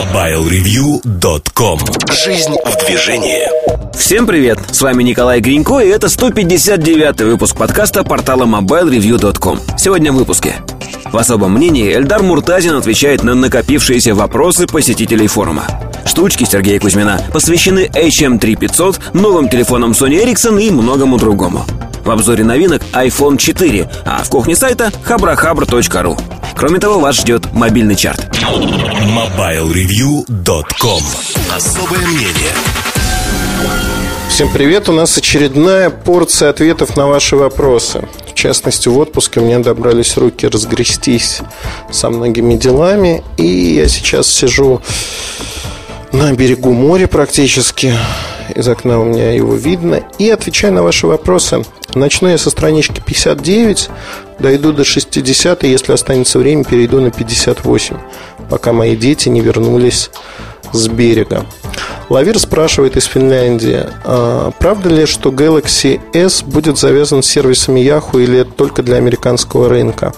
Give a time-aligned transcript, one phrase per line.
[0.00, 1.78] MobileReview.com
[2.24, 3.46] Жизнь в движении
[3.94, 4.58] Всем привет!
[4.72, 9.60] С вами Николай Гринько, и это 159 выпуск подкаста портала MobileReview.com.
[9.76, 10.54] Сегодня в выпуске.
[11.12, 15.66] В особом мнении Эльдар Муртазин отвечает на накопившиеся вопросы посетителей форума.
[16.06, 21.66] Штучки Сергея Кузьмина посвящены HM3500, новым телефонам Sony Ericsson и многому другому.
[22.06, 26.18] В обзоре новинок iPhone 4, а в кухне сайта habrahabra.ru.
[26.60, 28.28] Кроме того, вас ждет мобильный чарт.
[29.90, 31.02] MobileReview.com
[31.52, 32.52] Особое мнение
[34.28, 34.88] Всем привет!
[34.88, 38.06] У нас очередная порция ответов на ваши вопросы.
[38.28, 41.40] В частности, в отпуске меня добрались руки разгрестись
[41.90, 43.24] со многими делами.
[43.36, 44.80] И я сейчас сижу
[46.12, 47.92] на берегу моря практически.
[48.54, 50.04] Из окна у меня его видно.
[50.18, 51.64] И отвечаю на ваши вопросы.
[51.94, 53.90] Начну я со странички 59,
[54.38, 57.96] дойду до 60, и если останется время, перейду на 58,
[58.50, 60.10] пока мои дети не вернулись
[60.72, 61.46] с берега.
[62.10, 68.22] Лавир спрашивает из Финляндии, а правда ли, что Galaxy S будет завязан с сервисами Yahoo
[68.22, 70.12] или это только для американского рынка?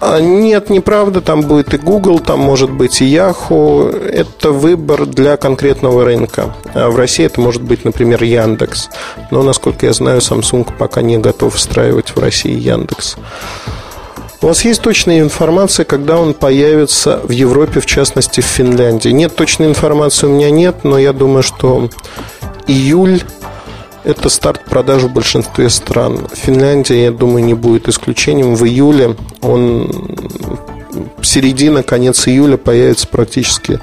[0.00, 3.94] А, нет, неправда, там будет и Google, там может быть и Yahoo.
[4.08, 6.54] Это выбор для конкретного рынка.
[6.72, 8.90] А в России это может быть, например, Яндекс.
[9.30, 13.16] Но, насколько я знаю, Samsung пока не готов встраивать в России Яндекс.
[14.40, 19.08] У вас есть точная информация, когда он появится в Европе, в частности в Финляндии?
[19.08, 21.90] Нет, точной информации у меня нет, но я думаю, что
[22.68, 23.20] июль
[24.04, 26.28] это старт продаж в большинстве стран.
[26.32, 28.54] Финляндия, я думаю, не будет исключением.
[28.54, 29.90] В июле он
[31.20, 33.80] середина, конец июля появится практически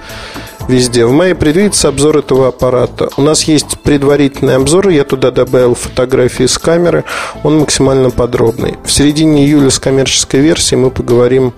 [0.67, 1.05] везде.
[1.05, 3.09] В мае предвидится обзор этого аппарата.
[3.17, 7.03] У нас есть предварительный обзор, я туда добавил фотографии с камеры,
[7.43, 8.77] он максимально подробный.
[8.83, 11.53] В середине июля с коммерческой версией мы поговорим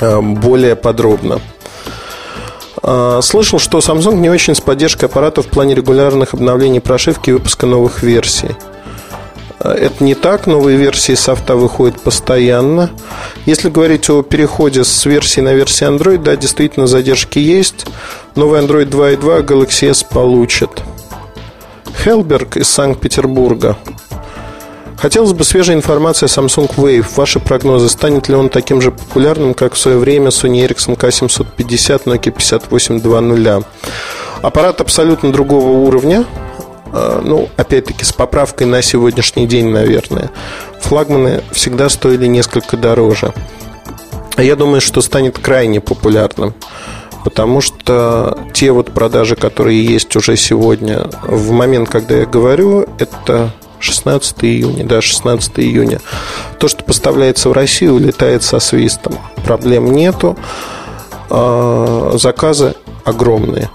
[0.00, 1.40] э, более подробно.
[2.82, 7.32] А, слышал, что Samsung не очень с поддержкой аппарата в плане регулярных обновлений прошивки и
[7.32, 8.50] выпуска новых версий.
[9.58, 12.90] А, это не так, новые версии софта выходят постоянно.
[13.44, 17.86] Если говорить о переходе с версии на версию Android, да, действительно задержки есть.
[18.34, 20.70] Новый Android 2.2 Galaxy S получит.
[22.02, 23.76] Хелберг из Санкт-Петербурга
[24.98, 27.06] Хотелось бы свежей информации о Samsung Wave.
[27.16, 32.04] Ваши прогнозы, станет ли он таким же популярным, как в свое время Sony Ericsson K750,
[32.04, 33.66] Nokia 5820?
[34.42, 36.24] Аппарат абсолютно другого уровня.
[36.92, 40.30] А, ну, опять-таки, с поправкой на сегодняшний день, наверное.
[40.80, 43.32] Флагманы всегда стоили несколько дороже.
[44.36, 46.54] Я думаю, что станет крайне популярным
[47.24, 53.50] потому что те вот продажи, которые есть уже сегодня, в момент, когда я говорю, это
[53.80, 56.00] 16 июня, да, 16 июня.
[56.60, 59.18] То, что поставляется в Россию, улетает со свистом.
[59.44, 60.36] Проблем нету.
[61.28, 63.70] А, заказы огромные.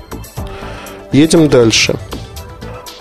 [1.12, 1.96] Едем дальше.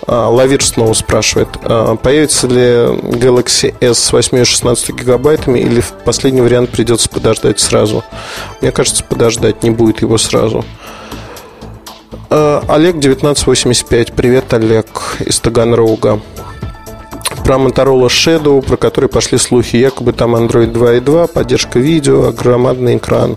[0.07, 5.81] А, Лавир снова спрашивает, а, появится ли Galaxy S с 8 и 16 гигабайтами или
[5.81, 8.03] в последний вариант придется подождать сразу?
[8.61, 10.65] Мне кажется, подождать не будет его сразу.
[12.29, 14.13] Олег 1985.
[14.13, 16.21] Привет, Олег из Таганрога
[17.43, 23.35] про Motorola Shadow, про который пошли слухи, якобы там Android 2.2, поддержка видео, громадный экран.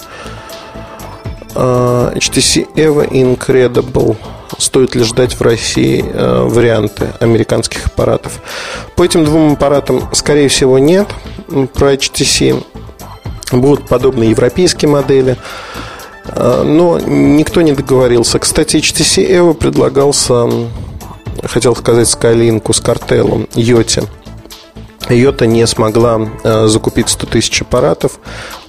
[1.54, 4.16] А, HTC Evo Incredible.
[4.58, 8.40] Стоит ли ждать в России а, варианты американских аппаратов?
[8.96, 11.08] По этим двум аппаратам, скорее всего, нет.
[11.74, 12.62] Про HTC
[13.52, 15.36] будут подобные европейские модели.
[16.26, 18.38] А, но никто не договорился.
[18.38, 20.48] Кстати, HTC Evo предлагался
[21.46, 24.04] хотел сказать Скайлинку с картелом Йоте.
[25.10, 28.18] Йота не смогла э, закупить 100 тысяч аппаратов,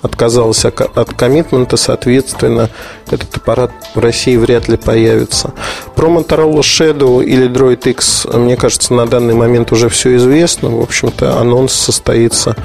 [0.01, 2.69] отказалась от коммитмента, соответственно,
[3.09, 5.53] этот аппарат в России вряд ли появится.
[5.95, 10.69] Про Motorola Shadow или Droid X, мне кажется, на данный момент уже все известно.
[10.69, 12.55] В общем-то, анонс состоится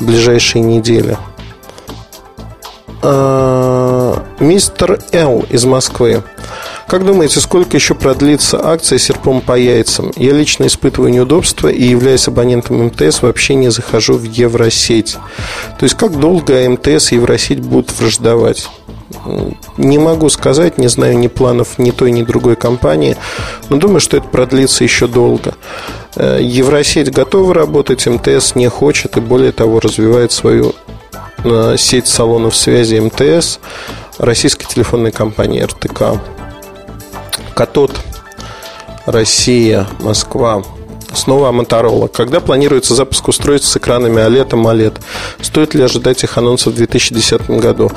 [0.00, 1.16] в ближайшие недели.
[3.02, 6.22] А, мистер Л из Москвы.
[6.88, 10.12] Как думаете, сколько еще продлится акция серпом по яйцам?
[10.16, 15.18] Я лично испытываю неудобства и, являясь абонентом МТС, вообще не захожу в Евросеть.
[15.78, 18.68] То есть, как долго МТС и Евросеть будут враждовать?
[19.76, 23.16] Не могу сказать, не знаю ни планов ни той, ни другой компании,
[23.68, 25.54] но думаю, что это продлится еще долго.
[26.14, 30.95] Э, Евросеть готова работать, МТС не хочет и более того развивает свою э,
[31.76, 33.58] сеть салонов связи МТС
[34.18, 36.20] российской телефонной компании РТК.
[37.54, 37.92] Катод,
[39.06, 40.62] Россия, Москва.
[41.12, 42.08] Снова Motorola.
[42.08, 45.00] Когда планируется запуск устройств с экранами OLED и AMOLED?
[45.40, 47.90] Стоит ли ожидать их анонсов в 2010 году?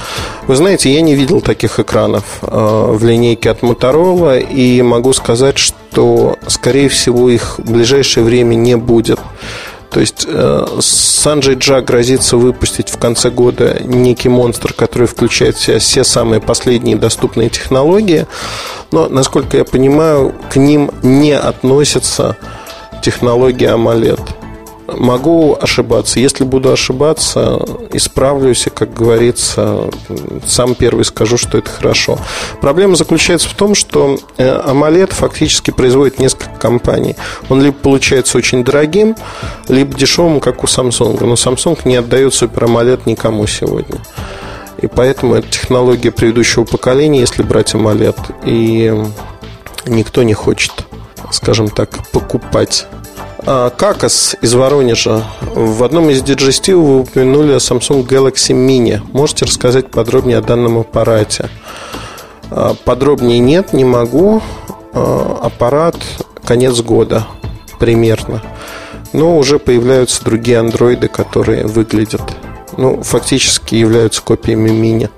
[0.47, 5.57] Вы знаете, я не видел таких экранов э, в линейке от Motorola и могу сказать,
[5.57, 9.19] что, скорее всего, их в ближайшее время не будет.
[9.91, 15.61] То есть э, Санджей Джа грозится выпустить в конце года некий монстр, который включает в
[15.61, 18.27] себя все самые последние доступные технологии.
[18.91, 22.37] Но, насколько я понимаю, к ним не относятся
[23.01, 24.38] технологии AMOLED.
[24.97, 26.19] Могу ошибаться.
[26.19, 27.59] Если буду ошибаться,
[27.93, 29.89] исправлюсь и, как говорится,
[30.45, 32.17] сам первый скажу, что это хорошо.
[32.61, 37.15] Проблема заключается в том, что э, AMOLED фактически производит несколько компаний.
[37.49, 39.15] Он либо получается очень дорогим,
[39.67, 41.17] либо дешевым, как у Samsung.
[41.25, 43.99] Но Samsung не отдает Super AMOLED никому сегодня.
[44.81, 48.17] И поэтому это технология предыдущего поколения, если брать AMOLED.
[48.45, 48.93] И
[49.85, 50.71] никто не хочет,
[51.31, 52.87] скажем так, покупать
[53.45, 55.23] Какас из Воронежа.
[55.41, 59.01] В одном из диджестив вы упомянули Samsung Galaxy Mini.
[59.13, 61.49] Можете рассказать подробнее о данном аппарате?
[62.51, 64.41] А, подробнее нет, не могу.
[64.93, 65.95] А, аппарат
[66.43, 67.27] конец года
[67.79, 68.43] примерно.
[69.13, 72.21] Но уже появляются другие андроиды, которые выглядят,
[72.77, 75.09] ну, фактически являются копиями мини.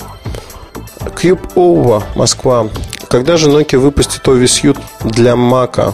[1.22, 2.68] Cube OVA, Москва.
[3.10, 5.94] Когда же Nokia выпустит OVSU для Mac?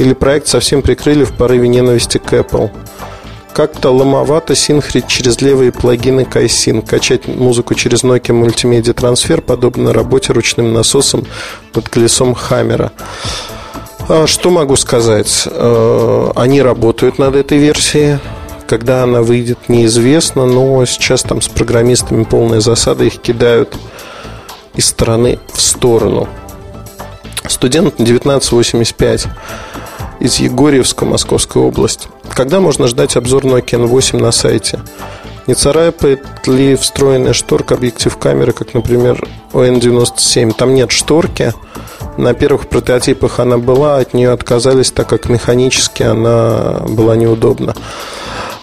[0.00, 2.70] Или проект совсем прикрыли в порыве ненависти к Apple.
[3.52, 10.32] Как-то ломовато синхрить через левые плагины Kaisin, качать музыку через Nokia Multimedia Transfer, подобно работе
[10.32, 11.26] ручным насосом
[11.74, 12.92] под колесом Хаммера.
[14.08, 15.46] А что могу сказать?
[15.46, 18.20] Э, они работают над этой версией.
[18.66, 23.76] Когда она выйдет, неизвестно, но сейчас там с программистами полная засада, их кидают
[24.74, 26.26] из стороны в сторону.
[27.46, 29.26] Студент 1985
[30.20, 32.08] из Егорьевска, Московская область.
[32.34, 34.80] Когда можно ждать обзор Nokia N8 на сайте?
[35.46, 40.52] Не царапает ли встроенная шторка объектив камеры, как, например, у N97?
[40.52, 41.54] Там нет шторки.
[42.16, 47.74] На первых прототипах она была, от нее отказались, так как механически она была неудобна.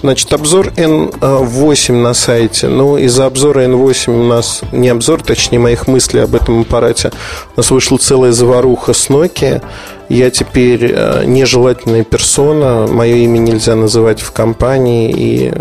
[0.02, 2.68] Значит, обзор N8 на сайте.
[2.68, 7.12] Ну, из-за обзора N8 у нас не обзор, точнее, моих мыслей об этом аппарате.
[7.56, 9.64] У нас вышла целая заваруха с Nokia.
[10.10, 15.54] Я теперь э, нежелательная персона, мое имя нельзя называть в компании, и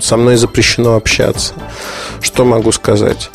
[0.00, 1.54] со мной запрещено общаться.
[2.20, 3.30] Что могу сказать?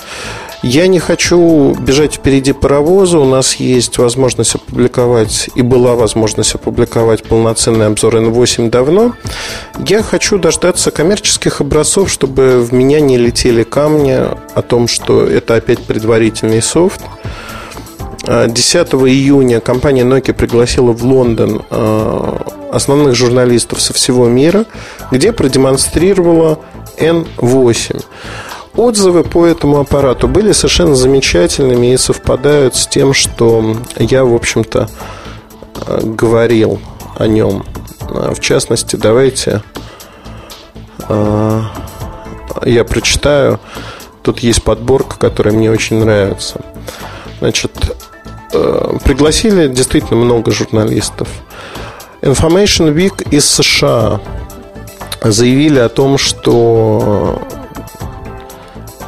[0.61, 3.19] Я не хочу бежать впереди паровоза.
[3.19, 9.13] У нас есть возможность опубликовать, и была возможность опубликовать полноценный обзор N8 давно.
[9.87, 14.19] Я хочу дождаться коммерческих образцов, чтобы в меня не летели камни
[14.53, 17.01] о том, что это опять предварительный софт.
[18.27, 22.37] 10 июня компания Nokia пригласила в Лондон э,
[22.71, 24.65] основных журналистов со всего мира,
[25.09, 26.59] где продемонстрировала
[26.97, 28.03] N8.
[28.75, 34.89] Отзывы по этому аппарату были совершенно замечательными и совпадают с тем, что я, в общем-то,
[35.87, 36.79] э, говорил
[37.17, 37.65] о нем.
[38.01, 39.63] Э, в частности, давайте
[41.07, 41.61] э,
[42.65, 43.59] я прочитаю.
[44.21, 46.61] Тут есть подборка, которая мне очень нравится.
[47.39, 47.71] Значит,
[48.51, 51.29] пригласили действительно много журналистов.
[52.21, 54.19] Information Week из США
[55.23, 57.41] заявили о том, что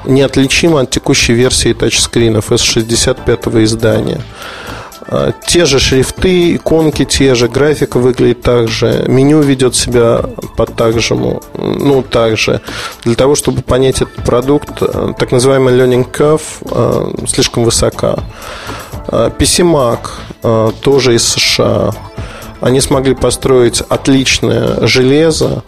[0.06, 4.22] неотличимо от текущей версии тачскринов S65 издания.
[5.08, 10.22] А, те же шрифты, иконки те же, графика выглядит так же, меню ведет себя
[10.56, 12.62] под так же, ну, так же.
[13.04, 18.20] Для того, чтобы понять этот продукт, э, так называемый learning curve э, слишком высока.
[19.08, 20.00] PC Mac
[20.44, 21.92] э, тоже из США.
[22.62, 25.64] Они смогли построить отличное железо,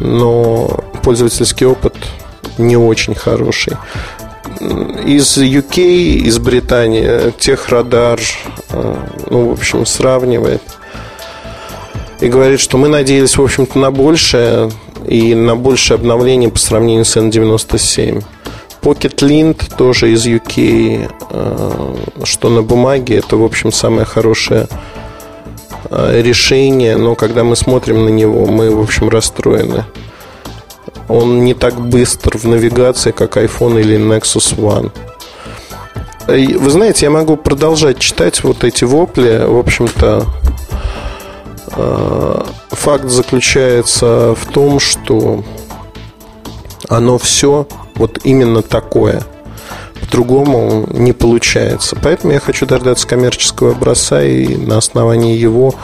[0.00, 1.94] но пользовательский опыт
[2.58, 3.74] не очень хороший.
[4.60, 5.78] Из UK,
[6.26, 8.20] из Британии, техрадар,
[8.70, 8.94] э,
[9.30, 10.62] ну, в общем, сравнивает
[12.20, 14.70] и говорит, что мы надеялись, в общем-то, на большее
[15.06, 18.24] и на большее обновление по сравнению с N97.
[18.82, 24.68] Pocket Lint тоже из UK, э, что на бумаге, это, в общем, самое хорошее
[25.90, 29.84] э, решение, но когда мы смотрим на него, мы, в общем, расстроены.
[31.08, 34.92] Он не так быстр в навигации, как iPhone или Nexus One.
[36.26, 39.44] Вы знаете, я могу продолжать читать вот эти вопли.
[39.46, 40.26] В общем-то,
[41.74, 45.42] э, факт заключается в том, что
[46.88, 49.22] оно все вот именно такое.
[50.00, 51.96] По-другому не получается.
[52.02, 55.74] Поэтому я хочу дождаться коммерческого образца и на основании его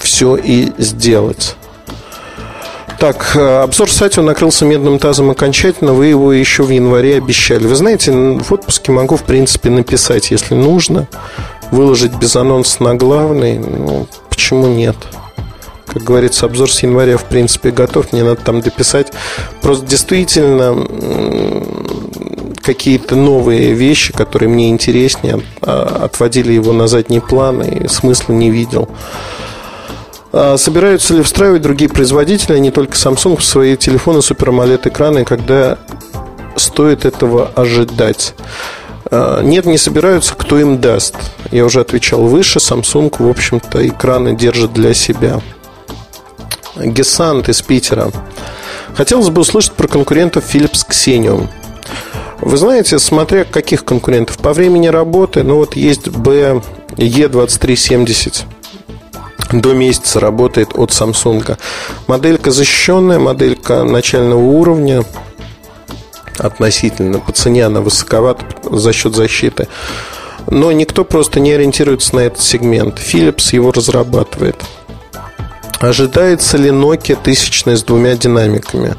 [0.00, 1.56] все и сделать.
[3.00, 5.94] Так, э, обзор сайта накрылся медным тазом окончательно.
[5.94, 7.66] Вы его еще в январе обещали.
[7.66, 11.08] Вы знаете, в отпуске могу, в принципе, написать, если нужно.
[11.70, 13.58] Выложить без анонса на главный.
[13.58, 14.96] Ну, почему нет?
[15.86, 18.12] Как говорится, обзор с января, в принципе, готов.
[18.12, 19.14] Мне надо там дописать.
[19.62, 20.76] Просто действительно
[22.60, 28.50] какие-то новые вещи, которые мне интереснее, а, отводили его на задний план и смысла не
[28.50, 28.90] видел.
[30.32, 34.88] А собираются ли встраивать другие производители, а не только Samsung, в свои телефоны Super AMOLED
[34.88, 35.78] экраны, когда
[36.56, 38.34] стоит этого ожидать?
[39.10, 41.16] А, нет, не собираются, кто им даст.
[41.50, 45.40] Я уже отвечал выше, Samsung, в общем-то, экраны держит для себя.
[46.76, 48.12] Гесант из Питера.
[48.94, 51.48] Хотелось бы услышать про конкурентов Philips Xenium.
[52.40, 56.62] Вы знаете, смотря каких конкурентов, по времени работы, ну вот есть B
[56.96, 58.44] E2370
[59.52, 61.58] до месяца работает от Samsung.
[62.06, 65.04] Моделька защищенная, моделька начального уровня
[66.38, 67.18] относительно.
[67.18, 69.68] По цене она высоковата за счет защиты.
[70.46, 72.98] Но никто просто не ориентируется на этот сегмент.
[72.98, 74.56] Philips его разрабатывает.
[75.80, 78.94] Ожидается ли Nokia тысячная с двумя динамиками?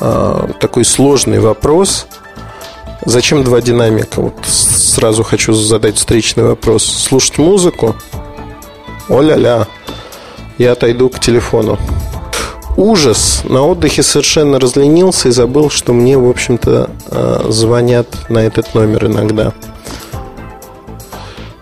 [0.00, 2.06] А, такой сложный вопрос.
[3.04, 4.20] Зачем два динамика?
[4.20, 6.84] Вот сразу хочу задать встречный вопрос.
[6.84, 7.96] Слушать музыку
[9.08, 9.66] о-ля-ля,
[10.58, 11.78] я отойду к телефону.
[12.76, 13.42] Ужас.
[13.44, 19.06] На отдыхе совершенно разленился и забыл, что мне, в общем-то, э, звонят на этот номер
[19.06, 19.52] иногда.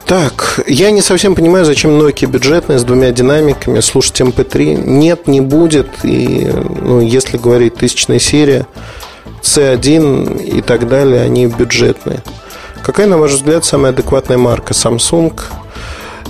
[0.06, 4.74] Так, я не совсем понимаю, зачем Nokia бюджетная с двумя динамиками слушать MP3.
[4.74, 5.88] Эм Нет, не будет.
[6.04, 6.48] И,
[6.80, 8.66] ну, если говорить тысячная серия,
[9.42, 12.22] C1 и так далее, они бюджетные.
[12.84, 14.74] Какая, на ваш взгляд, самая адекватная марка?
[14.74, 15.32] Samsung,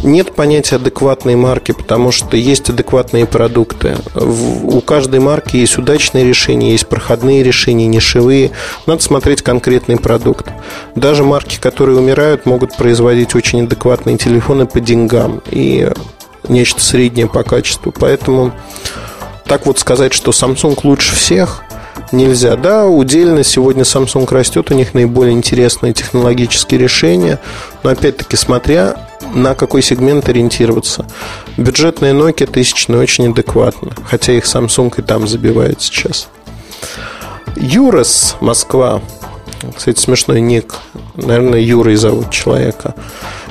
[0.02, 3.96] нет понятия адекватной марки, потому что есть адекватные продукты.
[4.14, 8.52] У каждой марки есть удачные решения, есть проходные решения, нишевые.
[8.86, 10.46] Надо смотреть конкретный продукт.
[10.94, 15.90] Даже марки, которые умирают, могут производить очень адекватные телефоны по деньгам и
[16.48, 17.92] нечто среднее по качеству.
[17.92, 18.52] Поэтому
[19.44, 21.62] так вот сказать, что Samsung лучше всех–
[22.12, 22.56] нельзя.
[22.56, 27.38] Да, удельно сегодня Samsung растет, у них наиболее интересные технологические решения,
[27.82, 31.06] но опять-таки смотря на какой сегмент ориентироваться.
[31.56, 36.28] Бюджетная Nokia тысячная очень адекватно, хотя их Samsung и там забивает сейчас.
[37.56, 39.00] Юрос, Москва.
[39.74, 40.74] Кстати, смешной ник.
[41.14, 42.94] Наверное, Юрой зовут человека.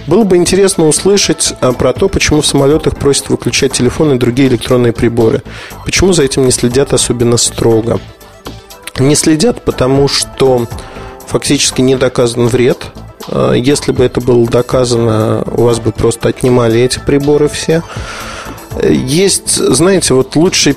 [0.08, 4.50] Было бы интересно услышать а, про то, почему в самолетах просят выключать телефоны и другие
[4.50, 5.42] электронные приборы.
[5.84, 8.00] Почему за этим не следят особенно строго?
[9.00, 10.68] Не следят, потому что
[11.28, 12.86] фактически не доказан вред
[13.56, 17.84] если бы это было доказано, у вас бы просто отнимали эти приборы все.
[18.84, 20.76] Есть, знаете, вот лучше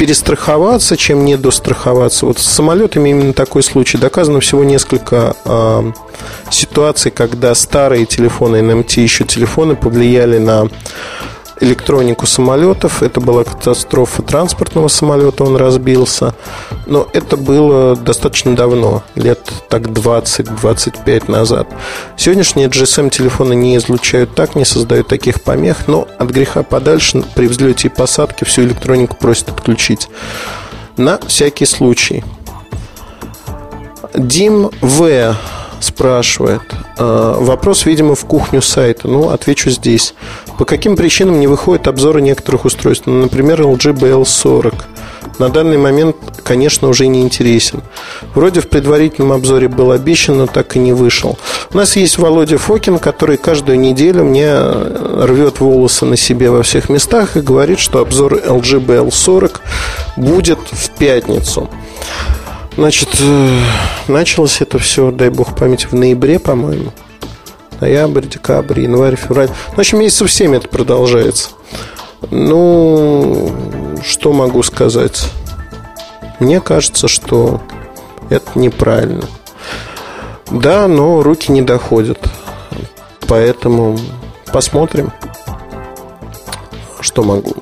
[0.00, 2.24] перестраховаться, чем не достраховаться.
[2.24, 3.98] Вот с самолетами именно такой случай.
[3.98, 5.92] Доказано всего несколько э,
[6.50, 10.68] ситуаций, когда старые телефоны, NMT еще телефоны повлияли на
[11.60, 13.02] электронику самолетов.
[13.02, 16.34] Это была катастрофа транспортного самолета, он разбился.
[16.86, 21.68] Но это было достаточно давно, лет так 20-25 назад.
[22.16, 27.88] Сегодняшние GSM-телефоны не излучают так, не создают таких помех, но от греха подальше при взлете
[27.88, 30.08] и посадке всю электронику просят отключить.
[30.96, 32.24] На всякий случай.
[34.14, 35.36] Дим В
[35.80, 36.62] спрашивает.
[36.98, 39.08] «А, вопрос, видимо, в кухню сайта.
[39.08, 40.14] Ну, отвечу здесь.
[40.60, 43.06] По каким причинам не выходят обзоры некоторых устройств?
[43.06, 44.74] Ну, например, LG BL40.
[45.38, 47.80] На данный момент, конечно, уже не интересен.
[48.34, 51.38] Вроде в предварительном обзоре был обещан, но так и не вышел.
[51.72, 56.90] У нас есть Володя Фокин, который каждую неделю мне рвет волосы на себе во всех
[56.90, 59.60] местах и говорит, что обзор LG BL40
[60.18, 61.70] будет в пятницу.
[62.76, 63.58] Значит, э,
[64.08, 66.92] началось это все, дай бог памяти, в ноябре, по-моему.
[67.80, 69.48] Ноябрь, декабрь, январь, февраль.
[69.48, 71.50] Ну, в общем, месяцев 7 это продолжается.
[72.30, 73.50] Ну,
[74.04, 75.26] что могу сказать?
[76.40, 77.62] Мне кажется, что
[78.28, 79.24] это неправильно.
[80.50, 82.18] Да, но руки не доходят.
[83.26, 83.98] Поэтому
[84.52, 85.12] посмотрим,
[87.00, 87.54] что могу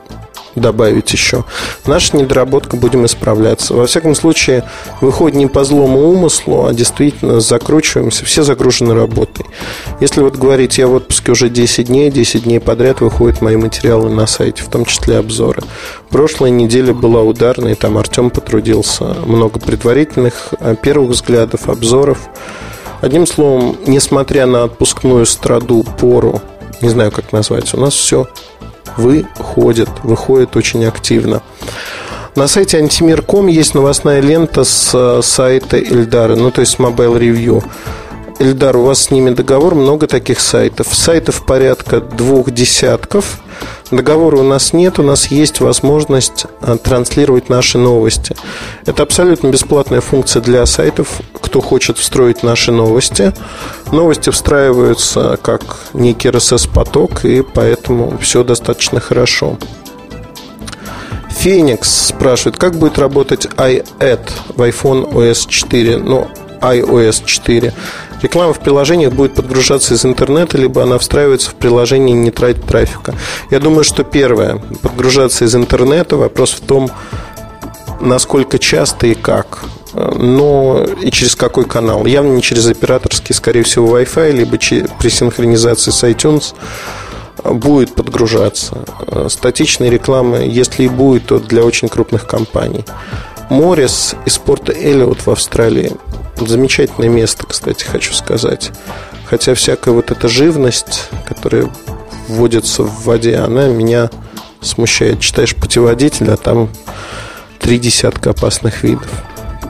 [0.59, 1.45] добавить еще.
[1.87, 3.75] Наша недоработка будем исправляться.
[3.75, 4.65] Во всяком случае,
[5.01, 8.25] выходит не по злому умыслу, а действительно закручиваемся.
[8.25, 9.47] Все загружены работой.
[10.01, 14.11] Если вот говорить, я в отпуске уже 10 дней, 10 дней подряд выходят мои материалы
[14.11, 15.63] на сайте, в том числе обзоры.
[16.11, 19.05] Прошлая неделя была ударной, там Артем потрудился.
[19.27, 22.19] Много предварительных а, первых взглядов, обзоров.
[23.01, 26.43] Одним словом, несмотря на отпускную страду, пору,
[26.81, 28.27] не знаю, как назвать, у нас все
[28.99, 31.43] выходит, выходит очень активно.
[32.35, 37.65] На сайте Антимир.ком есть новостная лента с э, сайта Эльдара, ну то есть Mobile Review.
[38.39, 40.95] Эльдар, у вас с ними договор, много таких сайтов.
[40.95, 43.41] Сайтов порядка двух десятков.
[43.91, 48.37] Договора у нас нет, у нас есть возможность э, транслировать наши новости.
[48.85, 53.33] Это абсолютно бесплатная функция для сайтов, кто хочет встроить наши новости.
[53.91, 55.63] Новости встраиваются как
[55.95, 59.57] некий RSS-поток, и поэтому все достаточно хорошо.
[61.31, 66.29] Феникс спрашивает, как будет работать iAd в iPhone OS 4, ну,
[66.61, 67.73] iOS 4.
[68.23, 72.65] Реклама в приложениях будет подгружаться из интернета, либо она встраивается в приложение и не тратит
[72.65, 73.15] трафика.
[73.51, 76.91] Я думаю, что первое, подгружаться из интернета, вопрос в том,
[78.01, 82.07] насколько часто и как но и через какой канал.
[82.07, 84.59] Явно не через операторский, скорее всего, Wi-Fi, либо
[84.99, 86.55] при синхронизации с iTunes
[87.45, 88.85] будет подгружаться.
[89.29, 92.85] Статичной рекламы, если и будет, то для очень крупных компаний.
[93.51, 95.93] Морис из порта Эллиот в Австралии.
[96.47, 98.71] Замечательное место, кстати, хочу сказать.
[99.27, 101.69] Хотя всякая вот эта живность, которая
[102.29, 104.11] вводится в воде, она меня
[104.61, 105.21] смущает.
[105.21, 106.71] Читаешь путеводитель, а там
[107.59, 109.11] три десятка опасных видов.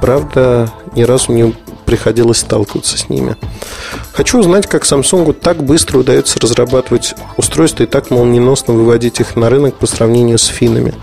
[0.01, 3.37] Правда, ни разу не приходилось сталкиваться с ними.
[4.13, 9.49] Хочу узнать, как Samsung так быстро удается разрабатывать устройства и так молниеносно выводить их на
[9.49, 10.95] рынок по сравнению с финами.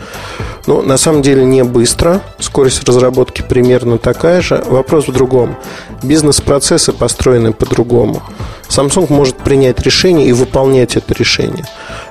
[0.68, 2.22] Ну, на самом деле не быстро.
[2.40, 4.64] Скорость разработки примерно такая же.
[4.66, 5.56] Вопрос в другом.
[6.02, 8.24] Бизнес-процессы построены по-другому.
[8.68, 11.66] Samsung может принять решение и выполнять это решение.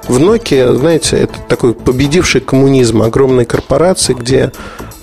[0.07, 4.53] В Nokia, знаете, это такой победивший коммунизм огромной корпорации, где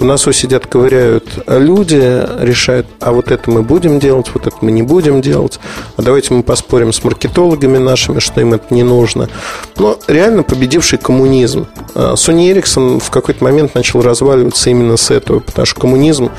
[0.01, 4.71] в носу сидят, ковыряют люди, решают, а вот это мы будем делать, вот это мы
[4.71, 5.59] не будем делать,
[5.95, 9.29] а давайте мы поспорим с маркетологами нашими, что им это не нужно.
[9.77, 11.67] Но реально победивший коммунизм.
[11.93, 16.31] А Sony Ericsson в какой-то момент начал разваливаться именно с этого, потому что коммунизм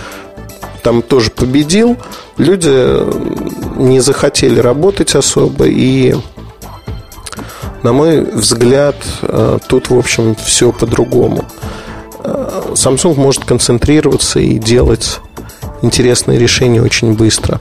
[0.82, 1.96] там тоже победил,
[2.38, 2.98] люди
[3.80, 6.16] не захотели работать особо, и,
[7.84, 11.44] на мой взгляд, а, тут, в общем, все по-другому.
[12.22, 15.20] Samsung может концентрироваться и делать
[15.82, 17.60] интересные решения очень быстро.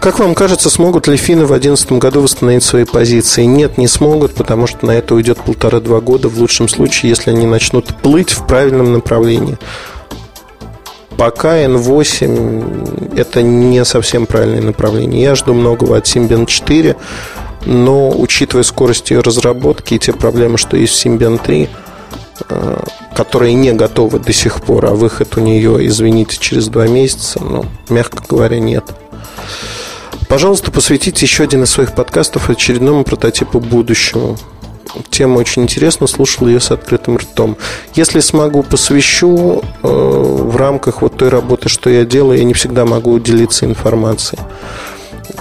[0.00, 3.42] Как вам кажется, смогут ли финны в 2011 году восстановить свои позиции?
[3.42, 7.44] Нет, не смогут, потому что на это уйдет полтора-два года, в лучшем случае, если они
[7.44, 9.58] начнут плыть в правильном направлении.
[11.16, 15.22] Пока N8 это не совсем правильное направление.
[15.22, 16.94] Я жду многого от Symbian 4,
[17.64, 21.68] но учитывая скорость ее разработки и те проблемы, что есть в Symbian 3,
[22.48, 22.82] Э,
[23.14, 27.64] которые не готовы до сих пор, а выход у нее, извините, через два месяца, ну,
[27.88, 28.84] мягко говоря, нет.
[30.28, 34.36] Пожалуйста, посвятите еще один из своих подкастов очередному прототипу будущего.
[35.10, 37.56] Тема очень интересна, слушал ее с открытым ртом.
[37.94, 42.84] Если смогу, посвящу э, в рамках вот той работы, что я делаю, я не всегда
[42.84, 44.42] могу делиться информацией.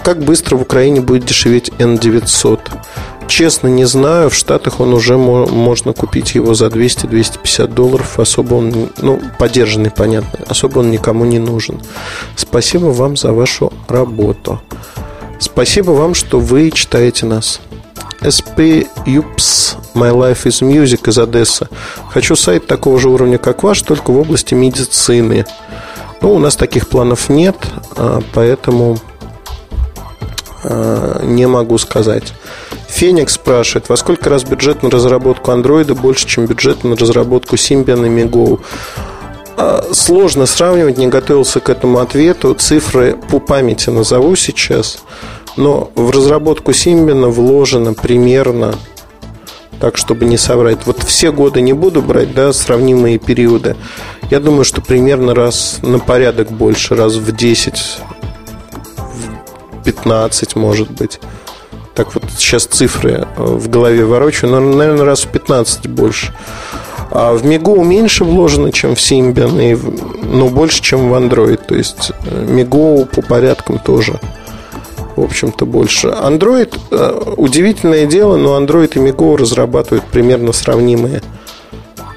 [0.04, 2.60] Как быстро в Украине будет дешеветь N900?
[3.28, 4.30] Честно, не знаю.
[4.30, 8.20] В Штатах он уже можно купить его за 200-250 долларов.
[8.20, 10.46] Особо он, ну, поддержанный, понятно.
[10.48, 11.82] Особо он никому не нужен.
[12.36, 14.62] Спасибо вам за вашу работу.
[15.40, 17.60] Спасибо вам, что вы читаете нас.
[18.22, 21.68] SP Юпс My Life is Music из Одессы.
[22.10, 25.46] Хочу сайт такого же уровня, как ваш, только в области медицины.
[26.22, 27.56] Ну, у нас таких планов нет,
[27.98, 28.98] а, поэтому
[30.64, 32.34] а, не могу сказать.
[32.96, 38.08] Феникс спрашивает, во сколько раз бюджет на разработку андроида больше, чем бюджет на разработку Symbian
[38.08, 38.62] и MiGo?
[39.94, 42.56] Сложно сравнивать, не готовился к этому ответу.
[42.56, 45.00] Цифры по памяти назову сейчас.
[45.58, 48.76] Но в разработку Symbian вложено примерно
[49.82, 50.86] так, чтобы не соврать.
[50.86, 53.76] Вот все годы не буду брать, да, сравнимые периоды.
[54.32, 58.00] Я думаю, что примерно раз на порядок больше, раз в 10,
[59.74, 61.20] в 15, может быть
[61.96, 66.34] так вот сейчас цифры э, в голове ворочаю, но, наверное, раз в 15 больше.
[67.10, 71.62] А в Мигу меньше вложено, чем в Symbian, и, но больше, чем в Android.
[71.66, 74.20] То есть э, по порядкам тоже,
[75.16, 76.08] в общем-то, больше.
[76.08, 81.22] Android, э, удивительное дело, но Android и Migo разрабатывают примерно сравнимые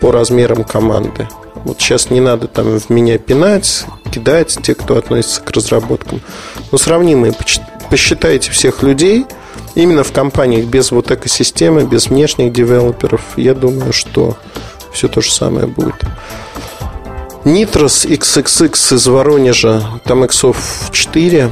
[0.00, 1.28] по размерам команды.
[1.64, 6.20] Вот сейчас не надо там в меня пинать, кидать те, кто относится к разработкам.
[6.72, 7.32] Но сравнимые.
[7.88, 9.24] Посчитайте всех людей–
[9.82, 14.36] именно в компаниях без вот экосистемы, без внешних девелоперов, я думаю, что
[14.92, 15.94] все то же самое будет.
[17.44, 21.50] Nitros XXX из Воронежа, там иксов 4,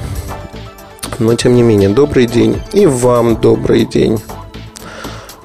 [1.20, 2.60] но тем не менее, добрый день.
[2.72, 4.18] И вам добрый день.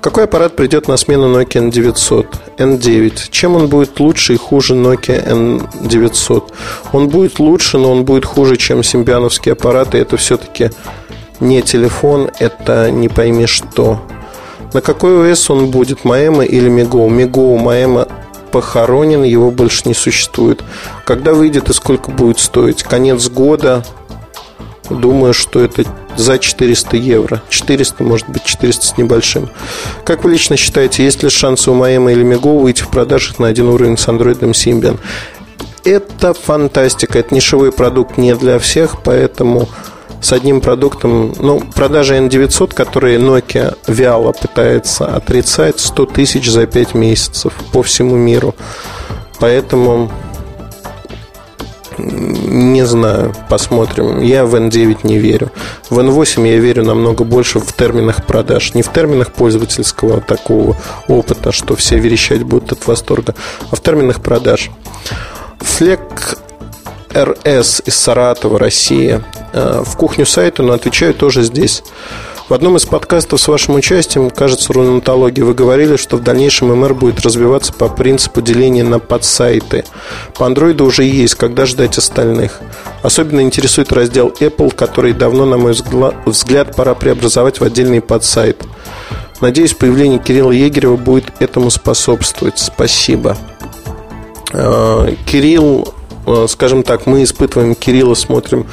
[0.01, 2.25] Какой аппарат придет на смену Nokia N900?
[2.57, 3.29] N9.
[3.29, 6.43] Чем он будет лучше и хуже Nokia N900?
[6.91, 9.99] Он будет лучше, но он будет хуже, чем симбиановские аппараты.
[9.99, 10.71] Это все-таки
[11.41, 14.01] не телефон, это не пойми что.
[14.73, 17.09] На какой ОС он будет, Маэма или Миго?
[17.09, 18.07] Миго, Маэма
[18.51, 20.63] похоронен, его больше не существует.
[21.05, 22.83] Когда выйдет и сколько будет стоить?
[22.83, 23.83] Конец года,
[24.99, 25.85] Думаю, что это
[26.17, 27.41] за 400 евро.
[27.49, 29.49] 400, может быть, 400 с небольшим.
[30.03, 33.47] Как вы лично считаете, есть ли шансы у Маэма или Мего выйти в продажах на
[33.47, 34.99] один уровень с андроидом Symbian?
[35.83, 37.19] Это фантастика.
[37.19, 39.69] Это нишевой продукт не для всех, поэтому
[40.21, 46.93] с одним продуктом, ну, продажа N900, которые Nokia вяло пытается отрицать, 100 тысяч за 5
[46.93, 48.55] месяцев по всему миру.
[49.39, 50.11] Поэтому
[51.97, 54.21] не знаю, посмотрим.
[54.21, 55.51] Я в N9 не верю.
[55.89, 58.73] В N8 я верю намного больше в терминах продаж.
[58.73, 63.35] Не в терминах пользовательского такого опыта, что все верещать будут от восторга,
[63.69, 64.71] а в терминах продаж.
[65.59, 66.37] Флек
[67.15, 69.23] РС из Саратова, Россия.
[69.53, 71.83] Э, в кухню сайта, но отвечаю тоже здесь.
[72.51, 76.95] В одном из подкастов с вашим участием, кажется, рунатологии, вы говорили, что в дальнейшем МР
[76.95, 79.85] будет развиваться по принципу деления на подсайты.
[80.37, 82.59] По андроиду уже есть, когда ждать остальных?
[83.03, 85.73] Особенно интересует раздел Apple, который давно, на мой
[86.25, 88.61] взгляд, пора преобразовать в отдельный подсайт.
[89.39, 92.59] Надеюсь, появление Кирилла Егерева будет этому способствовать.
[92.59, 93.37] Спасибо.
[94.51, 95.93] Э, Кирилл,
[96.47, 98.67] скажем так, мы испытываем Кирилла, смотрим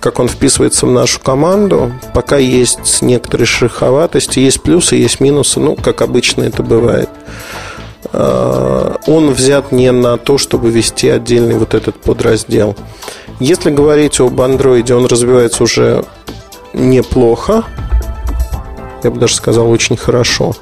[0.00, 1.92] как он вписывается в нашу команду.
[2.14, 7.08] Пока есть некоторые шероховатости, есть плюсы, есть минусы, ну, как обычно это бывает.
[8.12, 12.76] А, он взят не на то, чтобы вести отдельный вот этот подраздел.
[13.40, 16.04] Если говорить об андроиде, он развивается уже
[16.72, 17.64] неплохо.
[19.02, 20.54] Я бы даже сказал, очень хорошо.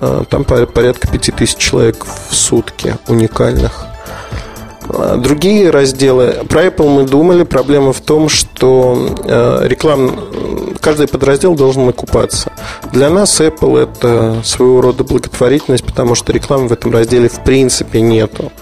[0.00, 3.86] А, там порядка 5000 человек в сутки уникальных.
[5.16, 6.44] Другие разделы.
[6.48, 7.44] Про Apple мы думали.
[7.44, 10.20] Проблема в том, что э, реклам...
[10.80, 12.52] каждый подраздел должен окупаться.
[12.92, 18.02] Для нас Apple это своего рода благотворительность, потому что рекламы в этом разделе в принципе
[18.02, 18.52] нету.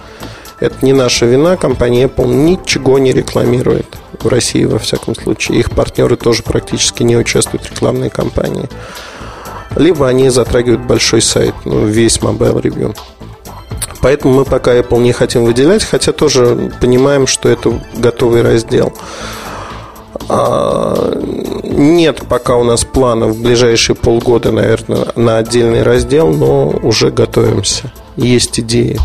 [0.61, 1.57] Это не наша вина.
[1.57, 3.87] Компания Apple ничего не рекламирует
[4.21, 5.59] в России, во всяком случае.
[5.59, 8.69] Их партнеры тоже практически не участвуют в рекламной кампании.
[9.75, 12.97] Либо они затрагивают большой сайт, ну, весь Mobile Review.
[14.03, 18.93] Поэтому мы пока Apple не хотим выделять, хотя тоже понимаем, что это готовый раздел.
[20.29, 21.19] А,
[21.65, 27.93] нет пока у нас планов в ближайшие полгода, наверное, на отдельный раздел, но уже готовимся.
[28.17, 28.99] Есть идеи.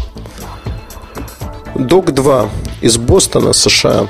[1.75, 2.49] Док 2
[2.81, 4.07] из Бостона, США.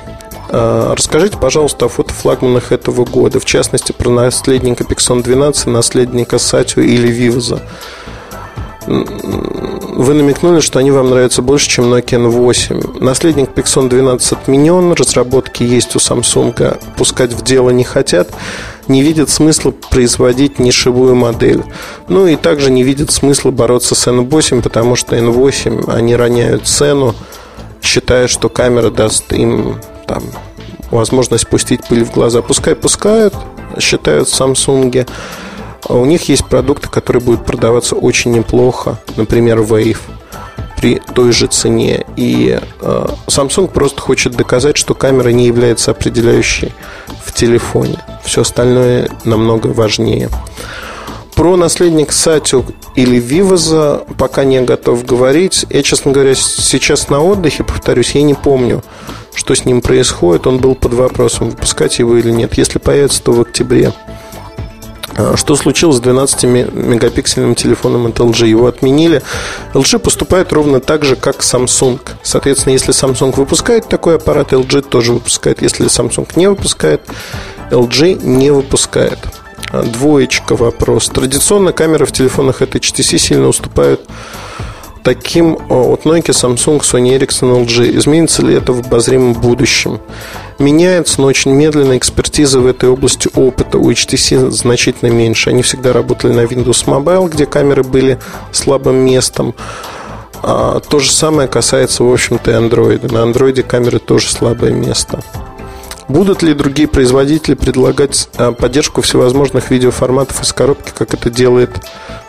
[0.50, 6.82] А, расскажите, пожалуйста, о фотофлагманах этого года, в частности, про наследника Pixon 12, наследника Сатио
[6.82, 7.62] или Вивза
[8.86, 13.02] вы намекнули, что они вам нравятся больше, чем Nokia N8.
[13.02, 18.28] Наследник Pixon 12 отменен, разработки есть у Samsung, пускать в дело не хотят,
[18.88, 21.64] не видят смысла производить нишевую модель.
[22.08, 27.14] Ну и также не видят смысла бороться с N8, потому что N8 они роняют цену,
[27.82, 30.22] считая, что камера даст им там,
[30.90, 32.42] возможность пустить пыль в глаза.
[32.42, 33.34] Пускай пускают,
[33.80, 35.08] считают в Samsung.
[35.88, 39.98] А у них есть продукты, которые будут продаваться очень неплохо, например, Wave
[40.76, 42.04] при той же цене.
[42.16, 46.72] И э, Samsung просто хочет доказать, что камера не является определяющей
[47.24, 47.98] в телефоне.
[48.24, 50.28] Все остальное намного важнее.
[51.34, 55.66] Про наследник Сатю или Вивоза пока не готов говорить.
[55.68, 58.82] Я, честно говоря, сейчас на отдыхе, повторюсь, я не помню,
[59.34, 60.46] что с ним происходит.
[60.46, 62.56] Он был под вопросом, выпускать его или нет.
[62.56, 63.92] Если появится, то в октябре.
[65.16, 68.46] А, что случилось с 12-мегапиксельным телефоном от LG?
[68.46, 69.22] Его отменили.
[69.72, 72.00] LG поступает ровно так же, как Samsung.
[72.22, 75.62] Соответственно, если Samsung выпускает такой аппарат, LG тоже выпускает.
[75.62, 77.02] Если Samsung не выпускает,
[77.70, 79.18] LG не выпускает.
[79.72, 81.08] Двоечка вопрос.
[81.08, 84.02] Традиционно камеры в телефонах от HTC сильно уступают
[85.06, 87.96] таким от Nokia, Samsung, Sony Ericsson, LG.
[87.96, 90.00] Изменится ли это в обозримом будущем?
[90.58, 91.96] Меняется, но очень медленно.
[91.96, 95.50] Экспертиза в этой области опыта у HTC значительно меньше.
[95.50, 98.18] Они всегда работали на Windows Mobile, где камеры были
[98.50, 99.54] слабым местом.
[100.42, 103.12] А то же самое касается, в общем-то, и Android.
[103.12, 105.22] На Android камеры тоже слабое место.
[106.08, 111.70] Будут ли другие производители предлагать а, поддержку всевозможных видеоформатов из коробки, как это делает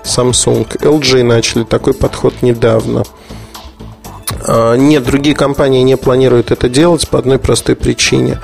[0.03, 0.67] Samsung?
[0.79, 3.03] LG начали такой подход недавно.
[4.47, 8.41] А, нет, другие компании не планируют это делать по одной простой причине.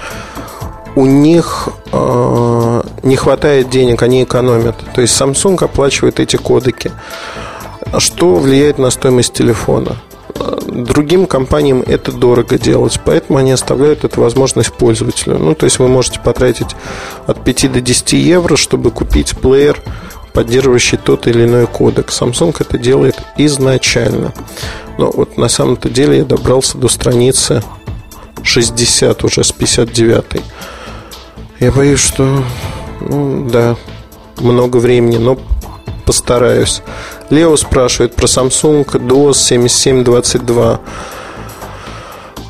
[0.96, 4.76] У них а, не хватает денег, они экономят.
[4.94, 6.92] То есть Samsung оплачивает эти кодеки.
[7.98, 9.98] Что влияет на стоимость телефона?
[10.74, 15.38] Другим компаниям это дорого делать, поэтому они оставляют эту возможность пользователю.
[15.38, 16.76] Ну, то есть вы можете потратить
[17.28, 19.80] от 5 до 10 евро, чтобы купить плеер,
[20.34, 22.10] поддерживающий тот или иной кодек.
[22.10, 24.34] Samsung это делает изначально.
[24.98, 27.64] Но вот на самом-то деле я добрался до страницы
[28.42, 30.42] 60 уже с 59.
[31.60, 32.44] Я боюсь, что,
[33.00, 33.76] ну, да,
[34.40, 35.38] много времени, но
[36.04, 36.82] постараюсь.
[37.30, 40.80] Лео спрашивает про Samsung DOS 7722.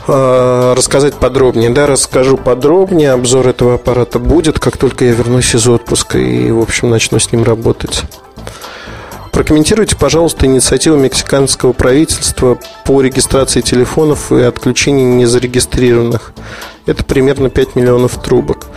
[0.06, 1.70] А, рассказать подробнее.
[1.70, 3.12] Да, расскажу подробнее.
[3.12, 7.32] Обзор этого аппарата будет, как только я вернусь из отпуска и, в общем, начну с
[7.32, 8.04] ним работать.
[9.32, 16.34] Прокомментируйте, пожалуйста, инициативу мексиканского правительства по регистрации телефонов и отключению незарегистрированных.
[16.86, 18.68] Это примерно 5 миллионов трубок.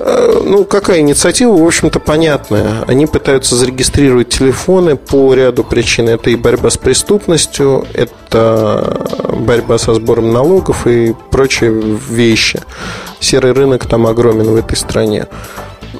[0.00, 2.84] Э, ну, какая инициатива, в общем-то, понятная.
[2.86, 6.08] Они пытаются зарегистрировать телефоны по ряду причин.
[6.08, 9.08] Это и борьба с преступностью, это
[9.38, 11.72] борьба со сбором налогов и прочие
[12.08, 12.60] вещи.
[13.18, 15.26] Серый рынок там огромен в этой стране.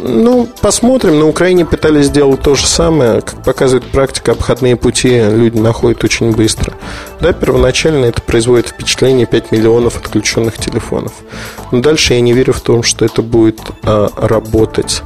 [0.01, 1.19] Ну, посмотрим.
[1.19, 3.21] На Украине пытались сделать то же самое.
[3.21, 6.75] Как показывает практика, обходные пути люди находят очень быстро.
[7.21, 11.13] Да, первоначально это производит впечатление 5 миллионов отключенных телефонов.
[11.73, 15.03] Но дальше я не верю в том, что это будет а, работать.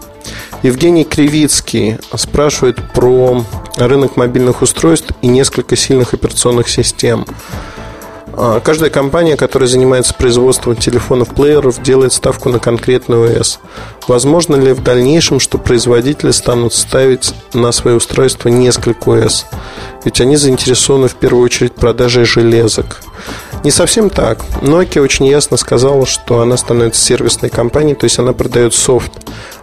[0.63, 3.45] Евгений Кривицкий спрашивает про
[3.77, 7.27] рынок мобильных устройств и несколько сильных операционных систем.
[8.35, 13.61] А, каждая компания, которая занимается производством телефонов-плееров, делает ставку на конкретный ОС.
[14.09, 19.47] Возможно ли в дальнейшем, что производители станут ставить на свои устройства несколько ОС?
[20.05, 23.03] Ведь они заинтересованы в первую очередь в продаже железок.
[23.65, 24.41] Не совсем так.
[24.63, 29.13] Nokia очень ясно сказала, что она становится сервисной компанией, то есть она продает софт,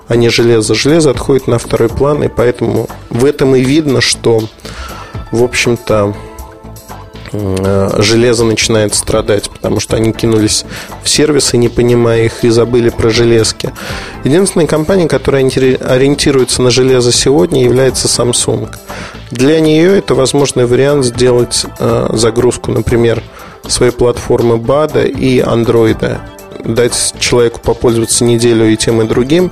[0.07, 0.75] а не железо.
[0.75, 4.43] Железо отходит на второй план, и поэтому в этом и видно, что,
[5.31, 6.15] в общем-то,
[7.31, 10.65] железо начинает страдать, потому что они кинулись
[11.03, 13.73] в сервисы, не понимая их, и забыли про железки.
[14.23, 18.69] Единственная компания, которая ориентируется на железо сегодня, является Samsung.
[19.31, 23.21] Для нее это возможный вариант сделать э, загрузку, например,
[23.67, 26.19] своей платформы BAD и Android
[26.63, 29.51] дать человеку попользоваться неделю и тем, и другим,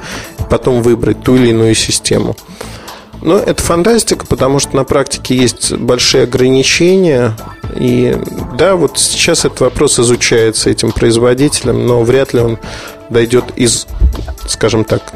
[0.50, 2.36] потом выбрать ту или иную систему.
[3.22, 7.36] Но это фантастика, потому что на практике есть большие ограничения.
[7.76, 8.16] И
[8.58, 12.60] да, вот сейчас этот вопрос изучается этим производителем, но вряд ли он
[13.10, 13.88] дойдет из,
[14.48, 15.14] скажем так,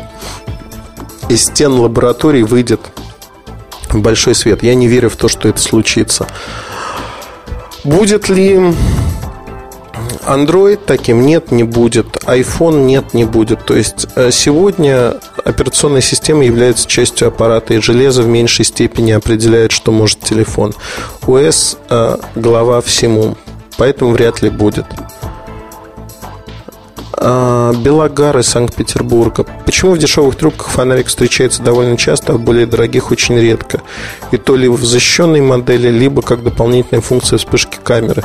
[1.30, 2.82] из стен лабораторий, выйдет
[3.90, 4.64] в большой свет.
[4.64, 6.28] Я не верю в то, что это случится.
[7.84, 8.74] Будет ли
[10.26, 12.18] Android таким нет, не будет.
[12.26, 13.66] iPhone нет, не будет.
[13.66, 19.72] То есть э, сегодня операционная система является частью аппарата, и железо в меньшей степени определяет,
[19.72, 20.74] что может телефон.
[21.26, 23.38] ОС э, глава всему,
[23.78, 24.86] поэтому вряд ли будет.
[27.24, 29.46] А, Белогар из Санкт-Петербурга.
[29.66, 33.82] Почему в дешевых трубках фонарик встречается довольно часто, а в более дорогих очень редко?
[34.32, 38.24] И то ли в защищенной модели, либо как дополнительная функция вспышки камеры.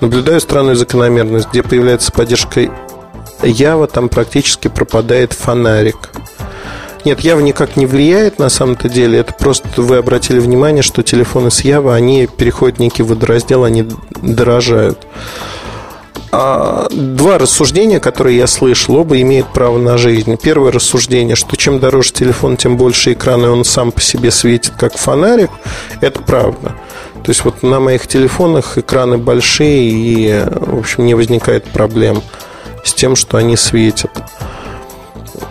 [0.00, 1.48] Наблюдаю странную закономерность.
[1.50, 2.70] Где появляется поддержка
[3.42, 6.10] Ява, там практически пропадает фонарик.
[7.04, 9.18] Нет, Ява никак не влияет на самом-то деле.
[9.18, 13.88] Это просто вы обратили внимание, что телефоны с Ява, они переходят в некий водораздел, они
[14.22, 15.06] дорожают.
[16.30, 20.36] А, два рассуждения, которые я слышал, оба имеют право на жизнь.
[20.36, 24.74] Первое рассуждение, что чем дороже телефон, тем больше экрана, и он сам по себе светит,
[24.78, 25.50] как фонарик.
[26.00, 26.74] Это правда.
[27.28, 32.22] То есть вот на моих телефонах экраны большие и, в общем, не возникает проблем
[32.82, 34.10] с тем, что они светят.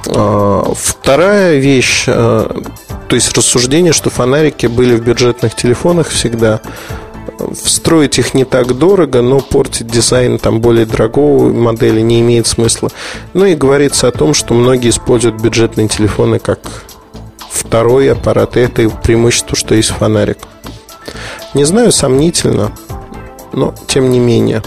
[0.08, 2.64] А, вторая вещь, а,
[3.08, 6.62] то есть рассуждение, что фонарики были в бюджетных телефонах всегда.
[7.64, 12.90] Встроить их не так дорого, но портить дизайн там более дорогого модели не имеет смысла.
[13.36, 16.60] Ну и говорится о том, что многие используют бюджетные телефоны как
[17.52, 20.40] второй аппарат, и это преимущество, что есть фонарик.
[21.54, 22.72] Не знаю, сомнительно,
[23.54, 24.62] но тем не менее.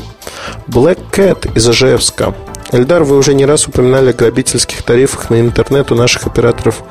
[0.67, 2.35] Black Cat из Ижевска.
[2.73, 6.83] Эльдар, вы уже не раз упоминали о грабительских тарифах на интернет у наших операторов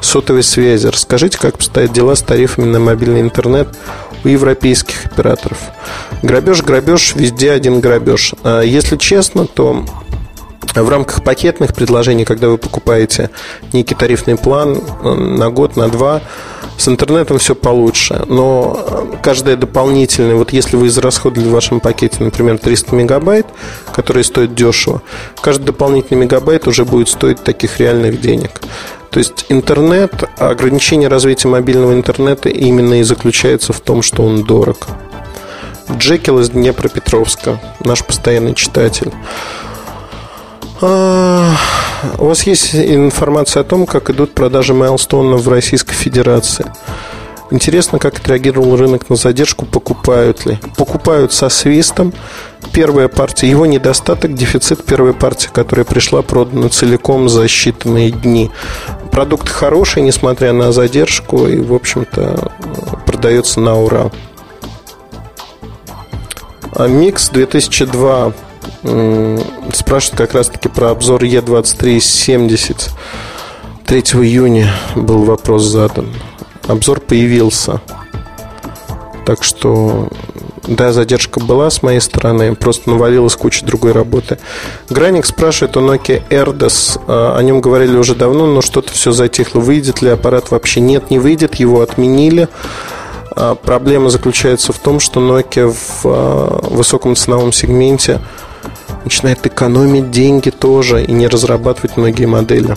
[0.00, 0.86] сотовой связи.
[0.86, 3.68] Расскажите, как обстоят дела с тарифами на мобильный интернет
[4.24, 5.58] у европейских операторов.
[6.22, 8.34] Грабеж, грабеж, везде один грабеж.
[8.44, 9.84] А если честно, то
[10.82, 13.30] в рамках пакетных предложений, когда вы покупаете
[13.72, 16.20] некий тарифный план э, на год, на два,
[16.76, 22.58] с интернетом все получше, но каждое дополнительное, вот если вы израсходовали в вашем пакете, например,
[22.58, 23.46] 300 мегабайт,
[23.92, 25.02] которые стоят дешево,
[25.40, 28.60] каждый дополнительный мегабайт уже будет стоить таких реальных денег.
[29.10, 34.88] То есть интернет, ограничение развития мобильного интернета именно и заключается в том, что он дорог.
[35.92, 39.12] Джекил из Днепропетровска, наш постоянный читатель.
[40.80, 46.66] У вас есть информация о том, как идут продажи Майлстона в Российской Федерации?
[47.50, 50.58] Интересно, как отреагировал рынок на задержку, покупают ли.
[50.76, 52.12] Покупают со свистом.
[52.72, 58.50] Первая партия, его недостаток, дефицит первой партии, которая пришла, продана целиком за считанные дни.
[59.12, 62.50] Продукт хороший, несмотря на задержку, и, в общем-то,
[63.06, 64.10] продается на ура.
[66.72, 68.32] А Микс 2002
[69.72, 72.90] спрашивают как раз-таки про обзор Е2370.
[73.86, 76.08] 3 июня был вопрос задан.
[76.66, 77.80] Обзор появился.
[79.26, 80.08] Так что,
[80.66, 84.38] да, задержка была с моей стороны, просто навалилась куча другой работы.
[84.90, 87.00] Граник спрашивает о Nokia Erdos.
[87.06, 89.60] А, о нем говорили уже давно, но что-то все затихло.
[89.60, 90.80] Выйдет ли аппарат вообще?
[90.80, 92.48] Нет, не выйдет, его отменили.
[93.30, 98.20] А, проблема заключается в том, что Nokia в а, высоком ценовом сегменте
[99.04, 102.76] начинает экономить деньги тоже и не разрабатывать многие модели.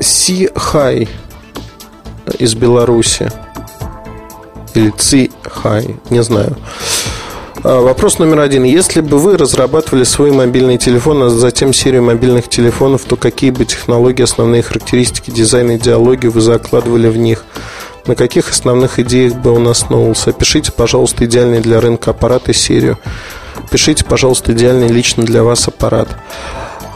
[0.00, 1.08] Си Хай
[2.38, 3.30] из Беларуси
[4.74, 6.56] или Ци Хай, не знаю.
[7.64, 8.64] А, вопрос номер один.
[8.64, 13.64] Если бы вы разрабатывали свой мобильный телефон, а затем серию мобильных телефонов, то какие бы
[13.64, 17.44] технологии, основные характеристики, дизайн, идеологию вы закладывали в них?
[18.06, 20.32] На каких основных идеях бы он основывался?
[20.32, 22.98] Пишите, пожалуйста, идеальный для рынка аппарат и серию.
[23.70, 26.08] Пишите, пожалуйста, идеальный лично для вас аппарат.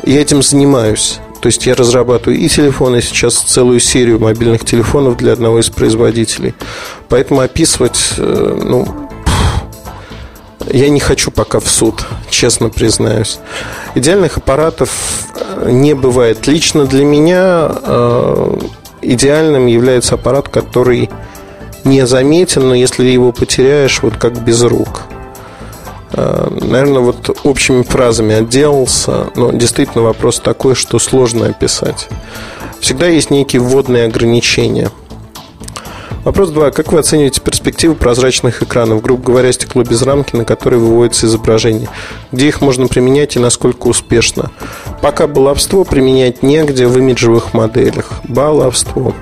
[0.04, 1.18] Я этим занимаюсь.
[1.40, 6.54] То есть я разрабатываю и телефоны, сейчас целую серию мобильных телефонов для одного из производителей.
[7.08, 8.86] Поэтому описывать, э, ну,
[10.70, 13.38] я не хочу пока в суд, честно признаюсь.
[13.94, 14.90] Идеальных аппаратов
[15.34, 16.46] э, не бывает.
[16.46, 18.58] Лично для меня э,
[19.02, 21.10] идеальным является аппарат, который
[21.84, 25.02] не заметен, но если его потеряешь, вот как без рук.
[26.12, 32.08] Э, наверное, вот общими фразами отделался, но действительно вопрос такой, что сложно описать.
[32.80, 34.90] Всегда есть некие вводные ограничения.
[36.24, 36.70] Вопрос 2.
[36.72, 41.88] Как вы оцениваете перспективы прозрачных экранов, грубо говоря, стекло без рамки, на которое выводится изображение?
[42.30, 44.50] Где их можно применять и насколько успешно?
[45.00, 48.20] Пока баловство применять негде в имиджевых моделях.
[48.24, 49.14] Баловство.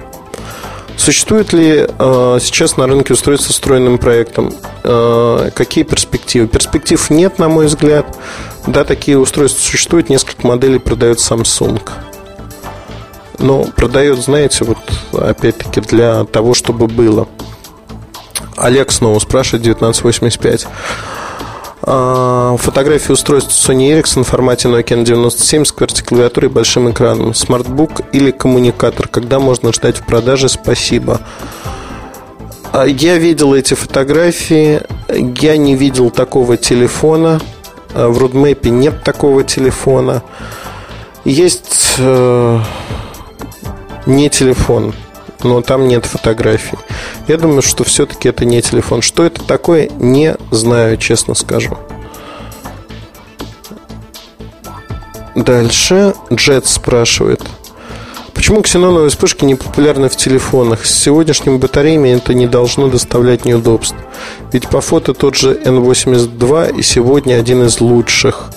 [0.97, 4.53] Существует ли э, сейчас на рынке устройство с встроенным проектом?
[4.83, 6.49] Э, какие перспективы?
[6.49, 8.19] Перспектив нет, на мой взгляд.
[8.67, 10.09] Да, такие устройства существуют.
[10.09, 11.81] Несколько моделей продает Samsung.
[13.39, 14.79] Но продает, знаете, вот
[15.13, 17.29] опять-таки для того, чтобы было.
[18.57, 20.67] Олег снова спрашивает 1985.
[21.83, 27.35] А, фотографии устройств Sony Ericsson в формате Nokia N97 с QWERTY и большим экраном.
[27.35, 29.09] Смартбук или коммуникатор.
[29.09, 30.49] Когда можно ждать в продаже?
[30.49, 31.21] Спасибо.
[32.73, 34.83] А, я видел эти фотографии.
[35.09, 37.41] Я не видел такого телефона.
[37.95, 40.23] А, в Рудмэпе нет такого телефона.
[41.25, 42.61] Есть э,
[44.09, 44.95] не телефон,
[45.45, 46.79] но там нет фотографий.
[47.29, 49.03] Я думаю, что все-таки это не телефон.
[49.03, 51.77] Что это такое, не знаю, честно скажу.
[55.35, 57.43] Дальше Джет спрашивает.
[58.35, 60.87] Почему ксеноновые вспышки не популярны в телефонах?
[60.87, 63.97] С сегодняшними батареями это не должно доставлять неудобств.
[64.53, 68.51] Ведь по фото тот же N82 и сегодня один из лучших.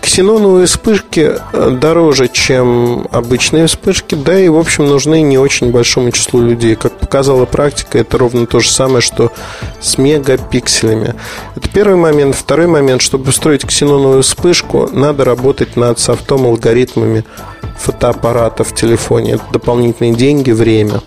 [0.00, 6.10] Ксеноновые вспышки э, дороже, чем обычные вспышки, да и, в общем, нужны не очень большому
[6.10, 6.74] числу людей.
[6.74, 9.30] Как показала практика, это ровно то же самое, что
[9.80, 11.14] с мегапикселями.
[11.54, 12.34] Это первый момент.
[12.34, 17.24] Второй момент, чтобы устроить ксеноновую вспышку, надо работать над софтом, алгоритмами
[17.78, 19.32] фотоаппарата в телефоне.
[19.32, 21.02] Это дополнительные деньги, время.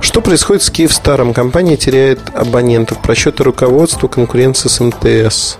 [0.00, 1.32] Что происходит с Киевстаром?
[1.32, 5.58] Компания теряет абонентов, просчеты руководства, конкуренция с МТС.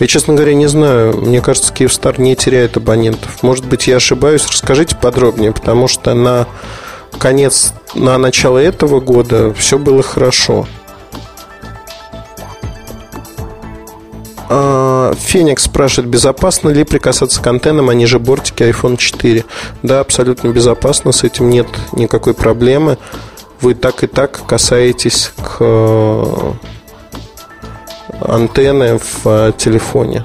[0.00, 1.14] Я, честно говоря, не знаю.
[1.18, 3.42] Мне кажется, Киевстар не теряет абонентов.
[3.42, 4.46] Может быть, я ошибаюсь.
[4.46, 6.46] Расскажите подробнее, потому что на
[7.18, 10.66] конец, на начало этого года все было хорошо.
[14.48, 19.44] А, Феникс спрашивает, безопасно ли прикасаться к антеннам, а ниже бортики iPhone 4?
[19.82, 22.96] Да, абсолютно безопасно, с этим нет никакой проблемы.
[23.60, 26.56] Вы так и так касаетесь к
[28.20, 30.24] антенны в э, телефоне.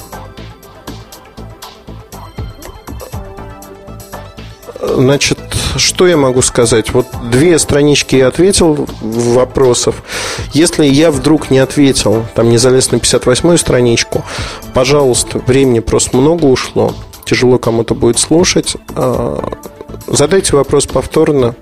[4.82, 5.40] Значит,
[5.78, 6.94] что я могу сказать?
[6.94, 10.04] Вот две странички я ответил вопросов.
[10.54, 14.24] Если я вдруг не ответил, там не залез на 58-ю страничку,
[14.74, 16.94] пожалуйста, времени просто много ушло.
[17.26, 18.78] тяжело кому-то будет слушать.
[20.08, 21.56] Задайте вопрос повторно,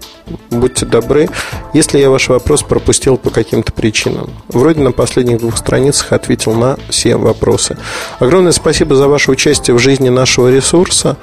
[0.50, 1.30] будьте добры.
[1.74, 4.30] Если я ваш вопрос пропустил по каким-то причинам.
[4.50, 7.78] Вроде на последних двух страницах ответил на все вопросы.
[8.20, 11.18] Огромное спасибо за ваше участие в жизни нашего ресурса.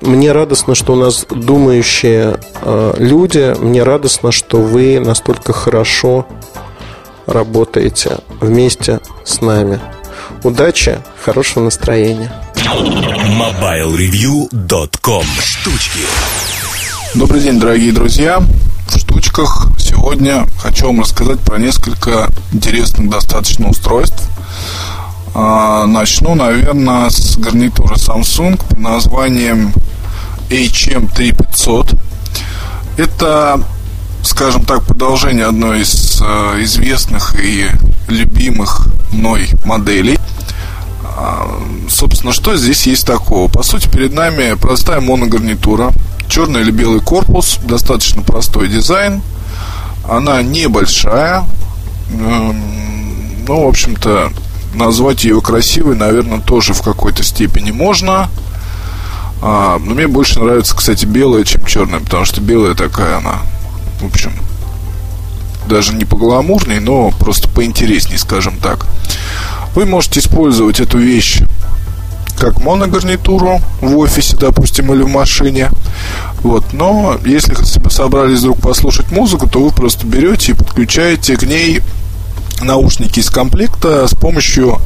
[0.00, 3.54] Мне радостно, что у нас думающие э, люди.
[3.58, 6.26] Мне радостно, что вы настолько хорошо
[7.26, 9.80] работаете вместе с нами.
[10.42, 12.30] Удачи, хорошего настроения.
[12.56, 16.00] MobileReview.com Штучки
[17.14, 18.42] Добрый день, дорогие друзья.
[18.88, 24.22] В штучках сегодня хочу вам рассказать про несколько интересных достаточно устройств.
[25.34, 29.72] А, начну, наверное, с гарнитуры Samsung под названием
[30.50, 31.98] HM3500.
[32.96, 33.60] Это,
[34.26, 37.68] скажем так, продолжение одной из э, известных и
[38.08, 40.18] любимых мной моделей.
[41.02, 41.48] А,
[41.88, 43.48] собственно, что здесь есть такого?
[43.48, 45.92] По сути, перед нами простая моногарнитура,
[46.28, 49.22] черный или белый корпус, достаточно простой дизайн.
[50.08, 51.44] Она небольшая,
[52.10, 54.32] эм, ну, в общем-то,
[54.74, 58.28] назвать ее красивой, наверное, тоже в какой-то степени можно.
[59.40, 63.38] А, но мне больше нравится, кстати, белая, чем черная, потому что белая такая она,
[64.00, 64.32] в общем,
[65.68, 68.86] даже не по гламурней, но просто поинтересней, скажем так.
[69.74, 71.42] Вы можете использовать эту вещь
[72.38, 75.70] как моногарнитуру в офисе, допустим, или в машине.
[76.42, 76.72] Вот.
[76.72, 77.54] Но если
[77.88, 81.82] собрались вдруг послушать музыку, то вы просто берете и подключаете к ней
[82.62, 84.80] наушники из комплекта с помощью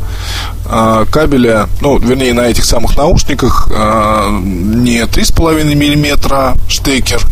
[0.67, 7.23] э, кабеля, ну, вернее, на этих самых наушниках э, не 3,5 мм штекер,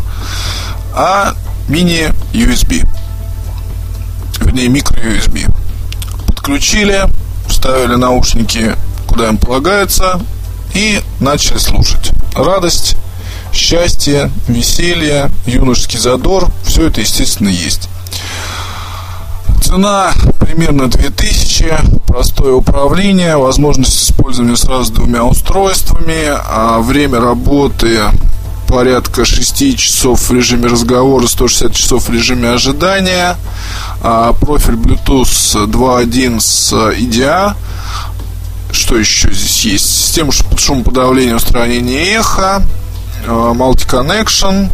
[0.95, 1.35] а
[1.69, 2.89] мини-USB.
[4.41, 5.53] Вернее, микро-USB.
[6.27, 7.05] Подключили,
[7.49, 8.75] вставили наушники
[9.09, 10.21] куда им полагается
[10.75, 12.13] и начали слушать.
[12.37, 12.97] Радость,
[13.53, 17.89] счастье, веселье, юношеский задор, все это, естественно, есть.
[19.61, 27.99] Цена примерно 2000, простое управление, возможность использования сразу двумя устройствами, а время работы
[28.69, 33.37] порядка 6 часов в режиме разговора, 160 часов в режиме ожидания,
[34.03, 37.57] а профиль Bluetooth 2.1 с EDA,
[38.71, 39.87] что еще здесь есть?
[39.87, 42.63] Система шумоподавления, устранения эхо,
[43.27, 44.71] а, multi-connection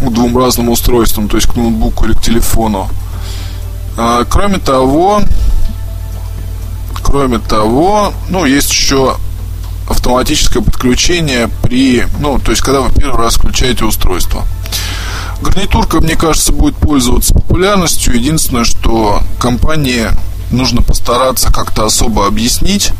[0.00, 2.88] к двум разным устройствам, то есть к ноутбуку или к телефону.
[3.98, 5.22] А, кроме того,
[7.02, 9.16] кроме того, ну, есть еще
[9.88, 14.46] автоматическое подключение при, ну, то есть когда вы первый раз включаете устройство.
[15.40, 18.14] Гарнитурка, мне кажется, будет пользоваться популярностью.
[18.14, 20.08] Единственное, что компании
[20.50, 22.92] нужно постараться как-то особо объяснить,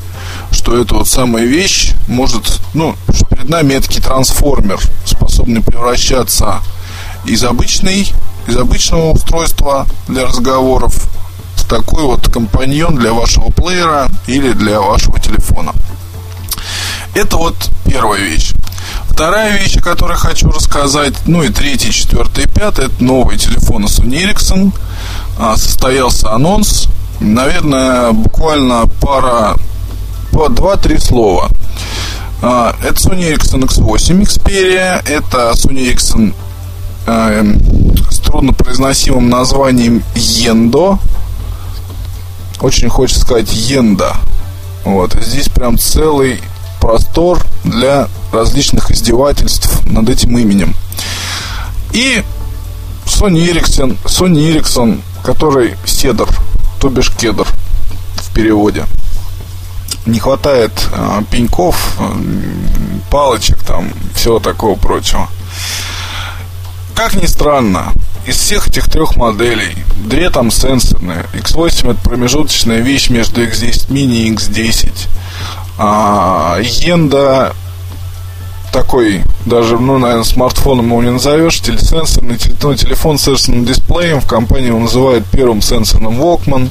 [0.50, 2.94] что эта вот самая вещь может, ну,
[3.30, 6.60] перед нами этакий трансформер, способный превращаться
[7.24, 8.06] из обычной
[8.46, 10.94] из обычного устройства для разговоров
[11.56, 15.72] в такой вот компаньон для вашего плеера или для вашего телефона.
[17.14, 17.54] Это вот
[17.84, 18.52] первая вещь.
[19.08, 24.24] Вторая вещь, о которой хочу рассказать, ну и третья, четвертая пятая, это новый телефон Sony
[24.24, 24.72] Ericsson.
[25.38, 26.88] А, состоялся анонс.
[27.20, 29.56] Наверное, буквально пара,
[30.32, 31.50] по два-три слова.
[32.42, 36.34] А, это Sony Ericsson X8 Xperia, это Sony Ericsson
[37.06, 37.44] э,
[38.10, 40.98] с труднопроизносимым названием Yendo.
[42.60, 44.16] Очень хочется сказать Йенда.
[44.84, 45.14] Вот.
[45.20, 46.40] Здесь прям целый
[46.80, 50.74] простор для различных издевательств над этим именем.
[51.92, 52.22] И
[53.06, 56.28] Sony Ericsson, Sony Ericsson, который седр,
[56.80, 57.46] то бишь кедр
[58.16, 58.84] в переводе.
[60.04, 62.12] Не хватает э, пеньков, э,
[63.10, 65.28] палочек, там, всего такого прочего.
[66.94, 67.92] Как ни странно,
[68.26, 74.24] из всех этих трех моделей, две там сенсорные, X8 это промежуточная вещь между X10 mini
[74.24, 75.08] и X10.
[75.78, 77.52] А, Йенда
[78.76, 84.26] такой, даже, ну, наверное, смартфоном его не назовешь, сенсорный, ну, телефон с сенсорным дисплеем, в
[84.26, 86.68] компании его называют первым сенсорным Walkman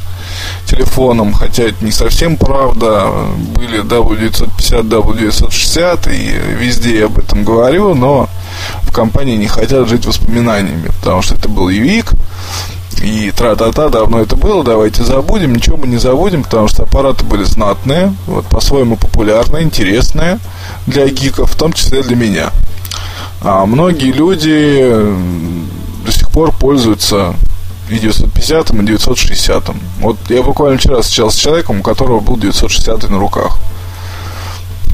[0.67, 3.09] телефоном, хотя это не совсем правда,
[3.55, 8.29] были W950, W960, и везде я об этом говорю, но
[8.83, 12.15] в компании не хотят жить воспоминаниями, потому что это был UIC,
[13.01, 17.43] и тра-та-та, давно это было, давайте забудем, ничего мы не забудем, потому что аппараты были
[17.43, 20.39] знатные, вот, по-своему популярные, интересные
[20.87, 22.51] для гиков, в том числе для меня.
[23.41, 24.89] А многие люди
[26.05, 27.35] до сих пор пользуются
[27.89, 29.69] и 950 и 960.
[29.99, 33.57] Вот я буквально вчера встречался с человеком, у которого был 960 на руках.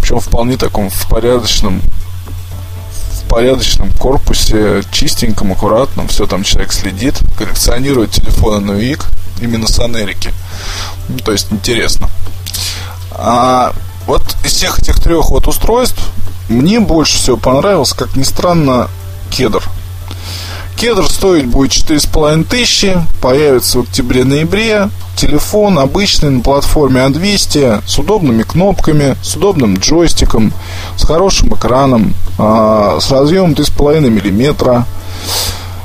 [0.02, 1.82] причем вполне таком в порядочном
[3.32, 9.06] порядочном корпусе, чистеньком, аккуратном, все там человек следит, коллекционирует телефоны УИК,
[9.40, 10.34] именно с Америки.
[11.08, 12.10] Ну, то есть интересно.
[13.12, 13.74] А
[14.06, 16.02] вот из всех этих трех вот устройств
[16.50, 18.90] мне больше всего понравился, как ни странно,
[19.30, 19.64] кедр.
[20.82, 24.90] Кедр стоить будет 4,5 тысячи, появится в октябре-ноябре.
[25.16, 30.52] Телефон обычный на платформе А200 с удобными кнопками, с удобным джойстиком,
[30.98, 34.88] с хорошим экраном, а, с разъемом 3,5 мм.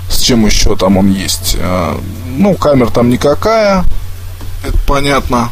[0.08, 1.58] С чем еще там он есть?
[1.60, 2.00] А,
[2.34, 3.84] ну, камера там никакая,
[4.66, 5.50] это понятно.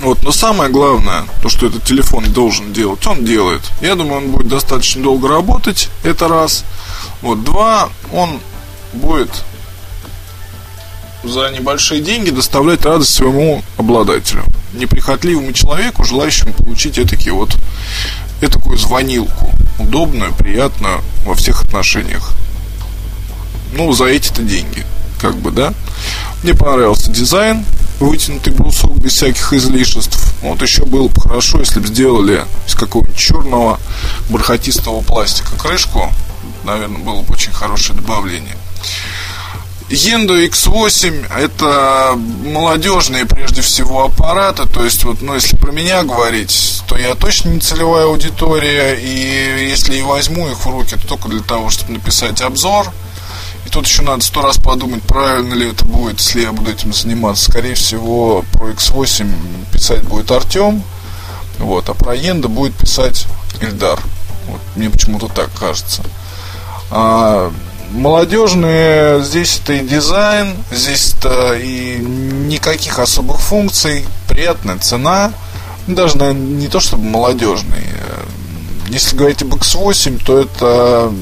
[0.00, 3.62] Вот, но самое главное, то, что этот телефон должен делать, он делает.
[3.80, 6.64] Я думаю, он будет достаточно долго работать, это раз.
[7.22, 8.40] Вот, два, он
[8.92, 9.30] будет
[11.24, 14.44] за небольшие деньги доставлять радость своему обладателю.
[14.72, 17.56] Неприхотливому человеку, желающему получить этакий вот
[18.40, 19.50] такую звонилку.
[19.78, 22.32] Удобную, приятную во всех отношениях.
[23.72, 24.84] Ну, за эти-то деньги.
[25.20, 25.74] Как бы, да?
[26.42, 27.64] Мне понравился дизайн,
[28.00, 30.32] вытянутый брусок без всяких излишеств.
[30.42, 33.80] Вот еще было бы хорошо, если бы сделали из какого-нибудь черного
[34.28, 36.12] бархатистого пластика крышку.
[36.64, 38.56] Наверное, было бы очень хорошее добавление.
[39.90, 42.14] Endo X8 это
[42.44, 47.48] молодежные прежде всего аппараты, то есть вот, ну, если про меня говорить, то я точно
[47.48, 51.92] не целевая аудитория, и если и возьму их в руки, то только для того, чтобы
[51.94, 52.92] написать обзор.
[53.64, 56.92] И тут еще надо сто раз подумать, правильно ли это будет, если я буду этим
[56.92, 57.50] заниматься.
[57.50, 59.26] Скорее всего, про X8
[59.72, 60.82] писать будет Артем,
[61.58, 63.26] вот, а про Endo будет писать
[63.62, 64.00] Ильдар.
[64.48, 66.02] Вот, мне почему-то так кажется.
[66.90, 67.52] А,
[67.90, 75.32] молодежные, здесь это и дизайн, здесь это и никаких особых функций, приятная цена,
[75.86, 77.84] даже наверное, не то чтобы молодежный.
[78.88, 81.12] Если говорить об X8, то это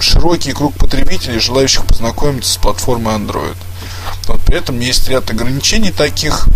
[0.00, 3.56] широкий круг потребителей, желающих познакомиться с платформой Android.
[4.28, 6.46] Вот при этом есть ряд ограничений таких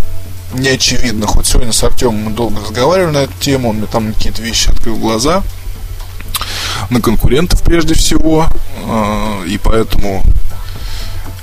[0.55, 1.35] неочевидных.
[1.35, 4.71] Вот сегодня с Артемом мы долго разговаривали на эту тему, он мне там какие-то вещи
[4.71, 5.43] открыл глаза–
[6.91, 8.49] на конкурентов прежде всего,
[8.85, 10.25] а, и поэтому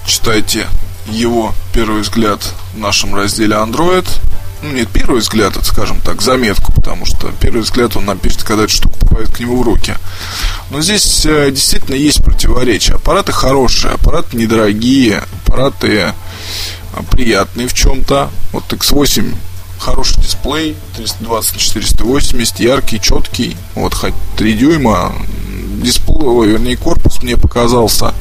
[0.06, 0.68] читайте
[1.08, 2.42] его первый взгляд
[2.74, 4.08] в нашем разделе Android.
[4.64, 8.64] Ну, нет, первый взгляд, это, скажем так, заметку, потому что первый взгляд он напишет, когда
[8.64, 9.94] эта штука попадет к нему в руки.
[10.72, 12.96] Но здесь э, действительно есть противоречия.
[12.96, 16.14] Аппараты хорошие, аппараты недорогие, аппараты э,
[17.12, 18.32] приятные в чем-то.
[18.54, 19.36] Вот X8
[19.86, 25.14] хороший дисплей, 320 на 480, яркий, четкий, вот хоть 3 дюйма,
[25.84, 28.16] дисплей, вернее корпус мне показался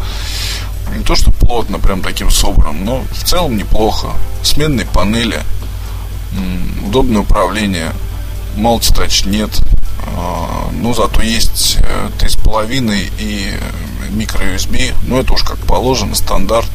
[0.95, 4.09] не то что плотно, прям таким собранным, но в целом неплохо.
[4.43, 5.41] Сменные панели,
[6.87, 7.93] удобное управление,
[8.57, 9.51] мультитач нет,
[10.07, 11.79] а, но зато есть
[12.19, 13.53] 3,5 э, и
[14.11, 16.71] микро USB, но это уж как положено, стандарт.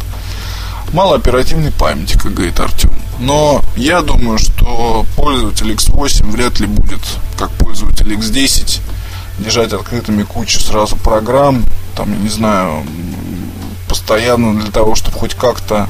[0.91, 2.91] Мало оперативной памяти, как говорит Артем.
[3.19, 7.01] Но я думаю, что пользователь X8 вряд ли будет,
[7.37, 8.79] как пользователь X10,
[9.39, 11.63] держать открытыми кучу сразу программ,
[11.95, 12.83] там, не знаю,
[13.89, 15.89] постоянно для того, чтобы хоть как-то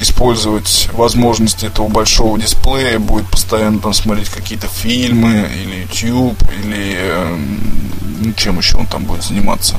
[0.00, 7.38] использовать возможности этого большого дисплея, будет постоянно там смотреть какие-то фильмы или YouTube, или э,
[8.36, 9.76] чем еще он там будет заниматься.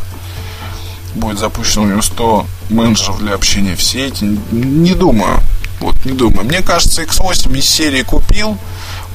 [1.15, 4.37] Будет запущено у него 100 менеджеров для общения в сети.
[4.51, 5.39] Не думаю.
[5.84, 6.47] Вот, не думаю.
[6.47, 8.57] Мне кажется, X8 из серии купил,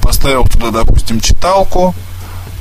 [0.02, 1.94] поставил туда, допустим, читалку,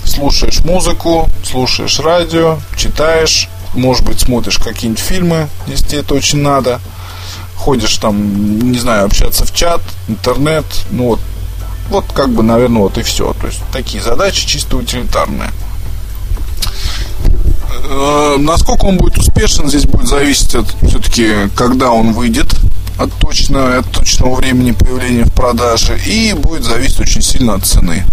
[0.05, 6.79] слушаешь музыку, слушаешь радио, читаешь, может быть, смотришь какие-нибудь фильмы, если тебе это очень надо,
[7.57, 11.19] ходишь там, не знаю, общаться в чат, интернет, ну вот,
[11.89, 13.33] вот как бы, наверное, вот и все.
[13.33, 15.51] То есть такие задачи чисто утилитарные.
[17.89, 22.55] Э, насколько он будет успешен, здесь будет зависеть от все-таки, когда он выйдет,
[22.97, 28.03] от, точно, от точного времени появления в продаже и будет зависеть очень сильно от цены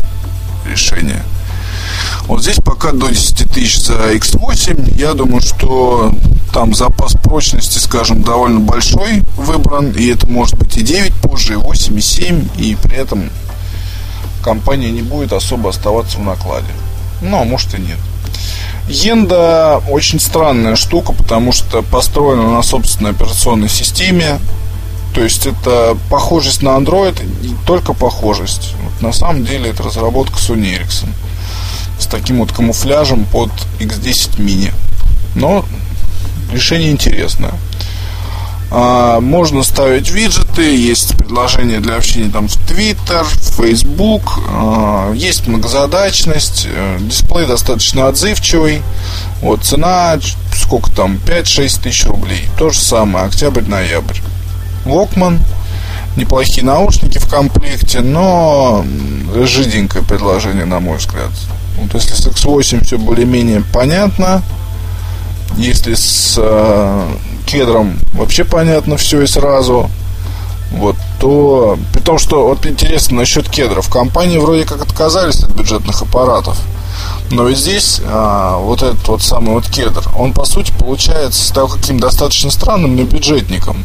[0.68, 1.22] решения.
[2.26, 4.99] Вот здесь пока до 10 тысяч за X8.
[4.99, 6.12] Я думаю, что
[6.53, 9.91] там запас прочности, скажем, довольно большой выбран.
[9.91, 12.49] И это может быть и 9 позже, и 8, и 7.
[12.57, 13.30] И при этом
[14.43, 16.72] компания не будет особо оставаться в накладе.
[17.20, 17.99] Ну, а может и нет.
[18.89, 24.39] Йенда очень странная штука, потому что построена на собственной операционной системе.
[25.14, 28.74] То есть это похожесть на Android, и только похожесть.
[28.82, 31.08] Вот на самом деле это разработка Sony Ericsson
[31.98, 34.72] с таким вот камуфляжем под X10 mini.
[35.36, 35.64] Но
[36.52, 37.54] решение интересное.
[38.76, 45.46] А, можно ставить виджеты, есть предложения для общения там в Twitter, в Facebook, а, есть
[45.46, 48.82] многозадачность, э, дисплей достаточно отзывчивый.
[49.42, 50.18] Вот, цена,
[50.56, 52.48] сколько там, 5-6 тысяч рублей.
[52.58, 54.18] То же самое, октябрь-ноябрь.
[54.85, 55.39] Walkman,
[56.16, 58.85] неплохие наушники в комплекте, но
[59.45, 61.30] жиденькое предложение, на мой взгляд.
[61.78, 64.43] Вот если с X8 все более-менее понятно,
[65.57, 67.09] если с э,
[67.47, 69.91] кедром вообще понятно все и сразу,
[70.72, 76.03] вот, то при том, что вот интересно насчет кедров, компании вроде как отказались от бюджетных
[76.03, 76.59] аппаратов.
[77.30, 81.68] Но ведь здесь а, вот этот вот самый вот кедр, он по сути получается стал
[81.68, 83.85] каким достаточно странным, но бюджетником.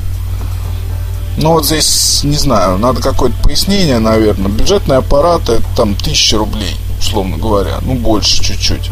[1.41, 4.51] Ну вот здесь, не знаю, надо какое-то пояснение, наверное.
[4.51, 8.91] Бюджетные аппараты это там тысяча рублей, условно говоря, ну больше чуть-чуть.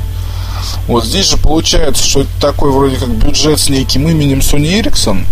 [0.88, 5.26] Вот здесь же получается, что это такой вроде как бюджет с неким именем Sony Ericsson,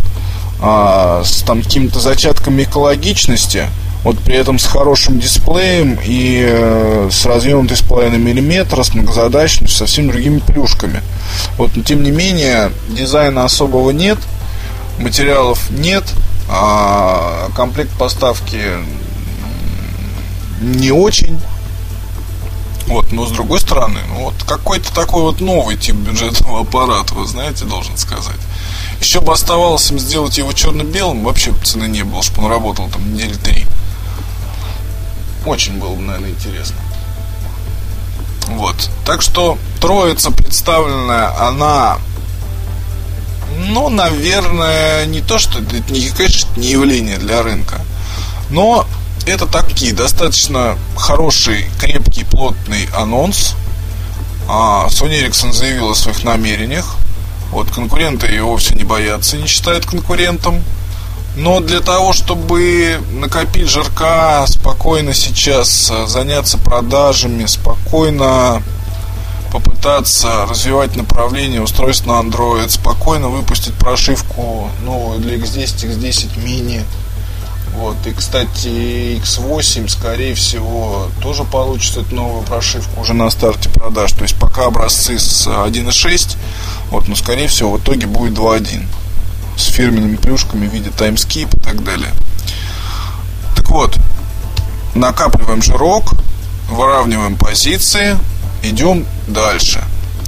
[0.61, 3.69] а, с там какими-то зачатками экологичности,
[4.03, 9.85] вот при этом с хорошим дисплеем и э, с разъемом 3,5 мм, с многозадачностью, со
[9.85, 11.01] всеми другими плюшками.
[11.57, 14.19] Вот, но тем не менее, дизайна особого нет,
[14.99, 16.03] материалов нет,
[16.47, 18.61] а комплект поставки
[20.61, 21.39] не очень.
[22.87, 27.25] Вот, но с другой стороны, ну вот какой-то такой вот новый тип бюджетного аппарата, вы
[27.25, 28.37] знаете, должен сказать.
[28.99, 33.13] Еще бы оставалось им сделать его черно-белым, вообще цены не было, чтобы он работал там
[33.13, 33.65] недели три.
[35.45, 36.75] Очень было бы, наверное, интересно.
[38.49, 38.89] Вот.
[39.05, 41.97] Так что троица представленная, она
[43.67, 47.81] ну, наверное, не то, что это не, конечно, не явление для рынка.
[48.49, 48.87] Но
[49.25, 53.55] это такие достаточно хороший, крепкий, плотный анонс.
[54.47, 56.95] А Sony Ericsson заявил о своих намерениях.
[57.51, 60.63] Вот конкуренты ее вовсе не боятся, не считают конкурентом.
[61.35, 68.61] Но для того, чтобы накопить жирка, спокойно сейчас заняться продажами, спокойно
[69.59, 76.83] попытаться развивать направление устройств на Android, спокойно выпустить прошивку новую для X10, X10 mini.
[77.77, 77.95] Вот.
[78.05, 84.11] И, кстати, X8, скорее всего, тоже получит эту новую прошивку уже на старте продаж.
[84.11, 86.35] То есть пока образцы с 1.6,
[86.89, 88.85] вот, но, скорее всего, в итоге будет 2.1
[89.57, 92.11] с фирменными плюшками в виде таймскип и так далее.
[93.55, 93.97] Так вот,
[94.95, 96.13] накапливаем жирок,
[96.69, 98.17] выравниваем позиции,
[98.69, 99.83] идем дальше.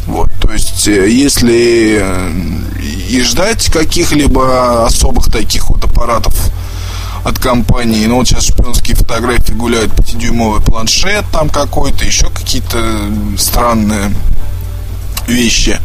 [0.06, 2.32] Вот, то есть, э, если э,
[3.10, 6.34] и ждать каких-либо особых таких вот аппаратов
[7.26, 12.80] от компании, ну вот сейчас шпионские фотографии гуляют 5-дюймовый планшет там какой-то, еще какие-то
[13.38, 14.12] странные
[15.28, 15.80] вещи,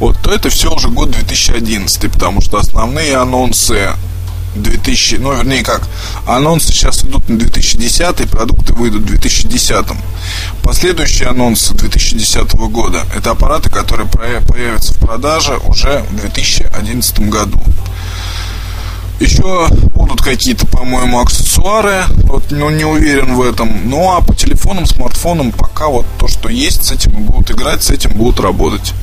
[0.00, 3.90] вот, то это все уже год 2011, потому что основные анонсы
[4.54, 5.86] 2000, ну, вернее как,
[6.26, 9.86] анонсы сейчас идут на 2010, продукты выйдут в 2010.
[10.62, 17.60] Последующие анонсы 2010 года– это аппараты, которые появятся в продаже уже в 2011 году.
[19.20, 22.04] Еще будут какие-то, по-моему, аксессуары.
[22.24, 23.90] Вот, ну, не уверен в этом.
[23.90, 27.90] Ну, а по телефонам, смартфонам пока вот то, что есть, с этим будут играть, с
[27.90, 28.94] этим будут работать.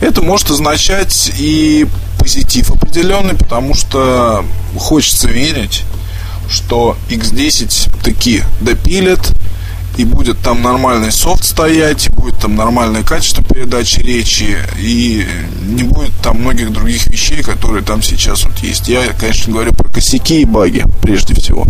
[0.00, 1.86] Это может означать и
[2.20, 4.44] позитив определенный, потому что
[4.76, 5.84] хочется верить,
[6.48, 9.32] что X10 таки допилят,
[9.96, 15.26] и будет там нормальный софт стоять, и будет там нормальное качество передачи речи, и
[15.62, 18.88] не будет там многих других вещей, которые там сейчас вот есть.
[18.88, 21.66] Я, конечно, говорю про косяки и баги, прежде всего.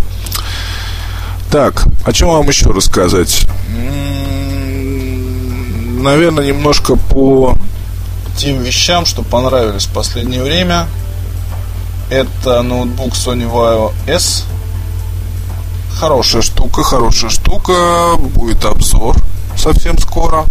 [1.49, 3.47] Так, о чем вам еще рассказать?
[5.99, 7.57] Наверное, немножко по
[8.37, 10.87] тем вещам, что понравились в последнее время.
[12.09, 14.45] Это ноутбук Sony Vaio S.
[15.99, 18.15] Хорошая штука, хорошая штука.
[18.17, 19.17] Будет обзор
[19.55, 20.45] совсем скоро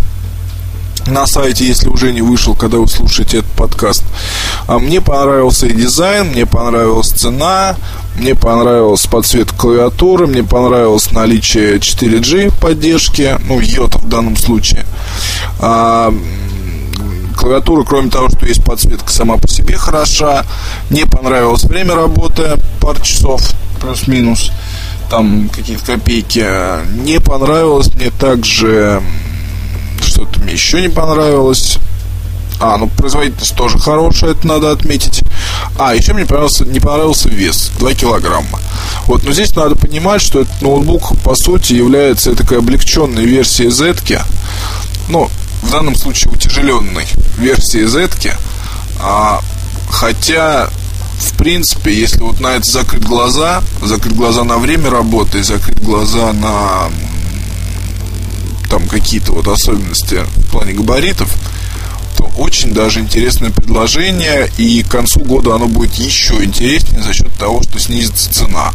[1.06, 4.04] на сайте, если уже не вышел, когда вы слушаете этот подкаст.
[4.66, 7.76] А мне понравился и дизайн, мне понравилась цена,
[8.16, 14.84] мне понравилась подсветка клавиатуры, мне понравилось наличие 4G поддержки, ну, йота в данном случае.
[15.58, 16.14] А,
[17.36, 20.44] Клавиатура, кроме того, что есть подсветка сама по себе хороша.
[20.90, 23.42] Не понравилось время работы, пару часов
[23.80, 24.50] плюс-минус,
[25.08, 26.46] там какие-то копейки.
[27.02, 29.02] Не понравилось мне также
[30.02, 31.78] что-то мне еще не понравилось.
[32.62, 35.22] А, ну производительность тоже хорошая, это надо отметить.
[35.78, 38.60] А, еще мне понравился, не понравился вес, 2 килограмма.
[39.06, 43.96] Вот, но здесь надо понимать, что этот ноутбук, по сути, является такой облегченной версией Z.
[45.08, 45.30] Ну,
[45.62, 47.06] в данном случае утяжеленной
[47.38, 48.10] версии Z.
[49.00, 49.40] А,
[49.90, 50.70] хотя
[51.20, 56.32] в принципе, если вот на это закрыть глаза, закрыть глаза на время работы, закрыть глаза
[56.32, 56.90] на
[58.70, 61.30] там какие-то вот особенности в плане габаритов,
[62.16, 67.32] то очень даже интересное предложение, и к концу года оно будет еще интереснее за счет
[67.34, 68.72] того, что снизится цена.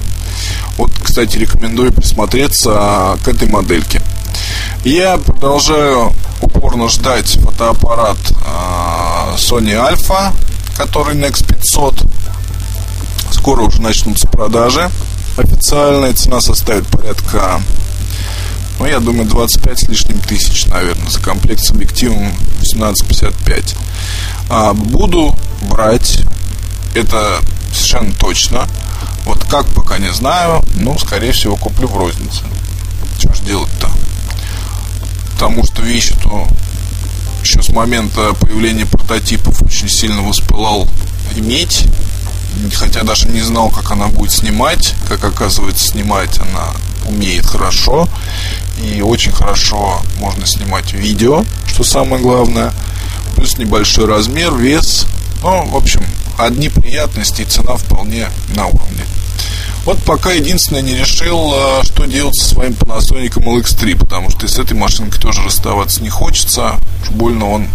[0.77, 4.01] Вот, кстати, рекомендую присмотреться к этой модельке.
[4.83, 10.33] Я продолжаю упорно ждать фотоаппарат а, Sony Alpha,
[10.77, 12.03] который Nex 500.
[13.31, 14.89] Скоро уже начнутся продажи.
[15.38, 17.61] Официальная цена составит порядка
[18.79, 22.27] ну, я думаю, 25 с лишним тысяч, наверное, за комплект с объективом
[22.57, 23.75] 1855.
[24.49, 26.21] А, буду брать,
[26.93, 27.39] это
[27.73, 28.67] совершенно точно.
[29.25, 32.41] Вот как, пока не знаю, ну, скорее всего, куплю в рознице.
[33.17, 33.89] Что ж делать-то?
[35.36, 36.47] Потому что вещь эту
[37.43, 40.88] еще с момента появления прототипов очень сильно воспылал
[41.36, 41.88] иметь.
[42.73, 44.95] Хотя даже не знал, как она будет снимать.
[45.09, 46.71] Как оказывается, снимать она
[47.05, 48.07] умеет хорошо.
[48.81, 52.73] И очень хорошо можно снимать видео, что самое главное.
[53.36, 55.05] Плюс небольшой размер, вес.
[55.43, 56.01] Ну, в общем,
[56.38, 59.03] одни приятности и цена вполне на уровне.
[59.86, 64.57] Вот пока единственное не решил, а, что делать со своим Panasonic LX3, потому что с
[64.57, 66.79] этой машинкой тоже расставаться не хочется.
[67.03, 67.67] Уж больно он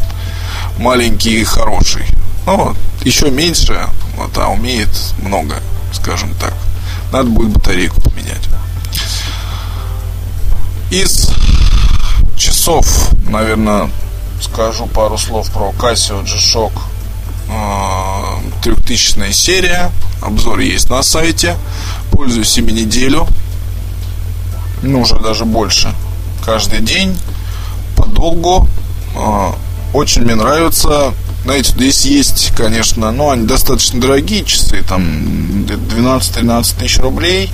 [0.78, 2.04] маленький и хороший.
[2.46, 3.86] Ну, еще меньше,
[4.16, 4.90] вот, а умеет
[5.22, 5.56] много,
[5.92, 6.54] скажем так.
[7.12, 8.48] Надо будет батарейку поменять.
[10.90, 11.30] Из
[12.36, 13.88] часов, наверное,
[14.40, 16.72] скажу пару слов про Casio G-Shock
[18.62, 19.92] 3000 а, серия.
[20.22, 21.57] Обзор есть на сайте.
[22.11, 23.26] Пользуюсь ими неделю.
[24.82, 25.92] Ну, уже даже больше.
[26.44, 27.16] Каждый день.
[27.96, 28.68] Подолгу.
[29.16, 29.55] А,
[29.92, 31.14] очень мне нравится.
[31.44, 35.03] Знаете, здесь есть, конечно, ну, они достаточно дорогие часы, там
[35.64, 37.51] 12-13 тысяч рублей.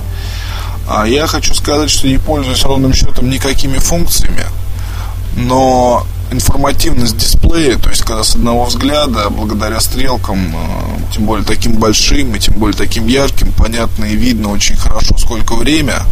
[0.89, 4.45] А я хочу сказать, что не пользуюсь ровным счетом никакими функциями,
[5.35, 11.73] но информативность дисплея, то есть когда с одного взгляда, благодаря стрелкам, э, тем более таким
[11.73, 16.03] большим и тем более таким ярким, понятно и видно очень хорошо, сколько время.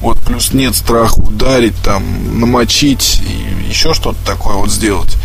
[0.00, 5.16] Вот плюс нет страха ударить, там, намочить и еще что-то такое вот сделать.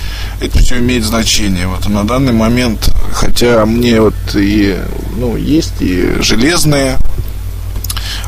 [0.42, 1.68] Это все имеет значение.
[1.68, 4.78] Вот на данный момент, хотя мне вот и,
[5.18, 6.98] ну, есть и железные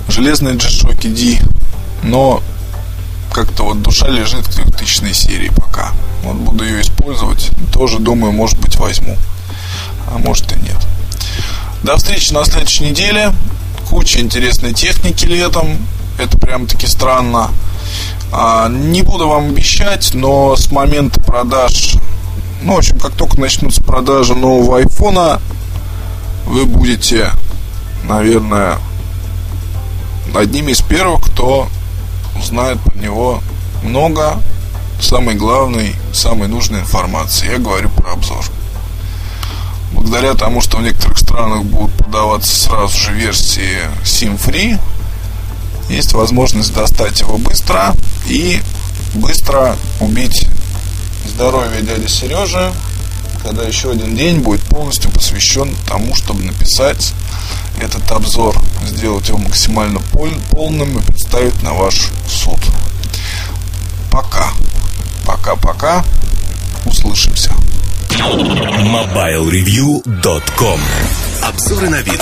[0.07, 1.41] железные G-Shock D,
[2.03, 2.43] но
[3.33, 5.51] как-то вот душа лежит к 2000 серии
[6.71, 7.51] ее использовать.
[7.71, 9.17] Тоже думаю, может быть, возьму.
[10.07, 10.77] А может и нет.
[11.83, 13.33] До встречи на следующей неделе.
[13.89, 15.77] Куча интересной техники летом.
[16.17, 17.51] Это прям таки странно.
[18.31, 21.95] А, не буду вам обещать, но с момента продаж,
[22.61, 25.41] ну, в общем, как только начнутся продажи нового айфона,
[26.45, 27.31] вы будете,
[28.07, 28.77] наверное,
[30.35, 31.67] одними из первых, кто
[32.39, 33.41] узнает про него
[33.83, 34.41] много
[35.01, 37.51] самой главной, самой нужной информации.
[37.51, 38.45] Я говорю про обзор.
[39.91, 44.79] Благодаря тому, что в некоторых странах будут продаваться сразу же версии SIM-free,
[45.89, 47.93] есть возможность достать его быстро
[48.25, 48.61] и
[49.15, 50.47] быстро убить
[51.27, 52.71] здоровье дяди Сережи,
[53.43, 57.13] когда еще один день будет полностью посвящен тому, чтобы написать
[57.81, 59.99] этот обзор, сделать его максимально
[60.51, 62.59] полным и представить на ваш суд.
[64.11, 64.51] Пока.
[65.25, 66.03] Пока-пока.
[66.85, 67.51] Услышимся.
[68.09, 70.79] MobileReview.com
[71.43, 72.21] Обзоры на новинок.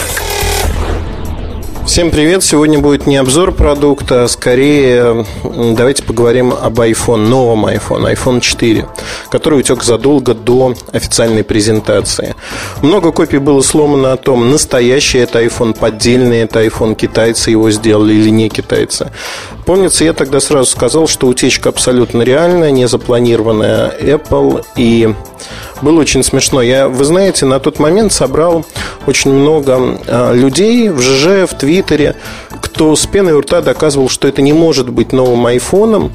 [1.89, 2.43] Всем привет!
[2.43, 8.87] Сегодня будет не обзор продукта, а скорее давайте поговорим об iPhone, новом iPhone, iPhone 4,
[9.31, 12.35] который утек задолго до официальной презентации.
[12.83, 18.13] Много копий было сломано о том, настоящий это iPhone, поддельный это iPhone, китайцы его сделали
[18.13, 19.11] или не китайцы.
[19.65, 25.11] Помнится, я тогда сразу сказал, что утечка абсолютно реальная, не запланированная Apple и
[25.81, 26.61] было очень смешно.
[26.61, 28.65] Я, вы знаете, на тот момент собрал
[29.07, 32.15] очень много э, людей в ЖЖ, в Твиттере,
[32.61, 36.13] кто с пеной у рта доказывал, что это не может быть новым айфоном.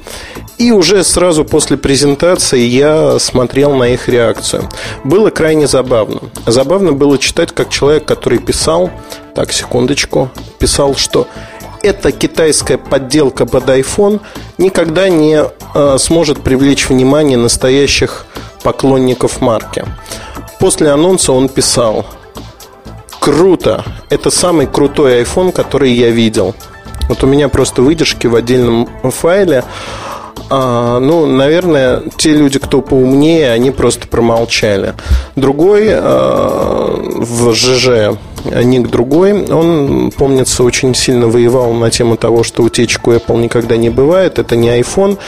[0.57, 4.69] И уже сразу после презентации я смотрел на их реакцию.
[5.03, 6.21] Было крайне забавно.
[6.47, 8.91] Забавно было читать, как человек, который писал,
[9.35, 11.27] так, секундочку, писал, что
[11.83, 14.21] эта китайская подделка под iPhone
[14.57, 15.43] никогда не
[15.75, 18.27] э, сможет привлечь внимание настоящих
[18.65, 19.85] поклонников марки.
[20.59, 22.05] После анонса он писал
[23.21, 23.85] Круто!
[24.11, 26.55] Это самый крутой iPhone, который я видел.
[27.09, 29.65] Вот у меня просто выдержки в отдельном файле.
[30.51, 34.95] А, ну, наверное, те люди, кто поумнее, они просто промолчали.
[35.37, 42.63] Другой а, в ЖЖ ник другой, он, помнится, очень сильно воевал на тему того, что
[42.63, 45.19] утечек у Apple никогда не бывает, это не iPhone.